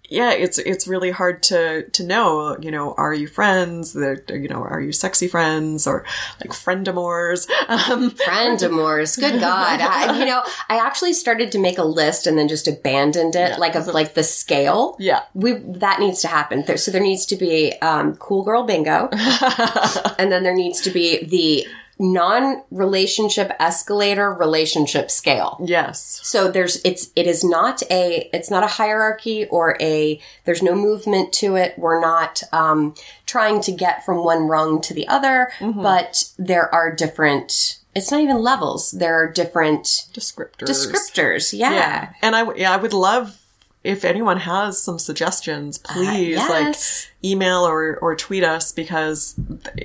yeah 0.09 0.31
it's 0.31 0.57
it's 0.59 0.87
really 0.87 1.11
hard 1.11 1.41
to 1.43 1.83
to 1.89 2.03
know 2.03 2.57
you 2.59 2.71
know 2.71 2.93
are 2.97 3.13
you 3.13 3.27
friends 3.27 3.93
the 3.93 4.21
you 4.29 4.47
know 4.47 4.61
are 4.61 4.81
you 4.81 4.91
sexy 4.91 5.27
friends 5.27 5.87
or 5.87 6.03
like 6.41 6.51
friendamores 6.53 7.47
um 7.67 8.11
Friendamores, 8.25 9.15
good 9.19 9.39
God! 9.39 9.81
I, 9.81 10.19
you 10.19 10.25
know, 10.25 10.43
I 10.69 10.77
actually 10.77 11.13
started 11.13 11.51
to 11.53 11.59
make 11.59 11.77
a 11.77 11.83
list 11.83 12.27
and 12.27 12.37
then 12.37 12.47
just 12.47 12.67
abandoned 12.67 13.35
it, 13.35 13.59
like 13.59 13.75
of 13.75 13.87
like 13.87 14.13
the 14.13 14.23
scale. 14.23 14.95
yeah 14.99 15.23
We 15.33 15.53
that 15.53 15.99
needs 15.99 16.21
to 16.21 16.27
happen. 16.27 16.63
There, 16.65 16.77
so 16.77 16.91
there 16.91 17.01
needs 17.01 17.25
to 17.27 17.35
be 17.35 17.73
um, 17.81 18.15
cool 18.15 18.43
girl 18.43 18.63
bingo, 18.63 19.09
and 20.19 20.31
then 20.31 20.43
there 20.43 20.55
needs 20.55 20.81
to 20.81 20.89
be 20.89 21.25
the 21.25 21.67
non-relationship 21.99 23.51
escalator 23.59 24.33
relationship 24.33 25.09
scale. 25.11 25.57
yes 25.63 26.19
So 26.23 26.49
there's 26.51 26.81
it's 26.83 27.11
it 27.15 27.27
is 27.27 27.43
not 27.43 27.81
a 27.91 28.29
it's 28.33 28.49
not 28.51 28.63
a 28.63 28.67
hierarchy 28.67 29.45
or 29.45 29.77
a 29.81 30.19
there's 30.45 30.61
no 30.61 30.75
movement 30.75 31.33
to 31.33 31.55
it. 31.55 31.77
We're 31.77 32.01
not 32.01 32.43
um, 32.51 32.95
trying 33.25 33.61
to 33.61 33.71
get 33.71 34.05
from 34.05 34.23
one 34.23 34.47
rung 34.47 34.81
to 34.81 34.93
the 34.93 35.07
other, 35.07 35.51
but 35.61 36.31
there 36.37 36.73
are 36.73 36.93
different. 36.93 37.79
It's 37.95 38.11
not 38.11 38.19
even 38.21 38.39
levels. 38.39 38.91
There 38.91 39.15
are 39.23 39.31
different 39.31 39.85
descriptors 40.13 40.67
descriptors. 40.69 41.53
Yeah. 41.57 41.71
yeah 41.71 42.09
and 42.21 42.35
i 42.35 42.39
w- 42.39 42.59
yeah 42.61 42.73
i 42.73 42.77
would 42.77 42.93
love 42.93 43.39
if 43.85 44.03
anyone 44.03 44.37
has 44.37 44.81
some 44.81 44.97
suggestions 44.99 45.77
please 45.77 46.35
yes. 46.37 46.49
like 46.49 46.75
email 47.23 47.59
or 47.67 47.97
or 48.01 48.15
tweet 48.15 48.43
us 48.43 48.71
because 48.71 49.35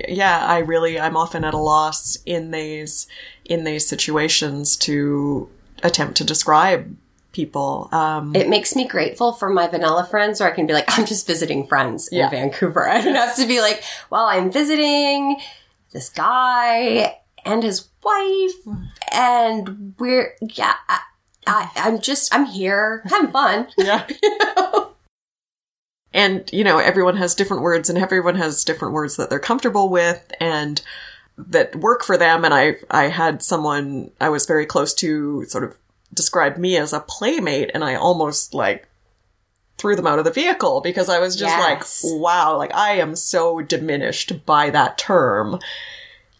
yeah 0.08 0.44
i 0.46 0.58
really 0.58 0.98
i'm 0.98 1.16
often 1.16 1.44
at 1.44 1.54
a 1.54 1.58
loss 1.58 2.16
in 2.26 2.50
these 2.50 3.06
in 3.44 3.64
these 3.64 3.86
situations 3.86 4.76
to 4.76 5.48
attempt 5.82 6.16
to 6.16 6.24
describe 6.24 6.96
people 7.32 7.88
um 7.92 8.34
It 8.34 8.48
makes 8.48 8.74
me 8.74 8.88
grateful 8.88 9.32
for 9.32 9.48
my 9.50 9.68
vanilla 9.68 10.04
friends, 10.04 10.40
where 10.40 10.50
I 10.50 10.54
can 10.54 10.66
be 10.66 10.72
like, 10.72 10.86
I'm 10.98 11.06
just 11.06 11.26
visiting 11.28 11.64
friends 11.66 12.08
in 12.08 12.18
Yeah. 12.18 12.28
Vancouver. 12.30 12.88
I 12.96 13.00
don't 13.00 13.14
have 13.14 13.36
to 13.36 13.46
be 13.46 13.60
like, 13.60 13.84
well, 14.10 14.24
I'm 14.26 14.50
visiting 14.50 15.36
this 15.92 16.08
guy 16.08 17.16
and 17.44 17.62
his 17.62 17.86
wife, 18.02 18.76
and 19.12 19.94
we're 19.98 20.34
yeah. 20.40 20.74
I, 21.50 21.70
I'm 21.76 22.00
just 22.00 22.32
I'm 22.34 22.46
here 22.46 23.02
having 23.06 23.32
fun. 23.32 23.68
Yeah. 23.78 24.06
and, 26.12 26.48
you 26.52 26.64
know, 26.64 26.78
everyone 26.78 27.16
has 27.16 27.34
different 27.34 27.62
words 27.62 27.88
and 27.88 27.98
everyone 27.98 28.34
has 28.36 28.64
different 28.64 28.94
words 28.94 29.16
that 29.16 29.30
they're 29.30 29.38
comfortable 29.38 29.88
with 29.88 30.32
and 30.40 30.80
that 31.38 31.74
work 31.76 32.02
for 32.04 32.16
them. 32.16 32.44
And 32.44 32.52
I, 32.52 32.76
I 32.90 33.04
had 33.08 33.42
someone 33.42 34.10
I 34.20 34.28
was 34.28 34.46
very 34.46 34.66
close 34.66 34.92
to 34.94 35.44
sort 35.46 35.64
of 35.64 35.76
describe 36.12 36.56
me 36.56 36.76
as 36.76 36.92
a 36.92 37.00
playmate 37.00 37.70
and 37.74 37.84
I 37.84 37.94
almost 37.94 38.54
like 38.54 38.88
threw 39.78 39.96
them 39.96 40.06
out 40.06 40.18
of 40.18 40.24
the 40.24 40.32
vehicle 40.32 40.80
because 40.82 41.08
I 41.08 41.20
was 41.20 41.36
just 41.36 41.56
Yes. 41.56 42.04
like, 42.04 42.20
wow, 42.20 42.56
like 42.58 42.74
I 42.74 42.92
am 42.98 43.16
so 43.16 43.60
diminished 43.62 44.44
by 44.44 44.70
that 44.70 44.98
term. 44.98 45.58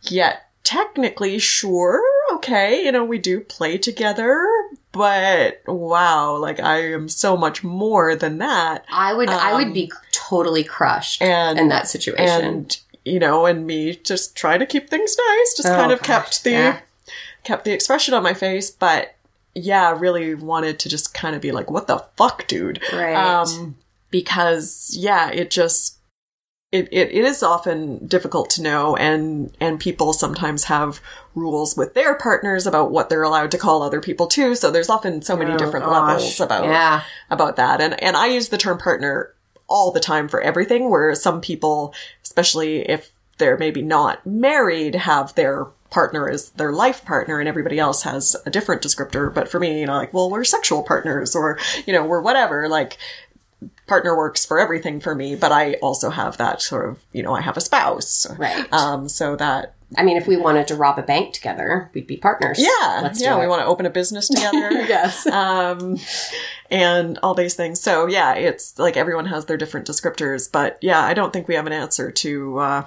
Yet 0.02 0.42
technically, 0.64 1.38
sure, 1.38 2.02
okay, 2.32 2.84
you 2.84 2.92
know, 2.92 3.04
we 3.04 3.18
do 3.18 3.40
play 3.40 3.78
together, 3.78 4.46
but 4.93 5.62
wow, 5.66 6.36
like 6.36 6.61
I 6.61 6.78
am 6.93 7.09
so 7.09 7.36
much 7.36 7.62
more 7.62 8.16
than 8.16 8.38
that. 8.38 8.84
I 8.91 9.12
would 9.14 9.28
I 9.30 9.55
would 9.55 9.68
Um, 9.68 9.72
be 9.72 9.93
totally 10.12 10.64
crushed 10.64 11.22
and- 11.22 11.59
in 11.59 11.68
that 11.68 11.88
situation. 11.88 12.45
And 12.45 12.76
you 13.05 13.18
know, 13.18 13.47
and 13.47 13.66
me 13.66 13.97
just 13.97 14.36
trying 14.36 14.59
to 14.61 14.66
keep 14.66 14.91
things 14.91 15.16
nice, 15.16 15.55
just 15.57 15.68
Oh, 15.68 15.74
kind 15.74 15.93
of 15.93 16.01
gosh, 16.01 16.07
kept 16.07 16.45
the 16.45 16.51
yeah. 16.51 16.80
kept 17.45 17.64
the 17.64 17.72
expression 17.72 18.12
on 18.14 18.22
my 18.22 18.34
face, 18.34 18.70
but 18.70 19.14
yeah, 19.55 19.97
really 19.99 20.34
wanted 20.34 20.78
to 20.80 20.88
just 20.88 21.14
kind 21.14 21.34
of 21.34 21.41
be 21.43 21.51
like, 21.51 21.70
what 21.70 21.86
the 21.86 22.05
fuck, 22.16 22.47
dude? 22.47 22.80
Right. 22.93 23.14
Um, 23.16 23.76
because 24.11 24.91
yeah, 24.99 25.30
it 25.30 25.51
just 25.51 25.97
it, 26.72 26.86
it, 26.92 27.10
it 27.10 27.24
is 27.24 27.42
often 27.42 28.06
difficult 28.06 28.48
to 28.50 28.62
know 28.62 28.94
and 28.96 29.50
and 29.60 29.80
people 29.80 30.12
sometimes 30.12 30.64
have 30.64 31.00
rules 31.34 31.76
with 31.76 31.94
their 31.94 32.14
partners 32.14 32.64
about 32.66 32.92
what 32.92 33.08
they're 33.08 33.24
allowed 33.24 33.50
to 33.50 33.58
call 33.58 33.82
other 33.82 34.00
people 34.00 34.26
too. 34.28 34.54
So 34.54 34.70
there's 34.70 34.88
often 34.88 35.20
so 35.22 35.36
many 35.36 35.52
Oh, 35.52 35.58
different 35.58 35.86
gosh. 35.86 36.08
levels 36.10 36.40
about 36.40 36.64
Yeah. 36.64 37.02
about 37.28 37.56
that. 37.56 37.80
And 37.80 38.00
and 38.02 38.16
I 38.16 38.26
use 38.26 38.50
the 38.50 38.58
term 38.58 38.78
partner 38.78 39.32
all 39.68 39.90
the 39.90 40.00
time 40.00 40.28
for 40.28 40.40
everything, 40.40 40.90
where 40.90 41.14
some 41.14 41.40
people, 41.40 41.92
especially 42.24 42.88
if 42.88 43.10
they're 43.38 43.56
maybe 43.58 43.82
not 43.82 44.24
married, 44.26 44.94
have 44.94 45.34
their 45.34 45.64
partner 45.90 46.28
as 46.28 46.50
their 46.50 46.70
life 46.72 47.04
partner 47.04 47.40
and 47.40 47.48
everybody 47.48 47.78
else 47.78 48.02
has 48.04 48.36
a 48.46 48.50
different 48.50 48.80
descriptor. 48.82 49.32
But 49.32 49.48
for 49.48 49.58
me, 49.58 49.80
you 49.80 49.86
know, 49.86 49.94
like, 49.94 50.14
well, 50.14 50.30
we're 50.30 50.44
sexual 50.44 50.84
partners 50.84 51.34
or, 51.34 51.58
you 51.84 51.92
know, 51.92 52.04
we're 52.04 52.20
whatever. 52.20 52.68
Like, 52.68 52.96
partner 53.91 54.16
works 54.16 54.45
for 54.47 54.61
everything 54.61 55.01
for 55.01 55.16
me, 55.16 55.34
but 55.34 55.51
I 55.51 55.74
also 55.82 56.11
have 56.11 56.36
that 56.36 56.62
sort 56.62 56.88
of, 56.88 56.99
you 57.12 57.24
know, 57.24 57.34
I 57.34 57.41
have 57.41 57.57
a 57.57 57.61
spouse. 57.61 58.24
Right. 58.38 58.72
Um, 58.72 59.09
so 59.09 59.34
that, 59.34 59.74
I 59.99 60.05
mean, 60.05 60.16
if 60.16 60.28
we 60.28 60.36
wanted 60.36 60.68
to 60.68 60.76
rob 60.76 60.97
a 60.97 61.03
bank 61.03 61.34
together, 61.34 61.91
we'd 61.93 62.07
be 62.07 62.16
partners. 62.16 62.61
yeah, 62.61 63.01
Let's 63.03 63.20
yeah, 63.20 63.36
we 63.41 63.49
want 63.49 63.62
to 63.62 63.66
open 63.66 63.86
a 63.86 63.91
business 63.91 64.28
together. 64.28 64.70
Yes. 64.88 65.26
um, 65.26 65.99
and 66.70 67.18
all 67.24 67.34
these 67.34 67.55
things. 67.55 67.80
So 67.80 68.07
yeah, 68.07 68.34
it's 68.34 68.78
like 68.78 68.97
everyone 68.97 69.26
has 69.26 69.47
their 69.47 69.57
different 69.57 69.88
descriptors, 69.88 70.49
but 70.51 70.78
yeah, 70.80 71.01
I 71.03 71.12
don't 71.12 71.32
think 71.32 71.49
we 71.49 71.57
have 71.57 71.66
an 71.66 71.72
answer 71.72 72.12
to 72.12 72.59
uh, 72.61 72.84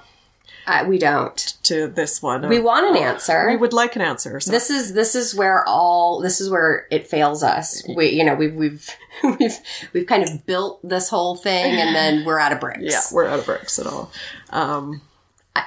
Uh, 0.66 0.86
we 0.88 0.98
don't. 0.98 1.38
to 1.64 1.88
this 1.88 2.22
one? 2.22 2.48
We 2.48 2.60
want 2.60 2.96
an 2.96 3.02
answer. 3.02 3.48
We 3.50 3.58
would 3.58 3.74
like 3.74 3.96
an 3.96 4.02
answer. 4.02 4.40
So. 4.40 4.52
this 4.52 4.70
is 4.70 4.94
this 4.94 5.16
is 5.16 5.36
where 5.36 5.68
all 5.68 6.22
this 6.22 6.40
is 6.40 6.50
where 6.50 6.88
it 6.92 7.08
fails 7.08 7.44
us. 7.44 7.84
We 7.96 8.10
you 8.10 8.24
know 8.24 8.36
we've 8.36 8.56
we've 8.56 8.90
we've 9.24 9.58
we've 9.94 10.08
kind 10.08 10.24
of 10.24 10.46
built 10.46 10.80
this 10.88 11.10
whole 11.10 11.36
thing 11.36 11.76
and 11.80 11.96
then 11.96 12.26
we're 12.26 12.40
out 12.40 12.52
of 12.52 12.60
bricks. 12.62 12.82
yeah, 12.82 13.02
we're 13.12 13.28
out 13.28 13.40
of 13.40 13.46
bricks 13.46 13.80
at 13.80 13.88
all. 13.88 14.12
Um, 14.50 15.02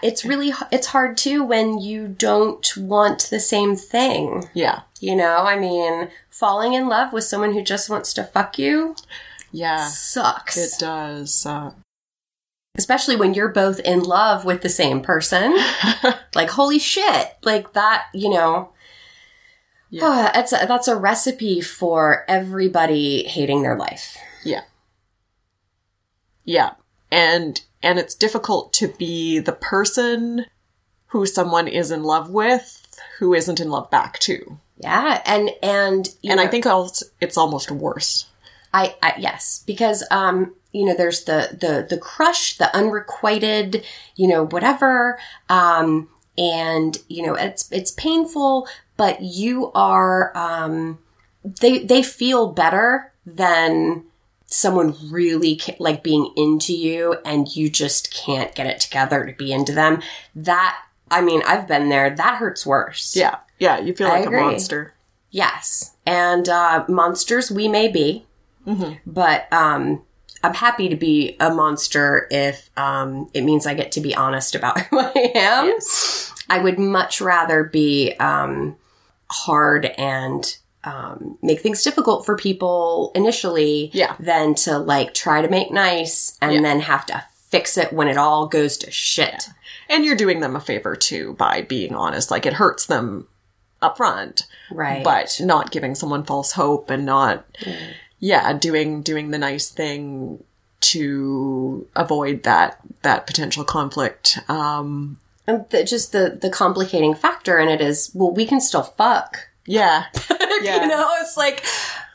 it's 0.02 0.24
really 0.24 0.52
it's 0.72 0.88
hard 0.88 1.16
too 1.16 1.44
when 1.44 1.78
you 1.78 2.08
don't 2.08 2.76
want 2.76 3.28
the 3.30 3.40
same 3.40 3.76
thing. 3.76 4.48
yeah, 4.52 4.80
You 5.00 5.14
know, 5.14 5.44
I 5.44 5.56
mean, 5.58 6.08
falling 6.28 6.72
in 6.74 6.88
love 6.88 7.12
with 7.12 7.24
someone 7.24 7.52
who 7.52 7.62
just 7.62 7.88
wants 7.88 8.12
to 8.14 8.24
fuck 8.24 8.58
you 8.58 8.96
yeah, 9.52 9.86
sucks. 9.86 10.56
it 10.56 10.78
does. 10.78 11.46
Uh, 11.46 11.72
Especially 12.78 13.16
when 13.16 13.34
you're 13.34 13.48
both 13.48 13.80
in 13.80 14.02
love 14.02 14.44
with 14.44 14.62
the 14.62 14.68
same 14.68 15.00
person. 15.00 15.56
like 16.34 16.50
holy 16.50 16.78
shit. 16.78 17.36
Like 17.42 17.72
that, 17.72 18.06
you 18.12 18.30
know. 18.30 18.72
Yeah. 19.90 20.30
that's 20.34 20.52
a, 20.52 20.66
that's 20.66 20.88
a 20.88 20.96
recipe 20.96 21.60
for 21.60 22.24
everybody 22.28 23.22
hating 23.24 23.62
their 23.62 23.76
life. 23.76 24.16
Yeah. 24.44 24.62
Yeah. 26.44 26.72
And 27.10 27.60
and 27.82 27.98
it's 27.98 28.14
difficult 28.14 28.72
to 28.74 28.88
be 28.88 29.38
the 29.38 29.52
person 29.52 30.46
who 31.08 31.24
someone 31.24 31.68
is 31.68 31.90
in 31.90 32.02
love 32.02 32.30
with 32.30 32.82
who 33.18 33.34
isn't 33.34 33.60
in 33.60 33.70
love 33.70 33.90
back 33.90 34.18
too. 34.18 34.58
Yeah, 34.78 35.22
and 35.24 35.50
and 35.62 36.08
And 36.24 36.40
I 36.40 36.48
think 36.48 36.66
it's 37.20 37.38
almost 37.38 37.70
worse. 37.70 38.26
I, 38.74 38.94
I 39.02 39.14
yes, 39.18 39.62
because 39.66 40.04
um, 40.10 40.54
you 40.76 40.84
know, 40.84 40.94
there's 40.94 41.24
the 41.24 41.56
the 41.58 41.86
the 41.88 41.96
crush, 41.96 42.58
the 42.58 42.74
unrequited, 42.76 43.82
you 44.14 44.28
know, 44.28 44.46
whatever, 44.46 45.18
um, 45.48 46.08
and 46.36 46.98
you 47.08 47.24
know, 47.24 47.34
it's 47.34 47.72
it's 47.72 47.92
painful, 47.92 48.68
but 48.98 49.22
you 49.22 49.72
are 49.72 50.36
um, 50.36 50.98
they 51.42 51.78
they 51.78 52.02
feel 52.02 52.52
better 52.52 53.10
than 53.24 54.04
someone 54.48 54.94
really 55.10 55.56
ca- 55.56 55.76
like 55.78 56.02
being 56.02 56.30
into 56.36 56.74
you 56.74 57.16
and 57.24 57.56
you 57.56 57.70
just 57.70 58.12
can't 58.12 58.54
get 58.54 58.66
it 58.66 58.78
together 58.78 59.24
to 59.24 59.32
be 59.32 59.52
into 59.52 59.72
them. 59.72 60.02
That 60.34 60.76
I 61.10 61.22
mean, 61.22 61.42
I've 61.46 61.66
been 61.66 61.88
there. 61.88 62.14
That 62.14 62.36
hurts 62.36 62.66
worse. 62.66 63.16
Yeah. 63.16 63.38
Yeah, 63.58 63.78
you 63.80 63.94
feel 63.94 64.08
I 64.08 64.20
like 64.20 64.26
a 64.26 64.30
monster. 64.30 64.94
Yes. 65.30 65.96
And 66.04 66.50
uh, 66.50 66.84
monsters 66.86 67.50
we 67.50 67.66
may 67.66 67.88
be, 67.88 68.26
but 69.06 69.50
um, 69.50 70.02
I'm 70.46 70.54
happy 70.54 70.88
to 70.88 70.96
be 70.96 71.36
a 71.40 71.50
monster 71.50 72.26
if 72.30 72.70
um, 72.78 73.28
it 73.34 73.42
means 73.42 73.66
I 73.66 73.74
get 73.74 73.92
to 73.92 74.00
be 74.00 74.14
honest 74.14 74.54
about 74.54 74.78
who 74.86 75.00
I 75.00 75.32
am. 75.34 75.74
I 76.48 76.58
would 76.58 76.78
much 76.78 77.20
rather 77.20 77.64
be 77.64 78.12
um, 78.20 78.76
hard 79.30 79.86
and 79.98 80.56
um, 80.84 81.36
make 81.42 81.60
things 81.60 81.82
difficult 81.82 82.24
for 82.24 82.36
people 82.36 83.10
initially 83.16 83.90
Yeah. 83.92 84.14
than 84.20 84.54
to 84.56 84.78
like 84.78 85.14
try 85.14 85.42
to 85.42 85.48
make 85.48 85.72
nice 85.72 86.38
and 86.40 86.52
Yeah. 86.54 86.60
then 86.62 86.80
have 86.80 87.04
to 87.06 87.24
fix 87.48 87.76
it 87.76 87.92
when 87.92 88.06
it 88.06 88.16
all 88.16 88.46
goes 88.46 88.76
to 88.78 88.90
shit. 88.92 89.48
And 89.88 90.04
you're 90.04 90.16
doing 90.16 90.40
them 90.40 90.54
a 90.54 90.60
favor 90.60 90.94
too 90.94 91.34
by 91.38 91.62
being 91.62 91.94
honest. 91.94 92.30
Like 92.30 92.46
it 92.46 92.52
hurts 92.54 92.86
them 92.86 93.26
up 93.82 93.96
front, 93.96 94.44
Right. 94.70 95.02
but 95.02 95.40
not 95.40 95.70
giving 95.72 95.94
someone 95.96 96.22
false 96.24 96.52
hope 96.52 96.88
and 96.90 97.04
not 97.04 97.44
yeah, 98.20 98.52
doing 98.54 99.02
doing 99.02 99.30
the 99.30 99.38
nice 99.38 99.68
thing 99.70 100.42
to 100.80 101.86
avoid 101.96 102.42
that 102.44 102.78
that 103.02 103.26
potential 103.26 103.64
conflict. 103.64 104.38
Um 104.48 105.18
And 105.46 105.64
the, 105.70 105.84
just 105.84 106.12
the 106.12 106.38
the 106.40 106.50
complicating 106.50 107.14
factor 107.14 107.58
in 107.58 107.68
it 107.68 107.80
is, 107.80 108.10
well, 108.14 108.30
we 108.32 108.46
can 108.46 108.60
still 108.60 108.82
fuck. 108.82 109.48
yeah. 109.66 110.06
Yeah. 110.62 110.82
you 110.82 110.88
know, 110.88 111.06
it's 111.20 111.36
like, 111.36 111.62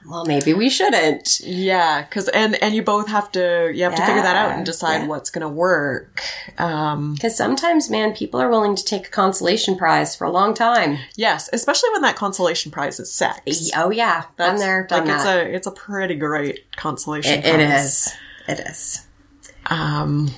well, 0.08 0.26
maybe 0.26 0.54
we 0.54 0.70
shouldn't. 0.70 1.40
Yeah, 1.42 2.02
because 2.02 2.28
and 2.30 2.56
and 2.62 2.74
you 2.76 2.82
both 2.84 3.08
have 3.08 3.32
to 3.34 3.72
you 3.74 3.84
have 3.84 3.96
to 3.96 4.06
figure 4.06 4.22
that 4.22 4.36
out 4.36 4.52
and 4.52 4.66
decide 4.66 5.02
yeah. 5.04 5.08
what's 5.08 5.30
going 5.30 5.42
to 5.42 5.50
work. 5.50 6.22
Um, 6.58 7.14
Because 7.14 7.36
sometimes, 7.38 7.90
man, 7.90 8.14
people 8.14 8.42
are 8.42 8.50
willing 8.50 8.76
to 8.76 8.84
take 8.84 9.08
a 9.08 9.10
consolation 9.10 9.78
prize 9.78 10.16
for 10.16 10.26
a 10.26 10.32
long 10.32 10.54
time. 10.54 10.98
yes, 11.16 11.50
especially 11.54 11.90
when 11.94 12.02
that 12.02 12.16
consolation 12.16 12.72
prize 12.72 13.00
is 13.00 13.14
sex. 13.14 13.70
Oh 13.76 13.92
yeah, 13.92 14.22
been 14.38 14.56
That's- 14.56 14.60
there, 14.60 14.88
done 14.88 15.06
like 15.08 15.16
it's 15.16 15.26
a 15.26 15.56
it's 15.56 15.68
a 15.68 15.72
pretty 15.72 16.16
great 16.16 16.72
consolation. 16.76 17.40
It- 17.40 17.46
it 17.46 17.60
is. 17.60 18.14
It 18.48 18.60
is. 18.60 19.08
Um, 19.68 20.32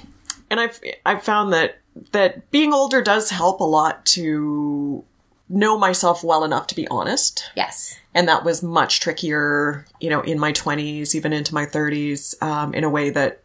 and 0.49 0.59
I've 0.59 0.79
I've 1.05 1.23
found 1.23 1.53
that 1.53 1.79
that 2.11 2.51
being 2.51 2.73
older 2.73 3.01
does 3.01 3.29
help 3.29 3.59
a 3.59 3.63
lot 3.63 4.05
to 4.07 5.03
know 5.49 5.77
myself 5.77 6.23
well 6.23 6.43
enough 6.43 6.67
to 6.67 6.75
be 6.75 6.87
honest. 6.87 7.49
Yes. 7.55 7.97
and 8.15 8.27
that 8.27 8.43
was 8.43 8.63
much 8.63 8.99
trickier, 8.99 9.85
you 9.99 10.09
know, 10.09 10.21
in 10.21 10.39
my 10.39 10.51
20s, 10.53 11.15
even 11.15 11.33
into 11.33 11.53
my 11.53 11.65
30s, 11.65 12.41
um, 12.41 12.73
in 12.73 12.83
a 12.83 12.89
way 12.89 13.09
that, 13.09 13.41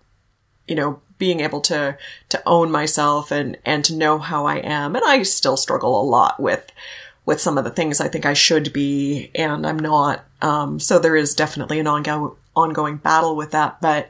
you 0.66 0.74
know, 0.74 1.00
being 1.18 1.40
able 1.40 1.60
to 1.60 1.98
to 2.28 2.42
own 2.46 2.70
myself 2.70 3.30
and 3.32 3.56
and 3.64 3.84
to 3.84 3.94
know 3.96 4.18
how 4.18 4.46
I 4.46 4.56
am, 4.58 4.94
and 4.94 5.04
I 5.04 5.22
still 5.24 5.56
struggle 5.56 6.00
a 6.00 6.04
lot 6.04 6.38
with 6.38 6.70
with 7.26 7.40
some 7.40 7.58
of 7.58 7.64
the 7.64 7.70
things 7.70 8.00
I 8.00 8.08
think 8.08 8.24
I 8.24 8.34
should 8.34 8.72
be, 8.72 9.30
and 9.34 9.66
I'm 9.66 9.78
not. 9.78 10.24
Um, 10.40 10.78
so 10.78 10.98
there 10.98 11.16
is 11.16 11.34
definitely 11.34 11.80
an 11.80 11.86
ongoing 11.88 12.36
ongoing 12.54 12.96
battle 12.98 13.34
with 13.36 13.50
that, 13.50 13.80
but 13.80 14.08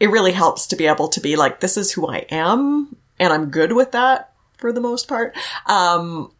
it 0.00 0.10
really 0.10 0.32
helps 0.32 0.66
to 0.68 0.76
be 0.76 0.86
able 0.86 1.08
to 1.08 1.20
be 1.20 1.36
like, 1.36 1.60
this 1.60 1.76
is 1.76 1.92
who 1.92 2.08
I 2.08 2.26
am, 2.30 2.96
and 3.20 3.32
I'm 3.32 3.50
good 3.50 3.72
with 3.72 3.92
that 3.92 4.32
for 4.58 4.72
the 4.72 4.80
most 4.80 5.06
part. 5.06 5.36
Um, 5.66 6.32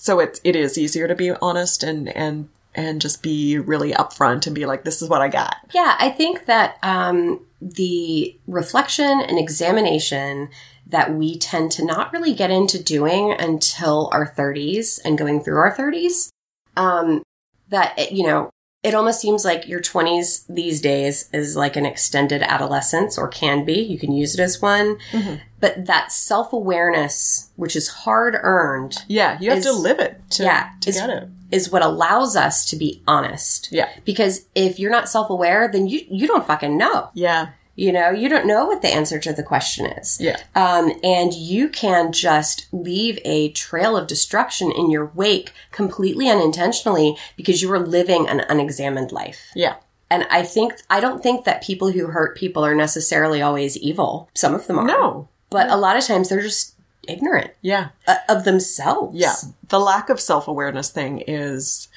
so 0.00 0.18
it 0.18 0.40
it 0.44 0.56
is 0.56 0.78
easier 0.78 1.06
to 1.06 1.14
be 1.14 1.30
honest 1.42 1.82
and 1.82 2.08
and 2.16 2.48
and 2.74 3.02
just 3.02 3.22
be 3.22 3.58
really 3.58 3.92
upfront 3.92 4.46
and 4.46 4.54
be 4.54 4.64
like, 4.64 4.84
this 4.84 5.02
is 5.02 5.08
what 5.08 5.20
I 5.20 5.28
got. 5.28 5.56
Yeah, 5.74 5.96
I 5.98 6.08
think 6.08 6.46
that 6.46 6.78
um, 6.82 7.44
the 7.60 8.38
reflection 8.46 9.20
and 9.20 9.38
examination 9.38 10.48
that 10.86 11.12
we 11.12 11.36
tend 11.36 11.72
to 11.72 11.84
not 11.84 12.12
really 12.12 12.32
get 12.32 12.50
into 12.50 12.82
doing 12.82 13.32
until 13.32 14.08
our 14.12 14.26
30s 14.26 15.00
and 15.04 15.18
going 15.18 15.40
through 15.42 15.58
our 15.58 15.74
30s, 15.74 16.30
um, 16.76 17.22
that, 17.68 18.12
you 18.12 18.24
know, 18.24 18.50
it 18.82 18.94
almost 18.94 19.20
seems 19.20 19.44
like 19.44 19.68
your 19.68 19.80
20s 19.80 20.44
these 20.48 20.80
days 20.80 21.28
is 21.34 21.54
like 21.56 21.76
an 21.76 21.84
extended 21.84 22.42
adolescence 22.42 23.18
or 23.18 23.28
can 23.28 23.64
be. 23.64 23.74
You 23.74 23.98
can 23.98 24.12
use 24.12 24.32
it 24.34 24.40
as 24.42 24.62
one. 24.62 24.96
Mm-hmm. 25.12 25.34
But 25.60 25.86
that 25.86 26.10
self 26.12 26.52
awareness, 26.52 27.50
which 27.56 27.76
is 27.76 27.88
hard 27.88 28.34
earned, 28.40 28.96
Yeah, 29.08 29.36
you 29.40 29.50
have 29.50 29.58
Is- 29.58 29.66
to 29.66 29.72
live 29.72 29.98
it 29.98 30.20
to, 30.30 30.44
yeah, 30.44 30.70
to 30.80 30.88
is- 30.88 30.96
get 30.96 31.10
it. 31.10 31.28
is 31.50 31.70
what 31.70 31.82
allows 31.82 32.36
us 32.36 32.64
to 32.70 32.76
be 32.76 33.02
honest. 33.06 33.68
Yeah. 33.70 33.90
Because 34.06 34.46
if 34.54 34.78
you're 34.78 34.90
not 34.90 35.08
self 35.10 35.28
aware, 35.28 35.68
then 35.70 35.86
you, 35.86 36.00
you 36.10 36.26
don't 36.26 36.46
fucking 36.46 36.78
know. 36.78 37.10
Yeah. 37.12 37.48
You 37.76 37.92
know, 37.92 38.10
you 38.10 38.28
don't 38.28 38.46
know 38.46 38.66
what 38.66 38.82
the 38.82 38.88
answer 38.92 39.18
to 39.20 39.32
the 39.32 39.42
question 39.42 39.86
is. 39.86 40.20
Yeah. 40.20 40.38
Um, 40.54 40.92
and 41.02 41.32
you 41.32 41.68
can 41.68 42.12
just 42.12 42.66
leave 42.72 43.18
a 43.24 43.50
trail 43.52 43.96
of 43.96 44.06
destruction 44.06 44.70
in 44.70 44.90
your 44.90 45.06
wake 45.14 45.52
completely 45.70 46.28
unintentionally 46.28 47.16
because 47.36 47.62
you 47.62 47.68
were 47.68 47.78
living 47.78 48.28
an 48.28 48.40
unexamined 48.48 49.12
life. 49.12 49.40
Yeah. 49.54 49.76
And 50.10 50.26
I 50.30 50.42
think, 50.42 50.74
I 50.90 51.00
don't 51.00 51.22
think 51.22 51.44
that 51.44 51.62
people 51.62 51.92
who 51.92 52.08
hurt 52.08 52.36
people 52.36 52.64
are 52.66 52.74
necessarily 52.74 53.40
always 53.40 53.78
evil. 53.78 54.28
Some 54.34 54.54
of 54.54 54.66
them 54.66 54.78
are. 54.78 54.86
No. 54.86 55.28
But 55.48 55.70
a 55.70 55.76
lot 55.76 55.96
of 55.96 56.04
times 56.04 56.28
they're 56.28 56.42
just 56.42 56.74
ignorant 57.08 57.52
Yeah. 57.62 57.90
uh, 58.06 58.16
of 58.28 58.44
themselves. 58.44 59.16
Yeah. 59.18 59.34
The 59.68 59.80
lack 59.80 60.10
of 60.10 60.20
self 60.20 60.48
awareness 60.48 60.90
thing 60.90 61.22
is 61.26 61.88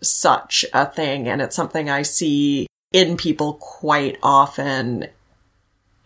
such 0.00 0.64
a 0.74 0.86
thing. 0.86 1.28
And 1.28 1.40
it's 1.40 1.56
something 1.56 1.88
I 1.88 2.02
see 2.02 2.66
in 2.92 3.16
people 3.16 3.54
quite 3.54 4.18
often. 4.22 5.06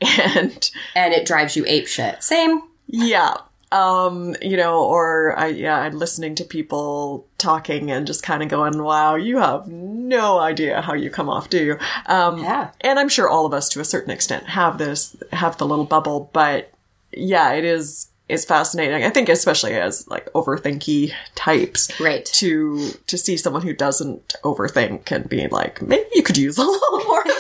And 0.01 0.71
And 0.95 1.15
it 1.15 1.27
drives 1.27 1.57
you 1.57 1.65
ape 1.67 1.87
shit. 1.87 2.23
Same. 2.23 2.61
yeah. 2.87 3.35
Um, 3.73 4.37
you 4.41 4.57
know, 4.57 4.85
or 4.85 5.37
I, 5.37 5.49
yeah, 5.49 5.77
I'm 5.79 5.99
listening 5.99 6.37
to 6.37 6.45
people 6.45 7.27
talking 7.37 7.91
and 7.91 8.07
just 8.07 8.23
kind 8.23 8.43
of 8.43 8.49
going, 8.49 8.81
wow, 8.83 9.17
you 9.17 9.39
have 9.39 9.67
no 9.67 10.39
idea 10.39 10.81
how 10.83 10.95
you 10.95 11.11
come 11.11 11.29
off, 11.29 11.51
do 11.51 11.65
you? 11.65 11.79
Um, 12.07 12.39
Yeah. 12.39 12.71
and 12.83 12.99
I'm 12.99 13.09
sure 13.09 13.29
all 13.29 13.45
of 13.45 13.53
us 13.53 13.69
to 13.71 13.81
a 13.81 13.85
certain 13.85 14.11
extent 14.13 14.47
have 14.47 14.79
this, 14.79 15.17
have 15.33 15.57
the 15.59 15.67
little 15.67 15.85
bubble, 15.85 16.31
but 16.33 16.71
yeah, 17.13 17.55
it 17.55 17.65
is, 17.65 18.07
is 18.29 18.45
fascinating. 18.45 19.05
I 19.05 19.11
think 19.11 19.29
especially 19.29 19.75
as 19.75 20.07
like 20.09 20.33
overthinky 20.33 21.13
types. 21.35 21.89
Right. 22.01 22.25
To, 22.25 22.91
to 23.07 23.19
see 23.19 23.37
someone 23.37 23.63
who 23.63 23.73
doesn't 23.73 24.35
overthink 24.43 25.11
and 25.13 25.29
be 25.29 25.47
like, 25.49 25.81
maybe 25.81 26.09
you 26.15 26.23
could 26.23 26.37
use 26.37 26.59
a 26.59 26.65
little 26.65 26.99
more. 27.05 27.25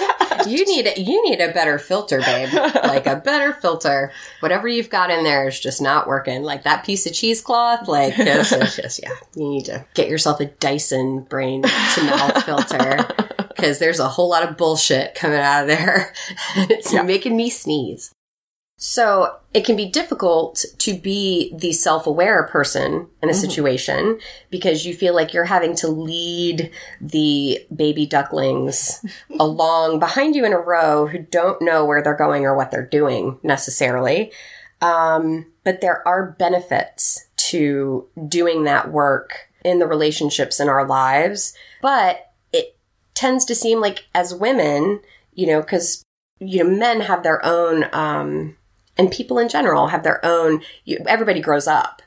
You 0.47 0.64
need 0.64 0.87
a, 0.87 1.01
you 1.01 1.28
need 1.28 1.41
a 1.41 1.53
better 1.53 1.76
filter, 1.78 2.20
babe. 2.20 2.53
like 2.84 3.07
a 3.07 3.16
better 3.16 3.55
filter. 3.55 4.12
Whatever 4.41 4.68
you've 4.68 4.91
got 4.91 5.11
in 5.11 5.24
there 5.24 5.49
is 5.49 5.59
just 5.59 5.80
not 5.80 6.07
working. 6.07 6.45
Like 6.45 6.62
that 6.62 6.84
piece 6.84 7.05
of 7.07 7.14
cheesecloth, 7.14 7.89
like 7.89 8.14
this 8.16 8.53
is 8.53 8.76
just 8.76 9.03
yeah. 9.03 9.16
You 9.34 9.49
need 9.49 9.64
to 9.64 9.84
get 9.95 10.09
yourself 10.09 10.39
a 10.39 10.45
Dyson 10.45 11.22
brain 11.22 11.62
to 11.62 12.03
mouth 12.05 12.45
filter 12.45 13.09
because 13.49 13.78
there's 13.78 13.99
a 13.99 14.09
whole 14.09 14.28
lot 14.28 14.49
of 14.49 14.57
bullshit 14.57 15.14
coming 15.14 15.41
out 15.41 15.62
of 15.62 15.68
there. 15.68 16.12
it's 16.57 16.93
making 16.93 17.37
me 17.37 17.51
sneeze. 17.51 18.14
So 18.79 19.39
it 19.55 19.64
can 19.64 19.74
be 19.74 19.87
difficult 19.87 20.66
to 20.79 20.95
be 20.95 21.55
the 21.57 21.72
self-aware 21.72 22.43
person 22.45 23.09
in 23.22 23.31
a 23.31 23.35
situation 23.35 24.20
because 24.51 24.85
you 24.85 24.93
feel 24.93 25.14
like 25.14 25.33
you're 25.33 25.45
having 25.45 25.74
to 25.77 25.89
lead 25.89 26.70
the 27.01 27.64
baby 27.74 28.05
ducklings 28.05 29.03
along 29.41 29.99
behind 29.99 30.35
you 30.35 30.45
in 30.45 30.53
a 30.53 30.59
row 30.59 31.07
who 31.07 31.18
don't 31.18 31.62
know 31.62 31.87
where 31.87 32.03
they're 32.03 32.14
going 32.14 32.45
or 32.45 32.55
what 32.55 32.70
they're 32.70 32.85
doing 32.85 33.39
necessarily. 33.43 34.31
Um, 34.83 35.47
but 35.64 35.81
there 35.81 36.07
are 36.07 36.33
benefits 36.33 37.29
to 37.37 38.07
doing 38.29 38.64
that 38.64 38.93
work 38.93 39.49
in 39.64 39.79
the 39.79 39.87
relationships 39.87 40.61
in 40.61 40.68
our 40.68 40.87
lives. 40.87 41.55
But 41.81 42.31
it 42.53 42.77
tends 43.14 43.47
to 43.47 43.55
seem 43.55 43.81
like 43.81 44.05
as 44.14 44.35
women, 44.35 45.01
you 45.33 45.47
know, 45.47 45.62
because 45.62 46.05
you 46.41 46.62
know 46.62 46.70
men 46.70 47.01
have 47.01 47.22
their 47.22 47.45
own 47.45 47.87
um, 47.95 48.57
and 48.99 49.11
people 49.11 49.38
in 49.38 49.49
general 49.49 49.88
have 49.88 50.03
their 50.03 50.24
own 50.24 50.62
you, 50.84 50.99
everybody 51.07 51.40
grows 51.40 51.66
up 51.66 52.03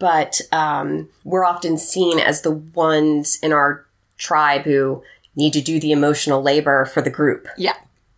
but 0.00 0.40
um, 0.50 1.08
we're 1.22 1.44
often 1.44 1.78
seen 1.78 2.18
as 2.18 2.42
the 2.42 2.50
ones 2.50 3.38
in 3.42 3.52
our 3.52 3.86
tribe 4.18 4.62
who 4.62 5.02
need 5.36 5.52
to 5.52 5.60
do 5.60 5.78
the 5.80 5.92
emotional 5.92 6.42
labor 6.42 6.84
for 6.84 7.00
the 7.00 7.10
group 7.10 7.46
Yeah. 7.56 7.74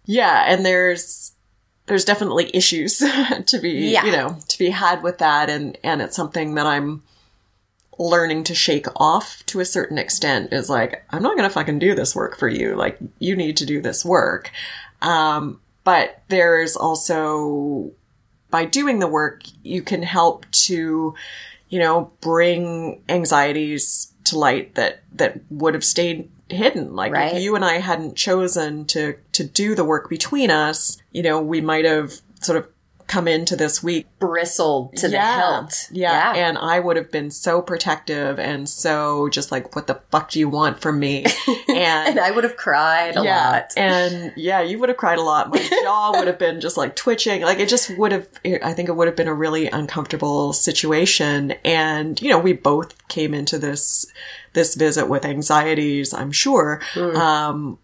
Yeah, 0.09 0.45
and 0.47 0.65
there's 0.65 1.33
there's 1.87 2.05
definitely 2.05 2.51
issues 2.55 2.99
to 3.47 3.59
be 3.61 3.91
Yeah. 3.93 4.05
you 4.05 4.13
know, 4.13 4.39
to 4.49 4.59
be 4.59 4.71
had 4.71 5.03
with 5.03 5.19
that 5.19 5.51
and 5.51 5.77
and 5.85 6.01
it's 6.03 6.17
something 6.17 6.55
that 6.55 6.67
I'm 6.67 7.03
learning 7.99 8.45
to 8.45 8.55
shake 8.55 8.87
off 8.97 9.43
to 9.47 9.61
a 9.61 9.65
certain 9.65 9.97
extent 9.99 10.53
is 10.53 10.69
like 10.69 11.05
I'm 11.11 11.23
not 11.23 11.37
going 11.37 11.49
to 11.49 11.53
fucking 11.55 11.79
do 11.79 11.95
this 11.95 12.15
work 12.15 12.39
for 12.39 12.49
you. 12.49 12.75
Like 12.75 12.99
you 13.19 13.35
need 13.37 13.57
to 13.59 13.67
do 13.67 13.81
this 13.81 14.05
work. 14.05 14.51
Um 15.03 15.61
but 15.85 16.23
there's 16.29 16.77
also 16.77 17.93
by 18.51 18.65
doing 18.65 18.99
the 18.99 19.07
work 19.07 19.43
you 19.63 19.83
can 19.83 20.03
help 20.03 20.47
to 20.51 21.15
you 21.69 21.79
know 21.79 22.11
bring 22.21 23.03
anxieties 23.09 24.13
to 24.25 24.39
light 24.39 24.75
that 24.75 25.03
that 25.13 25.41
would 25.51 25.75
have 25.75 25.85
stayed 25.85 26.29
hidden 26.49 26.95
like 26.95 27.13
Right. 27.13 27.35
if 27.35 27.43
you 27.43 27.55
and 27.57 27.65
I 27.65 27.79
hadn't 27.79 28.17
chosen 28.17 28.85
to 28.87 29.17
to 29.33 29.45
do 29.45 29.75
the 29.75 29.85
work 29.85 30.09
between 30.09 30.51
us 30.51 30.99
you 31.13 31.23
know 31.23 31.41
we 31.41 31.61
might 31.61 31.85
have 31.85 32.15
sort 32.41 32.59
of 32.59 32.69
come 33.07 33.29
into 33.29 33.57
this 33.57 33.83
week 33.83 34.07
bristled 34.19 34.97
to 34.97 35.09
the 35.09 35.21
hilt 35.21 35.89
yeah. 35.93 36.35
And 36.35 36.59
I 36.59 36.81
would 36.81 36.97
have 36.97 37.11
been 37.11 37.31
so 37.31 37.63
protective 37.63 38.39
and 38.39 38.69
so 38.69 39.29
just 39.29 39.53
like, 39.53 39.77
what 39.77 39.87
the 39.87 40.01
fuck 40.11 40.31
do 40.31 40.39
you 40.39 40.49
want 40.49 40.81
from 40.81 40.99
me? 40.99 41.25
and 41.69 42.17
And 42.17 42.21
i 42.21 42.31
would 42.31 42.45
have 42.45 42.57
cried 42.57 43.17
a 43.17 43.23
yeah. 43.23 43.51
lot 43.51 43.73
And 43.77 44.33
yeah, 44.37 44.61
you 44.61 44.79
would 44.79 44.89
have 44.89 44.99
cried 44.99 45.19
a 45.19 45.23
lot. 45.23 45.51
My 45.51 45.59
jaw 45.83 46.13
would 46.13 46.27
have 46.27 46.39
been 46.39 46.61
just 46.61 46.77
like 46.77 46.97
twitching. 46.97 47.43
Like 47.43 47.59
it 47.59 47.69
just 47.69 47.97
would 47.97 48.13
have, 48.13 48.29
I 48.45 48.73
think 48.73 48.89
it 48.89 48.97
would 48.97 49.07
have 49.07 49.17
been 49.17 49.29
a 49.29 49.35
really 49.35 49.69
uncomfortable 49.69 50.53
situation. 50.53 51.53
And, 51.65 52.21
you 52.21 52.31
know, 52.31 52.39
we 52.39 52.53
both 52.53 53.07
came 53.09 53.35
into 53.35 53.59
this, 53.59 54.07
this 54.53 54.75
visit 54.75 55.07
with 55.07 55.25
anxieties, 55.25 56.13
I'm 56.15 56.33
sure. 56.33 56.81
Um, 57.17 57.79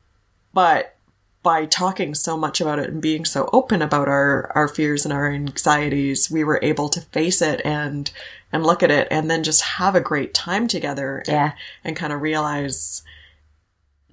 but 0.53 0.97
by 1.43 1.67
talking 1.67 2.15
so 2.15 2.37
much 2.37 2.61
about 2.61 2.79
it 2.79 2.89
and 2.91 3.03
being 3.03 3.25
so 3.25 3.49
open 3.53 3.83
about 3.83 4.07
our, 4.09 4.51
our 4.55 4.69
fears 4.69 5.05
and 5.05 5.13
our 5.13 5.31
anxieties, 5.31 6.31
we 6.31 6.45
were 6.45 6.61
able 6.63 6.89
to 6.89 7.01
face 7.01 7.43
it 7.43 7.61
and, 7.65 8.11
and 8.53 8.65
look 8.65 8.83
at 8.83 8.91
it 8.93 9.09
and 9.11 9.29
then 9.31 9.43
just 9.43 9.63
have 9.63 9.97
a 9.97 10.01
great 10.01 10.33
time 10.35 10.69
together 10.69 11.19
and, 11.19 11.29
Yeah. 11.29 11.53
and 11.83 11.97
kind 11.97 12.13
of 12.13 12.23
realize 12.23 13.03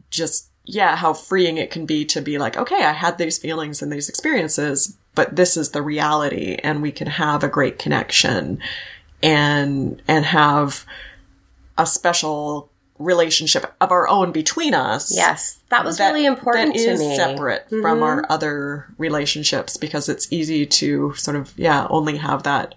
just, 0.09 0.49
yeah, 0.65 0.95
how 0.95 1.13
freeing 1.13 1.57
it 1.57 1.69
can 1.69 1.85
be 1.85 2.03
to 2.05 2.21
be 2.21 2.39
like, 2.39 2.57
okay, 2.57 2.83
I 2.83 2.93
had 2.93 3.17
these 3.19 3.37
feelings 3.37 3.81
and 3.83 3.91
these 3.91 4.09
experiences, 4.09 4.97
but 5.13 5.35
this 5.35 5.55
is 5.55 5.69
the 5.69 5.83
reality 5.83 6.57
and 6.63 6.81
we 6.81 6.91
can 6.91 7.07
have 7.07 7.43
a 7.43 7.47
great 7.47 7.77
connection 7.77 8.59
and, 9.21 10.01
and 10.07 10.25
have 10.25 10.83
a 11.77 11.85
special 11.85 12.71
relationship 12.99 13.73
of 13.81 13.91
our 13.91 14.07
own 14.07 14.31
between 14.31 14.73
us. 14.73 15.15
Yes 15.15 15.59
that 15.69 15.85
was 15.85 15.97
that- 15.97 16.07
really 16.11 16.25
important 16.25 16.73
that 16.73 16.79
to 16.83 16.89
is 16.89 16.99
me. 16.99 17.05
Mm-hmm. 17.05 17.15
separate 17.15 17.69
from 17.69 18.03
our 18.03 18.25
other 18.29 18.87
relationships 18.97 19.77
because 19.77 20.09
it's 20.09 20.31
easy 20.31 20.65
to 20.65 21.13
sort 21.15 21.37
of 21.37 21.53
yeah 21.57 21.87
only 21.89 22.17
have 22.17 22.43
that 22.43 22.75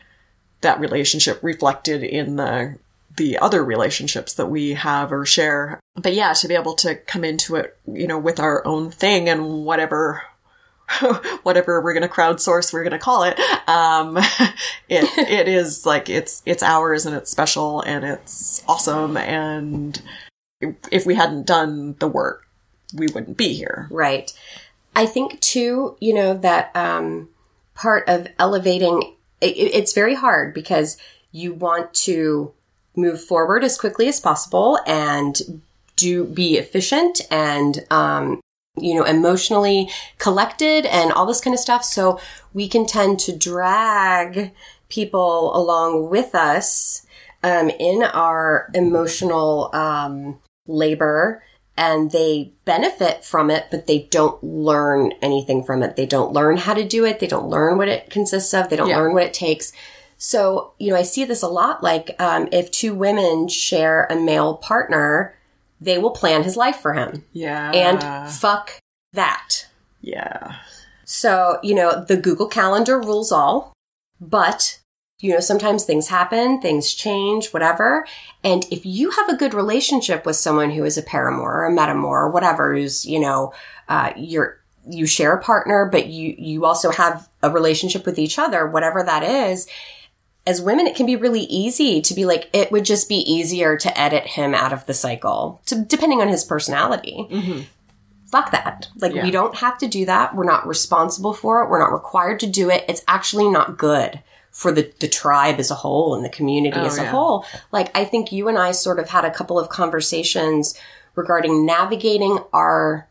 that 0.60 0.78
relationship 0.80 1.38
reflected 1.42 2.02
in 2.02 2.36
the 2.36 2.76
the 3.16 3.36
other 3.38 3.62
relationships 3.62 4.32
that 4.34 4.46
we 4.46 4.72
have 4.72 5.12
or 5.12 5.26
share. 5.26 5.78
But 5.96 6.14
yeah 6.14 6.32
to 6.34 6.48
be 6.48 6.54
able 6.54 6.74
to 6.76 6.94
come 6.94 7.24
into 7.24 7.56
it 7.56 7.76
you 7.86 8.06
know 8.06 8.18
with 8.18 8.38
our 8.40 8.66
own 8.66 8.90
thing 8.90 9.28
and 9.28 9.64
whatever 9.64 10.22
whatever 11.42 11.80
we're 11.80 11.92
going 11.94 12.02
to 12.02 12.08
crowdsource 12.08 12.72
we're 12.72 12.82
going 12.84 12.92
to 12.92 12.98
call 12.98 13.24
it. 13.24 13.38
Um 13.68 14.16
it 14.88 15.04
it 15.18 15.48
is 15.48 15.86
like 15.86 16.08
it's 16.08 16.42
it's 16.46 16.62
ours 16.62 17.06
and 17.06 17.16
it's 17.16 17.30
special 17.30 17.80
and 17.82 18.04
it's 18.04 18.62
awesome. 18.68 19.16
And 19.16 20.00
if 20.90 21.06
we 21.06 21.14
hadn't 21.14 21.46
done 21.46 21.96
the 21.98 22.08
work 22.08 22.46
we 22.94 23.06
wouldn't 23.08 23.36
be 23.36 23.54
here. 23.54 23.88
Right. 23.90 24.30
I 24.94 25.06
think 25.06 25.40
too, 25.40 25.96
you 26.00 26.12
know, 26.12 26.34
that 26.34 26.70
um, 26.76 27.30
part 27.74 28.04
of 28.08 28.26
elevating, 28.38 29.14
it, 29.40 29.56
it- 29.56 29.74
it's 29.74 29.94
very 29.94 30.14
hard 30.14 30.52
because 30.52 30.98
you 31.30 31.54
want 31.54 31.94
to 31.94 32.52
move 32.94 33.24
forward 33.24 33.64
as 33.64 33.78
quickly 33.78 34.06
as 34.08 34.20
possible 34.20 34.78
and 34.86 35.62
do 35.96 36.24
be 36.24 36.58
efficient 36.58 37.22
and, 37.30 37.86
um, 37.90 38.40
you 38.80 38.94
know, 38.94 39.04
emotionally 39.04 39.90
collected 40.18 40.86
and 40.86 41.12
all 41.12 41.26
this 41.26 41.40
kind 41.40 41.54
of 41.54 41.60
stuff. 41.60 41.84
So 41.84 42.18
we 42.54 42.68
can 42.68 42.86
tend 42.86 43.18
to 43.20 43.36
drag 43.36 44.52
people 44.88 45.54
along 45.56 46.10
with 46.10 46.34
us 46.34 47.06
um, 47.42 47.70
in 47.70 48.02
our 48.02 48.70
emotional 48.74 49.70
um, 49.74 50.38
labor 50.66 51.42
and 51.76 52.10
they 52.10 52.52
benefit 52.64 53.24
from 53.24 53.50
it, 53.50 53.66
but 53.70 53.86
they 53.86 54.00
don't 54.10 54.42
learn 54.44 55.12
anything 55.22 55.64
from 55.64 55.82
it. 55.82 55.96
They 55.96 56.06
don't 56.06 56.32
learn 56.32 56.58
how 56.58 56.74
to 56.74 56.84
do 56.84 57.04
it. 57.06 57.18
They 57.18 57.26
don't 57.26 57.48
learn 57.48 57.78
what 57.78 57.88
it 57.88 58.10
consists 58.10 58.52
of. 58.52 58.68
They 58.68 58.76
don't 58.76 58.90
Yeah. 58.90 58.98
learn 58.98 59.14
what 59.14 59.22
it 59.22 59.34
takes. 59.34 59.72
So, 60.18 60.72
you 60.78 60.90
know, 60.92 60.98
I 60.98 61.02
see 61.02 61.24
this 61.24 61.42
a 61.42 61.48
lot. 61.48 61.82
Like, 61.82 62.14
um, 62.20 62.48
if 62.52 62.70
two 62.70 62.94
women 62.94 63.48
share 63.48 64.06
a 64.10 64.14
male 64.16 64.54
partner, 64.54 65.34
they 65.84 65.98
will 65.98 66.10
plan 66.10 66.42
his 66.42 66.56
life 66.56 66.76
for 66.76 66.92
him. 66.94 67.24
yeah 67.32 67.70
And 67.72 68.32
fuck 68.32 68.78
that. 69.12 69.66
yeah 70.00 70.56
So, 71.04 71.58
you 71.62 71.74
know, 71.74 72.04
the 72.04 72.16
Google 72.16 72.46
Calendar 72.48 72.98
rules 72.98 73.30
all, 73.32 73.72
but, 74.20 74.78
you 75.20 75.32
know, 75.32 75.40
sometimes 75.40 75.84
things 75.84 76.08
happen, 76.08 76.60
things 76.60 76.94
change, 76.94 77.52
whatever. 77.52 78.06
And 78.42 78.64
if 78.70 78.86
you 78.86 79.10
have 79.10 79.28
a 79.28 79.36
good 79.36 79.54
relationship 79.54 80.24
with 80.24 80.36
someone 80.36 80.70
who 80.70 80.84
is 80.84 80.96
a 80.96 81.02
paramour 81.02 81.52
or 81.52 81.66
a 81.66 81.72
metamor 81.72 82.04
or 82.04 82.30
whatever, 82.30 82.74
who's, 82.74 83.04
you 83.04 83.20
know, 83.20 83.52
uh, 83.88 84.12
you're, 84.16 84.60
you 84.88 85.06
share 85.06 85.34
a 85.34 85.42
partner, 85.42 85.88
but 85.92 86.06
you, 86.06 86.34
you 86.38 86.64
also 86.64 86.90
have 86.90 87.28
a 87.42 87.50
relationship 87.50 88.06
with 88.06 88.18
each 88.18 88.38
other, 88.38 88.66
whatever 88.66 89.02
that 89.02 89.22
is. 89.22 89.68
As 90.46 90.60
women, 90.60 90.86
it 90.86 90.96
can 90.96 91.06
be 91.06 91.14
really 91.16 91.42
easy 91.42 92.00
to 92.02 92.14
be 92.14 92.24
like, 92.24 92.50
it 92.52 92.72
would 92.72 92.84
just 92.84 93.08
be 93.08 93.16
easier 93.16 93.76
to 93.76 94.00
edit 94.00 94.26
him 94.26 94.54
out 94.54 94.72
of 94.72 94.84
the 94.86 94.94
cycle, 94.94 95.60
to, 95.66 95.76
depending 95.76 96.20
on 96.20 96.28
his 96.28 96.44
personality 96.44 97.68
fuck 98.32 98.50
that. 98.50 98.88
Like, 98.96 99.14
Yeah. 99.14 99.22
we 99.24 99.30
don't 99.30 99.54
have 99.56 99.76
to 99.78 99.86
do 99.86 100.06
that. 100.06 100.34
We're 100.34 100.44
not 100.44 100.66
responsible 100.66 101.34
for 101.34 101.62
it. 101.62 101.68
We're 101.68 101.78
not 101.78 101.92
required 101.92 102.40
to 102.40 102.46
do 102.46 102.70
it. 102.70 102.84
It's 102.88 103.04
actually 103.06 103.48
not 103.50 103.76
good 103.76 104.20
for 104.50 104.72
the, 104.72 104.90
the 105.00 105.08
tribe 105.08 105.60
as 105.60 105.70
a 105.70 105.74
whole 105.74 106.14
and 106.14 106.24
the 106.24 106.30
community 106.30 106.78
Oh, 106.80 106.86
as 106.86 106.96
a 106.98 107.04
whole. 107.06 107.44
Like, 107.70 107.94
I 107.96 108.04
think 108.06 108.32
you 108.32 108.48
and 108.48 108.58
I 108.58 108.72
sort 108.72 108.98
of 108.98 109.10
had 109.10 109.24
a 109.26 109.30
couple 109.30 109.58
of 109.58 109.68
conversations 109.68 110.74
regarding 111.14 111.66
navigating 111.66 112.38
our 112.54 113.06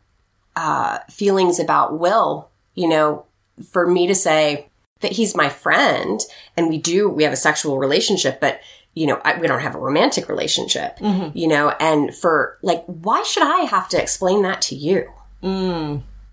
uh, 0.56 0.98
feelings 1.08 1.60
about 1.60 1.98
Will. 1.98 2.48
You 2.74 2.88
know, 2.88 3.24
for 3.70 3.86
me 3.86 4.08
to 4.08 4.14
say 4.16 4.68
that 5.02 5.12
he's 5.12 5.36
my 5.36 5.48
friend 5.48 6.20
and 6.56 6.68
we 6.68 6.78
do, 6.78 7.08
we 7.08 7.24
have 7.24 7.32
a 7.32 7.36
sexual 7.36 7.78
relationship, 7.78 8.40
but 8.40 8.60
you 8.94 9.06
know, 9.06 9.20
I, 9.24 9.38
we 9.40 9.46
don't 9.46 9.60
have 9.60 9.74
a 9.74 9.78
romantic 9.78 10.28
relationship, 10.28 10.98
you 11.34 11.48
know, 11.48 11.70
and 11.80 12.14
for 12.14 12.58
like, 12.62 12.84
why 12.86 13.22
should 13.22 13.42
I 13.42 13.60
have 13.60 13.88
to 13.90 14.00
explain 14.00 14.42
that 14.42 14.60
to 14.62 14.74
you? 14.74 15.10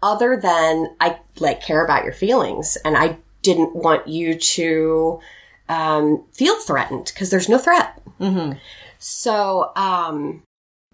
Other 0.03 0.37
than 0.37 0.95
I 0.99 1.19
like 1.39 1.61
care 1.61 1.83
about 1.83 2.03
your 2.03 2.13
feelings 2.13 2.77
and 2.83 2.97
I 2.97 3.17
didn't 3.41 3.75
want 3.75 4.07
you 4.07 4.35
to 4.35 5.19
um, 5.69 6.25
feel 6.33 6.55
threatened 6.59 7.05
because 7.13 7.29
there's 7.29 7.47
no 7.49 7.57
threat. 7.57 8.01
So, 8.97 9.71
um, 9.77 10.43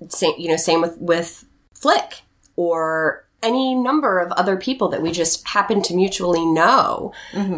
same, 0.09 0.35
you 0.37 0.49
know, 0.49 0.57
same 0.57 0.81
with, 0.81 0.97
with 0.99 1.45
Flick 1.73 2.21
or 2.55 3.24
any 3.43 3.75
number 3.75 4.19
of 4.19 4.31
other 4.33 4.57
people 4.57 4.87
that 4.89 5.01
we 5.01 5.11
just 5.11 5.47
happen 5.47 5.81
to 5.83 5.95
mutually 5.95 6.45
know. 6.45 7.13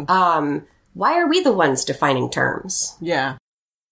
Um, 0.08 0.66
why 0.94 1.18
are 1.18 1.28
we 1.28 1.40
the 1.40 1.52
ones 1.52 1.84
defining 1.84 2.30
terms? 2.30 2.96
yeah 3.00 3.36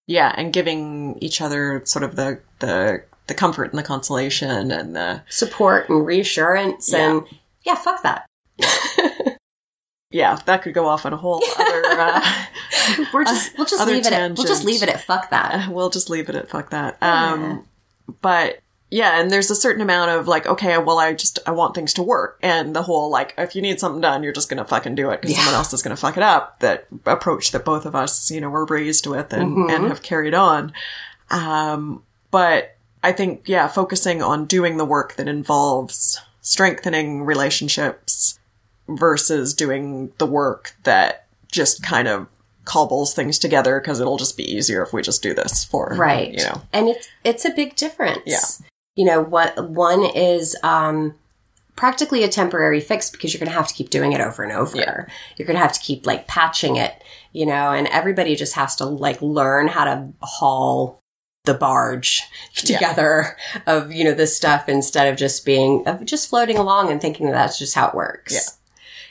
yeah 0.09 0.33
and 0.37 0.53
giving 0.53 1.19
each 1.21 1.41
other 1.41 1.83
sort 1.85 2.05
of 2.05 2.15
the 2.15 2.41
the 2.61 3.03
the 3.27 3.35
comfort 3.35 3.71
and 3.71 3.79
the 3.79 3.83
consolation 3.83 4.71
and 4.71 4.95
the 4.95 5.23
Support 5.29 5.89
and 5.89 6.07
reassurance 6.07 6.93
and 6.95 7.23
yeah, 7.65 7.75
fuck 7.75 8.03
that. 8.05 8.27
yeah, 10.13 10.39
that 10.47 10.63
could 10.63 10.73
go 10.75 10.87
off 10.87 11.05
on 11.05 11.13
a 11.13 11.17
whole 11.17 11.43
other. 11.59 11.83
Uh, 11.85 12.45
We're 13.13 13.25
just 13.25 13.59
we'll 13.59 13.67
just 13.67 13.85
leave 13.87 14.07
it. 14.07 14.13
At, 14.13 14.37
we'll 14.37 14.47
just 14.47 14.65
leave 14.65 14.83
it 14.85 14.89
at 14.89 15.01
fuck 15.01 15.31
that. 15.31 15.69
we'll 15.73 15.91
just 15.91 16.09
leave 16.09 16.29
it 16.29 16.37
at 16.37 16.49
fuck 16.49 16.71
that. 16.71 17.03
Um, 17.03 17.67
but 18.21 18.61
yeah, 18.91 19.21
and 19.21 19.31
there's 19.31 19.51
a 19.51 19.57
certain 19.57 19.83
amount 19.83 20.11
of 20.13 20.29
like, 20.29 20.47
okay, 20.47 20.79
well, 20.79 20.99
I 20.99 21.13
just 21.15 21.39
I 21.47 21.51
want 21.51 21.75
things 21.75 21.93
to 21.95 22.03
work, 22.03 22.39
and 22.43 22.75
the 22.75 22.83
whole 22.83 23.11
like, 23.11 23.35
if 23.37 23.57
you 23.57 23.63
need 23.63 23.81
something 23.81 24.01
done, 24.01 24.23
you're 24.23 24.33
just 24.33 24.49
gonna 24.49 24.65
fucking 24.65 24.95
do 24.95 25.11
it 25.11 25.21
because 25.21 25.37
Yeah. 25.37 25.43
someone 25.43 25.55
else 25.57 25.73
is 25.73 25.83
gonna 25.83 25.97
fuck 25.97 26.17
it 26.17 26.23
up. 26.23 26.61
That 26.61 26.87
approach 27.05 27.51
that 27.53 27.65
both 27.65 27.85
of 27.87 27.95
us, 27.97 28.31
you 28.31 28.41
know, 28.41 28.49
were 28.49 28.65
raised 28.65 29.07
with 29.07 29.33
and 29.33 29.71
and 29.71 29.87
have 29.87 30.03
carried 30.03 30.35
on. 30.35 30.73
Um, 31.31 32.03
but 32.31 32.77
I 33.03 33.13
think 33.13 33.49
yeah, 33.49 33.67
focusing 33.69 34.23
on 34.23 34.47
doing 34.47 34.77
the 34.77 34.85
work 34.85 35.17
that 35.17 35.29
involves 35.29 36.21
strengthening 36.41 37.23
relationships 37.25 38.39
versus 38.89 39.53
doing 39.55 40.13
the 40.19 40.27
work 40.27 40.77
that 40.85 41.27
just 41.51 41.83
kind 41.83 42.07
of 42.07 42.29
cobbles 42.65 43.15
things 43.15 43.39
together 43.39 43.81
because 43.81 44.01
it'll 44.01 44.17
just 44.17 44.37
be 44.37 44.45
easier 44.45 44.83
if 44.83 44.93
we 44.93 45.01
just 45.03 45.23
do 45.23 45.33
this 45.35 45.65
for 45.65 45.95
right 45.97 46.33
you 46.33 46.43
know 46.45 46.63
and 46.73 46.89
it's 46.89 47.09
it's 47.25 47.45
a 47.45 47.51
big 47.51 47.77
difference 47.77 48.21
Yeah. 48.27 48.39
You 48.97 49.05
know 49.05 49.23
what 49.23 49.69
one 49.71 50.03
is 50.05 50.57
um 50.63 51.15
practically 51.77 52.25
a 52.25 52.29
temporary 52.29 52.81
fix 52.81 53.11
because 53.11 53.33
you're 53.35 53.39
going 53.39 53.51
to 53.51 53.57
have 53.57 53.69
to 53.69 53.75
keep 53.75 53.91
doing 53.91 54.13
it 54.13 54.21
over 54.21 54.43
and 54.43 54.53
over 54.53 54.77
Yeah. 54.79 55.05
you're 55.37 55.47
going 55.47 55.57
to 55.57 55.63
have 55.63 55.75
to 55.75 55.81
keep 55.81 56.07
like 56.07 56.27
patching 56.27 56.77
it 56.77 56.95
you 57.33 57.45
know 57.47 57.73
and 57.73 57.87
everybody 57.89 58.35
just 58.35 58.55
has 58.55 58.75
to 58.77 58.85
like 58.87 59.21
learn 59.21 59.69
how 59.69 59.85
to 59.85 60.09
haul 60.23 61.01
the 61.45 61.55
barge 61.55 62.23
together 62.55 63.37
of 63.67 63.93
you 63.93 64.05
know 64.05 64.15
this 64.15 64.35
stuff 64.37 64.69
instead 64.69 65.07
of 65.13 65.19
just 65.19 65.45
being 65.45 65.87
of 65.87 66.05
just 66.05 66.29
floating 66.31 66.57
along 66.57 66.91
and 66.91 67.01
thinking 67.01 67.27
that 67.27 67.33
that's 67.33 67.59
just 67.59 67.75
how 67.75 67.89
it 67.89 67.95
works 67.95 68.33
Yeah. 68.35 68.41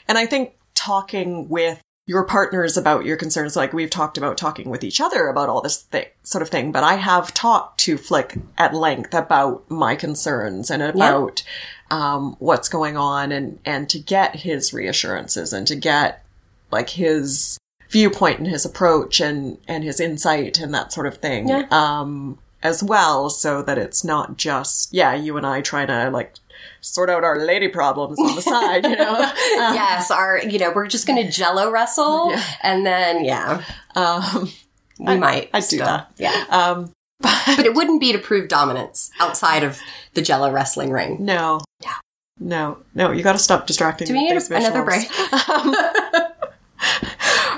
And 0.08 0.18
I 0.18 0.26
think 0.26 0.52
talking 0.74 1.48
with 1.48 1.80
your 2.06 2.24
partners 2.24 2.76
about 2.76 3.04
your 3.04 3.16
concerns, 3.16 3.56
like 3.56 3.72
we've 3.72 3.90
talked 3.90 4.16
about 4.16 4.38
talking 4.38 4.70
with 4.70 4.84
each 4.84 5.00
other 5.00 5.26
about 5.26 5.48
all 5.48 5.60
this 5.60 5.82
thing, 5.82 6.06
sort 6.22 6.40
of 6.40 6.48
thing, 6.48 6.70
but 6.70 6.84
I 6.84 6.94
have 6.94 7.34
talked 7.34 7.80
to 7.80 7.98
Flick 7.98 8.36
at 8.56 8.74
length 8.74 9.12
about 9.12 9.68
my 9.68 9.96
concerns 9.96 10.70
and 10.70 10.82
about 10.82 11.42
um, 11.90 12.36
what's 12.38 12.68
going 12.68 12.96
on 12.96 13.32
and, 13.32 13.58
and 13.64 13.88
to 13.90 13.98
get 13.98 14.36
his 14.36 14.72
reassurances 14.72 15.52
and 15.52 15.66
to 15.66 15.74
get 15.74 16.24
like 16.70 16.90
his 16.90 17.58
viewpoint 17.90 18.38
and 18.38 18.48
his 18.48 18.64
approach 18.64 19.20
and, 19.20 19.58
and 19.66 19.82
his 19.82 19.98
insight 19.98 20.60
and 20.60 20.72
that 20.72 20.92
sort 20.92 21.06
of 21.08 21.18
thing. 21.18 21.48
Yeah. 21.48 21.66
Um, 21.70 22.38
as 22.62 22.82
well, 22.82 23.30
so 23.30 23.62
that 23.62 23.78
it's 23.78 24.02
not 24.02 24.36
just, 24.36 24.92
yeah, 24.92 25.14
you 25.14 25.36
and 25.36 25.46
I 25.46 25.60
trying 25.60 25.86
to 25.86 26.10
like 26.10 26.34
sort 26.80 27.10
out 27.10 27.24
our 27.24 27.38
lady 27.44 27.68
problems 27.68 28.18
on 28.18 28.34
the 28.34 28.42
side, 28.42 28.84
you 28.84 28.96
know? 28.96 29.18
yes 29.56 30.10
our 30.10 30.38
you 30.42 30.58
know 30.58 30.72
we're 30.74 30.86
just 30.86 31.06
going 31.06 31.22
to 31.24 31.30
jello 31.30 31.70
wrestle 31.70 32.30
Yeah. 32.30 32.42
and 32.62 32.86
then 32.86 33.24
yeah 33.24 33.62
Um, 33.94 34.50
we 34.98 35.16
might 35.18 35.50
I'd 35.52 35.64
do 35.68 35.78
that. 35.78 36.10
yeah 36.18 36.44
um, 36.50 36.92
but 37.20 37.58
it 37.66 37.74
wouldn't 37.74 38.00
be 38.00 38.12
to 38.12 38.18
prove 38.18 38.48
dominance 38.48 39.10
outside 39.20 39.62
of 39.64 39.80
the 40.14 40.22
jello 40.22 40.50
wrestling 40.50 40.90
ring 40.90 41.24
no. 41.24 41.60
Yeah. 41.82 41.94
No, 42.38 42.78
no, 42.94 43.12
you 43.12 43.22
gotta 43.22 43.38
stop 43.38 43.66
distracting 43.66 44.06
do 44.08 44.12
we 44.12 44.28
need 44.28 44.36
another 44.50 44.82
break 44.84 45.06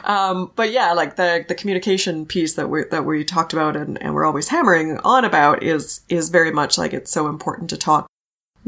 Um, 0.05 0.53
but 0.57 0.73
yeah, 0.73 0.93
like 0.95 1.17
the, 1.17 1.45
the 1.47 1.55
communication 1.55 2.25
piece 2.25 2.55
that 2.55 2.71
we, 2.71 2.85
that 2.85 3.05
we 3.05 3.25
talked 3.25 3.53
about 3.53 3.77
and, 3.77 4.01
and 4.03 4.15
we're 4.15 4.25
always 4.25 4.49
hammering 4.49 4.97
on 5.01 5.23
about 5.23 5.63
is, 5.63 6.01
is 6.09 6.31
very 6.31 6.51
much 6.51 6.79
like 6.79 6.95
it's 6.95 7.11
so 7.11 7.27
important 7.29 7.69
to 7.71 7.77
talk 7.77 8.07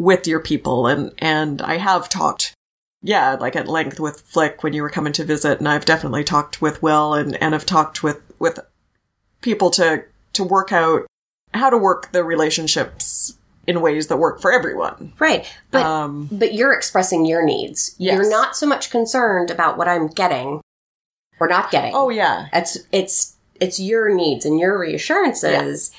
with 0.01 0.27
your 0.27 0.41
people. 0.41 0.87
And, 0.87 1.13
and 1.19 1.61
I 1.61 1.77
have 1.77 2.09
talked, 2.09 2.55
yeah, 3.03 3.37
like 3.39 3.55
at 3.55 3.69
length 3.69 4.01
with 4.01 4.23
Flick 4.23 4.63
when 4.63 4.73
you 4.73 4.81
were 4.83 4.89
coming 4.89 5.13
to 5.13 5.25
visit. 5.25 5.59
And 5.59 5.69
I've 5.69 5.85
definitely 5.85 6.25
talked 6.25 6.63
with 6.63 6.83
Will 6.83 7.13
and, 7.13 7.37
and 7.43 7.53
have 7.53 7.67
talked 7.67 8.03
with, 8.03 8.21
with 8.39 8.59
people 9.43 9.71
to, 9.73 10.05
to 10.33 10.43
work 10.45 10.73
out 10.73 11.07
how 11.53 11.69
to 11.69 11.77
work 11.77 12.13
the 12.13 12.25
relationships 12.25 13.37
in 13.67 13.83
ways 13.83 14.07
that 14.07 14.17
work 14.17 14.41
for 14.41 14.53
everyone. 14.53 15.13
right 15.19 15.47
but 15.71 15.85
Um, 15.85 16.29
but 16.33 16.55
you're 16.55 16.73
expressing 16.73 17.27
your 17.27 17.45
needs 17.45 17.95
Yes. 17.99 18.15
you're 18.15 18.31
not 18.31 18.57
so 18.57 18.67
much 18.67 18.91
concerned 18.91 19.51
about 19.51 19.77
what 19.77 19.87
i'm 19.87 20.07
getting 20.09 20.61
or 21.39 21.47
not 21.47 21.71
getting 21.71 21.93
oh 21.95 22.09
yeah. 22.09 22.47
it's 22.53 22.79
it's 22.91 23.37
it's 23.61 23.79
your 23.79 24.15
needs 24.15 24.45
and 24.47 24.59
your 24.59 24.79
reassurances 24.79 25.91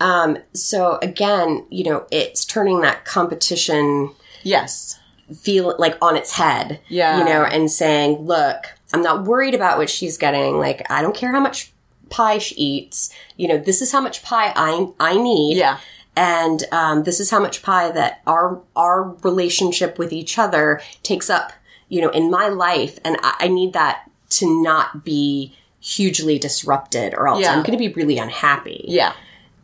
um 0.00 0.38
so 0.52 0.98
again 1.02 1.64
you 1.70 1.84
know 1.84 2.06
it's 2.10 2.44
turning 2.44 2.80
that 2.82 3.04
competition 3.04 4.10
Yes. 4.42 4.98
feel 5.34 5.74
like 5.76 5.96
on 6.00 6.14
its 6.16 6.32
head. 6.32 6.78
Yeah. 6.88 7.18
You 7.18 7.24
know, 7.24 7.42
and 7.42 7.68
saying, 7.68 8.18
look, 8.26 8.58
I'm 8.94 9.02
not 9.02 9.24
worried 9.24 9.54
about 9.56 9.76
what 9.76 9.90
she's 9.90 10.16
getting. 10.16 10.58
Like, 10.60 10.88
I 10.88 11.02
don't 11.02 11.16
care 11.16 11.32
how 11.32 11.40
much 11.40 11.72
pie 12.10 12.38
she 12.38 12.54
eats. 12.54 13.12
You 13.36 13.48
know, 13.48 13.58
this 13.58 13.82
is 13.82 13.90
how 13.90 14.00
much 14.00 14.22
pie 14.22 14.52
I, 14.54 14.86
I 15.00 15.16
need. 15.20 15.56
Yeah. 15.56 15.78
And, 16.14 16.62
um, 16.70 17.02
this 17.02 17.18
is 17.18 17.28
how 17.30 17.40
much 17.40 17.62
pie 17.62 17.90
that 17.90 18.20
our, 18.28 18.62
our 18.76 19.16
relationship 19.24 19.98
with 19.98 20.12
each 20.12 20.38
other 20.38 20.80
takes 21.02 21.28
up, 21.28 21.52
you 21.88 22.00
know, 22.00 22.10
in 22.10 22.30
my 22.30 22.46
life. 22.46 23.00
And 23.04 23.16
I, 23.24 23.34
I 23.40 23.48
need 23.48 23.72
that 23.72 24.08
to 24.30 24.62
not 24.62 25.04
be 25.04 25.56
hugely 25.80 26.38
disrupted 26.38 27.14
or 27.14 27.26
else 27.26 27.40
Yeah. 27.40 27.50
I'm 27.52 27.64
going 27.64 27.76
to 27.76 27.84
be 27.88 27.92
really 27.94 28.18
unhappy. 28.18 28.84
Yeah. 28.86 29.12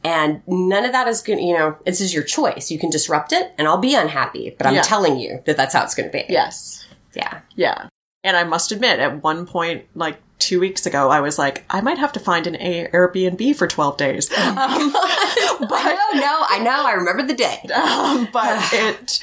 And 0.05 0.43
none 0.47 0.85
of 0.85 0.93
that 0.93 1.07
is 1.09 1.21
going 1.23 1.39
to, 1.39 1.45
you 1.45 1.55
know, 1.55 1.77
this 1.87 2.01
is 2.01 2.13
your 2.13 2.25
choice. 2.25 2.71
You 2.71 2.79
can 2.79 2.91
disrupt 2.91 3.33
it 3.33 3.53
and 3.57 3.69
I'll 3.69 3.79
be 3.79 3.95
unhappy, 3.95 4.55
but 4.59 4.67
I'm 4.67 4.75
Yeah. 4.75 4.83
telling 4.83 5.19
you 5.19 5.41
that 5.47 5.57
that's 5.57 5.75
how 5.75 5.85
it's 5.85 5.95
going 5.95 6.11
to 6.11 6.13
be. 6.13 6.25
Yes. 6.29 6.85
Yeah. 7.15 7.41
Yeah. 7.55 7.87
And 8.25 8.37
I 8.37 8.45
must 8.45 8.71
admit, 8.73 9.01
at 9.01 9.23
one 9.23 9.47
point, 9.47 9.85
like 9.97 10.17
two 10.39 10.61
weeks 10.61 10.87
ago, 10.87 11.09
I 11.11 11.21
was 11.21 11.39
like, 11.39 11.65
I 11.71 11.81
might 11.81 11.99
have 11.99 12.13
to 12.13 12.21
find 12.21 12.47
an 12.47 12.55
Airbnb 12.55 13.55
for 13.57 13.67
12 13.67 13.97
days. 13.97 14.31
Um, 14.39 14.93
I 15.71 15.97
know, 16.13 16.21
no, 16.21 16.45
I 16.49 16.59
know. 16.59 16.85
I 16.87 16.93
remember 16.93 17.23
the 17.23 17.35
day. 17.35 17.59
um, 17.75 18.29
but 18.33 18.69
it, 18.73 19.21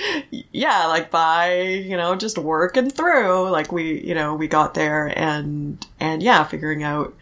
yeah, 0.52 0.86
like 0.88 1.12
by, 1.12 1.60
you 1.62 1.98
know, 1.98 2.16
just 2.16 2.38
working 2.38 2.90
through, 2.90 3.50
like 3.50 3.72
we, 3.72 4.02
you 4.06 4.16
know, 4.16 4.34
we 4.36 4.48
got 4.48 4.74
there 4.74 5.08
and, 5.18 5.86
and 6.00 6.22
yeah, 6.24 6.44
figuring 6.44 6.84
out 6.84 7.14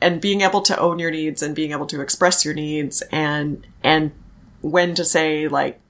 and 0.00 0.20
being 0.20 0.40
able 0.42 0.60
to 0.62 0.78
own 0.78 0.98
your 0.98 1.10
needs 1.10 1.42
and 1.42 1.54
being 1.54 1.72
able 1.72 1.86
to 1.86 2.00
express 2.00 2.44
your 2.44 2.54
needs 2.54 3.02
and, 3.12 3.66
and 3.82 4.12
when 4.60 4.94
to 4.94 5.04
say 5.04 5.48
like, 5.48 5.80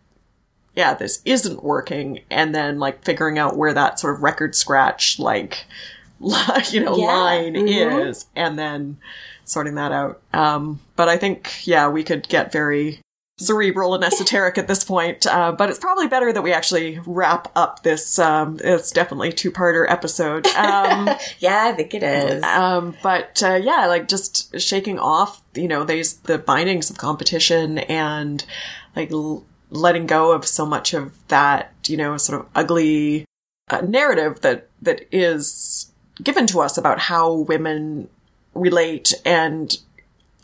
yeah, 0.75 0.93
this 0.95 1.23
isn't 1.25 1.65
working, 1.65 2.21
and 2.31 2.55
then 2.55 2.79
like 2.79 3.03
figuring 3.03 3.39
out 3.39 3.57
where 3.57 3.73
that 3.73 3.99
sort 3.99 4.15
of 4.15 4.23
record 4.23 4.55
scratch, 4.55 5.19
like, 5.19 5.65
you 6.71 6.81
know, 6.85 6.97
Yeah. 6.97 7.07
line 7.17 7.55
Mhm. 7.55 8.07
is, 8.09 8.27
and 8.37 8.59
then 8.59 8.99
sorting 9.47 9.77
that 9.77 9.91
out. 9.93 10.21
Um, 10.35 10.81
but 10.95 11.09
I 11.09 11.17
think, 11.17 11.67
yeah, 11.67 11.89
we 11.89 12.03
could 12.05 12.29
get 12.29 12.53
very 12.53 13.01
cerebral 13.39 13.95
and 13.95 14.03
esoteric 14.03 14.57
at 14.57 14.67
this 14.67 14.83
point, 14.83 15.27
uh, 15.27 15.53
but 15.53 15.69
it's 15.69 15.79
probably 15.79 16.09
better 16.09 16.33
that 16.33 16.43
we 16.43 16.53
actually 16.53 16.99
wrap 17.07 17.53
up 17.55 17.83
this, 17.83 18.19
um, 18.19 18.59
it's 18.65 18.91
definitely 18.91 19.33
two-parter 19.33 19.85
episode. 19.89 20.47
Um, 20.57 21.11
Yeah, 21.39 21.65
I 21.67 21.73
think 21.73 21.93
it 21.95 22.03
is. 22.03 22.43
um, 22.43 22.97
but 23.03 23.43
uh, 23.43 23.55
yeah, 23.63 23.87
like 23.87 24.09
just 24.09 24.59
shaking 24.59 24.99
off, 24.99 25.43
you 25.55 25.69
know, 25.69 25.85
these 25.85 26.15
the 26.21 26.39
bindings 26.39 26.89
of 26.91 26.97
competition 26.99 27.79
and 27.79 28.45
like 28.95 29.11
l- 29.13 29.45
letting 29.71 30.07
go 30.07 30.33
of 30.33 30.47
so 30.47 30.65
much 30.65 30.95
of 30.95 31.13
that, 31.29 31.73
you 31.87 31.97
know, 31.99 32.17
sort 32.17 32.41
of 32.41 32.47
ugly 32.55 33.27
uh, 33.71 33.83
narrative 33.83 34.41
that 34.41 34.69
that 34.81 35.07
is 35.13 35.93
given 36.23 36.47
to 36.47 36.61
us 36.61 36.79
about 36.79 36.99
how 37.01 37.33
women 37.33 38.09
relate 38.55 39.13
and 39.27 39.79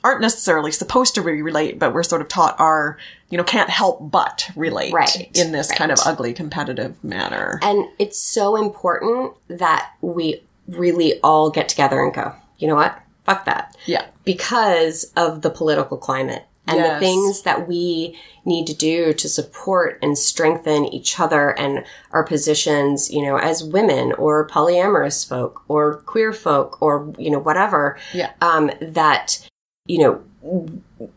aren't 0.04 0.20
necessarily 0.20 0.72
supposed 0.72 1.14
to 1.14 1.22
re- 1.22 1.42
relate, 1.42 1.78
but 1.78 1.92
we're 1.94 2.02
sort 2.02 2.20
of 2.22 2.28
taught 2.28 2.58
are, 2.58 2.98
you 3.30 3.38
know, 3.38 3.44
can't 3.44 3.70
help 3.70 4.10
but 4.10 4.48
relate 4.56 4.92
Right, 4.92 5.30
in 5.38 5.52
this 5.52 5.70
kind 5.70 5.90
of 5.92 5.98
ugly 6.04 6.32
competitive 6.32 7.02
manner. 7.04 7.58
and 7.62 7.86
it's 7.98 8.18
so 8.18 8.56
important 8.56 9.34
that 9.48 9.90
we 10.00 10.42
really 10.68 11.20
all 11.22 11.50
get 11.50 11.68
together 11.68 12.02
and 12.02 12.12
go, 12.14 12.34
you 12.58 12.66
know 12.68 12.74
what? 12.76 12.98
Fuck 13.24 13.44
that. 13.44 13.76
yeah. 13.86 14.06
because 14.24 15.12
of 15.16 15.42
the 15.42 15.50
political 15.50 15.96
climate 15.96 16.44
and 16.66 16.76
Yes. 16.78 16.94
the 17.00 17.00
things 17.06 17.42
that 17.42 17.66
we 17.68 18.16
need 18.44 18.66
to 18.68 18.74
do 18.74 19.12
to 19.14 19.28
support 19.28 19.98
and 20.02 20.16
strengthen 20.18 20.84
each 20.86 21.18
other 21.20 21.50
and 21.58 21.84
our 22.12 22.22
positions, 22.24 23.10
you 23.10 23.22
know, 23.22 23.36
as 23.36 23.62
women 23.64 24.12
or 24.14 24.46
polyamorous 24.48 25.28
folk 25.28 25.62
or 25.68 25.96
queer 26.06 26.32
folk 26.32 26.80
or, 26.80 27.12
you 27.18 27.30
know, 27.30 27.38
whatever, 27.40 27.98
Yeah. 28.12 28.30
um, 28.40 28.70
that, 28.80 29.48
you 29.86 29.98
know, 29.98 30.22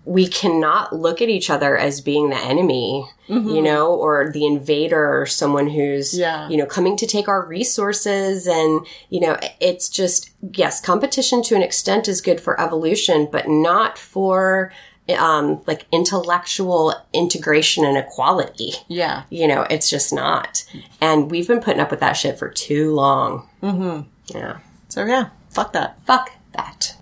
we 0.06 0.28
cannot 0.28 0.94
look 0.94 1.22
at 1.22 1.30
each 1.30 1.50
other 1.50 1.78
as 1.78 2.02
being 2.02 2.30
the 2.30 2.38
enemy, 2.38 3.08
you 3.28 3.62
know, 3.62 3.94
or 3.94 4.32
the 4.32 4.46
invader 4.46 5.20
or 5.20 5.26
someone 5.26 5.68
who's, 5.68 6.18
Yeah. 6.18 6.48
you 6.50 6.58
know, 6.58 6.66
coming 6.66 6.96
to 6.98 7.08
take 7.08 7.28
our 7.28 7.46
resources. 7.46 8.48
And, 8.48 8.86
you 9.10 9.20
know, 9.20 9.38
it's 9.60 9.90
just, 9.90 10.30
yes, 10.54 10.80
competition 10.82 11.42
to 11.44 11.56
an 11.56 11.64
extent 11.64 12.08
is 12.08 12.22
good 12.22 12.40
for 12.40 12.60
evolution, 12.60 13.28
but 13.32 13.48
not 13.48 13.98
for 13.98 14.72
um, 15.18 15.62
like 15.68 15.86
intellectual 15.92 16.94
integration 17.14 17.86
and 17.86 17.98
equality. 17.98 18.74
Yeah. 18.88 19.24
You 19.30 19.48
know, 19.48 19.62
it's 19.70 19.90
just 19.90 20.12
not. 20.14 20.66
And 21.02 21.30
we've 21.30 21.48
been 21.48 21.60
putting 21.62 21.82
up 21.82 21.92
with 21.92 22.00
that 22.00 22.14
shit 22.14 22.40
for 22.40 22.50
too 22.50 22.94
long. 22.94 23.48
Mm-hmm. 23.62 24.38
Yeah. 24.38 24.58
So 24.90 25.06
yeah, 25.06 25.30
fuck 25.52 25.74
that. 25.74 26.00
Fuck 26.06 26.32
that. 26.54 26.96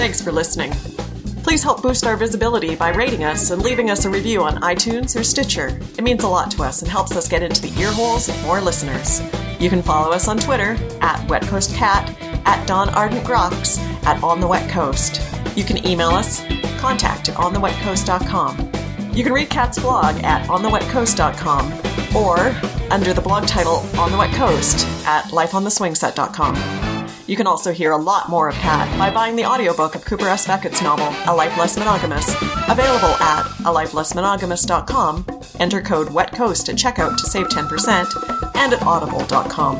Thanks 0.00 0.22
for 0.22 0.32
listening. 0.32 0.70
Please 1.42 1.62
help 1.62 1.82
boost 1.82 2.06
our 2.06 2.16
visibility 2.16 2.74
by 2.74 2.88
rating 2.88 3.22
us 3.22 3.50
and 3.50 3.60
leaving 3.60 3.90
us 3.90 4.06
a 4.06 4.10
review 4.10 4.42
on 4.42 4.56
iTunes 4.62 5.14
or 5.14 5.22
Stitcher. 5.22 5.78
It 5.98 6.02
means 6.02 6.24
a 6.24 6.28
lot 6.28 6.50
to 6.52 6.62
us 6.62 6.80
and 6.80 6.90
helps 6.90 7.14
us 7.16 7.28
get 7.28 7.42
into 7.42 7.60
the 7.60 7.78
ear 7.78 7.92
holes 7.92 8.30
of 8.30 8.42
more 8.44 8.62
listeners. 8.62 9.20
You 9.60 9.68
can 9.68 9.82
follow 9.82 10.10
us 10.10 10.26
on 10.26 10.38
Twitter 10.38 10.78
at 11.02 11.28
Wet 11.28 11.42
Coast 11.42 11.74
Kat, 11.74 12.16
at 12.46 12.66
Dawn 12.66 12.88
Ardent 12.88 13.26
Grox, 13.26 13.78
at 14.06 14.22
On 14.22 14.40
the 14.40 14.46
Wet 14.46 14.70
Coast. 14.70 15.20
You 15.54 15.64
can 15.64 15.86
email 15.86 16.08
us, 16.08 16.40
contact 16.80 17.28
at 17.28 17.34
onthewetcoast.com. 17.34 19.12
You 19.14 19.22
can 19.22 19.34
read 19.34 19.50
Kat's 19.50 19.78
blog 19.78 20.16
at 20.24 20.48
onthewetcoast.com 20.48 22.16
or 22.16 22.38
under 22.90 23.12
the 23.12 23.20
blog 23.20 23.46
title 23.46 23.84
On 23.98 24.10
the 24.10 24.16
Wet 24.16 24.34
Coast 24.34 24.86
at 25.06 25.24
lifeontheswingset.com. 25.24 26.89
You 27.30 27.36
can 27.36 27.46
also 27.46 27.72
hear 27.72 27.92
a 27.92 27.96
lot 27.96 28.28
more 28.28 28.48
of 28.48 28.56
Kat 28.56 28.98
by 28.98 29.08
buying 29.08 29.36
the 29.36 29.44
audiobook 29.44 29.94
of 29.94 30.04
Cooper 30.04 30.26
S. 30.26 30.48
Beckett's 30.48 30.82
novel, 30.82 31.14
A 31.28 31.32
Life 31.32 31.56
Less 31.56 31.76
Monogamous, 31.78 32.28
available 32.68 33.14
at 33.20 33.44
alifelessmonogamous.com. 33.60 35.40
Enter 35.60 35.80
code 35.80 36.08
WETCOAST 36.08 36.70
at 36.70 36.74
checkout 36.74 37.16
to 37.18 37.26
save 37.26 37.46
10% 37.46 38.56
and 38.56 38.72
at 38.72 38.82
audible.com. 38.82 39.76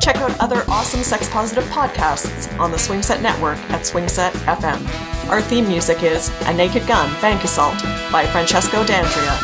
Check 0.00 0.16
out 0.16 0.36
other 0.40 0.64
awesome 0.66 1.04
sex 1.04 1.28
positive 1.28 1.62
podcasts 1.66 2.52
on 2.58 2.72
the 2.72 2.78
Swingset 2.78 3.22
Network 3.22 3.58
at 3.70 3.82
Swingset 3.82 4.32
FM. 4.46 5.28
Our 5.30 5.40
theme 5.40 5.68
music 5.68 6.02
is 6.02 6.30
A 6.46 6.52
Naked 6.52 6.88
Gun 6.88 7.08
Bank 7.20 7.44
Assault 7.44 7.80
by 8.10 8.26
Francesco 8.26 8.84
D'Andrea. 8.84 9.38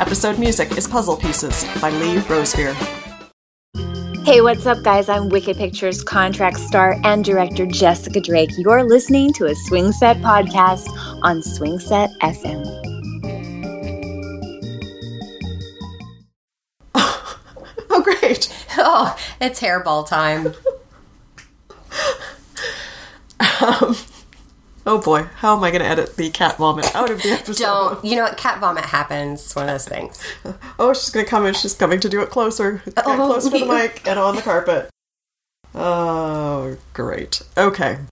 Episode 0.00 0.38
music 0.38 0.78
is 0.78 0.86
Puzzle 0.86 1.16
Pieces 1.16 1.64
by 1.80 1.90
Lee 1.90 2.18
Rosevere. 2.28 3.03
Hey, 4.24 4.40
what's 4.40 4.64
up, 4.64 4.82
guys? 4.82 5.10
I'm 5.10 5.28
Wicked 5.28 5.58
Pictures 5.58 6.02
contract 6.02 6.56
star 6.58 6.98
and 7.04 7.22
director 7.22 7.66
Jessica 7.66 8.22
Drake. 8.22 8.48
You're 8.56 8.82
listening 8.82 9.34
to 9.34 9.44
a 9.44 9.54
Swing 9.54 9.92
Set 9.92 10.16
podcast 10.18 10.88
on 11.22 11.42
Swing 11.42 11.78
Set 11.78 12.10
FM. 12.20 12.64
Oh, 17.90 18.02
great. 18.02 18.52
Oh, 18.76 19.16
it's 19.40 19.60
hairball 19.60 20.08
time. 20.08 20.54
Um, 23.60 23.94
oh 24.86 24.98
boy, 25.00 25.22
how 25.36 25.56
am 25.56 25.64
I 25.64 25.70
going 25.70 25.82
to 25.82 25.88
edit 25.88 26.16
the 26.16 26.30
cat 26.30 26.56
vomit 26.58 26.94
out 26.94 27.10
of 27.10 27.22
the 27.22 27.30
episode? 27.32 27.62
Don't. 27.64 28.04
You 28.04 28.16
know 28.16 28.22
what? 28.24 28.36
Cat 28.36 28.60
vomit 28.60 28.84
happens. 28.84 29.42
It's 29.44 29.56
one 29.56 29.68
of 29.68 29.72
those 29.74 29.88
things. 29.88 30.22
Oh, 30.78 30.92
she's 30.92 31.10
going 31.10 31.24
to 31.24 31.30
come 31.30 31.46
and 31.46 31.56
she's 31.56 31.74
coming 31.74 32.00
to 32.00 32.08
do 32.08 32.20
it 32.20 32.30
closer. 32.30 32.82
Get 32.84 32.94
Oh, 33.06 33.14
closer 33.28 33.50
to 33.50 33.58
the 33.58 33.64
mic 33.72 34.06
and 34.08 34.18
on 34.18 34.34
the 34.36 34.42
carpet. 34.42 34.90
Oh, 35.74 36.76
great. 36.92 37.42
Okay. 37.56 37.98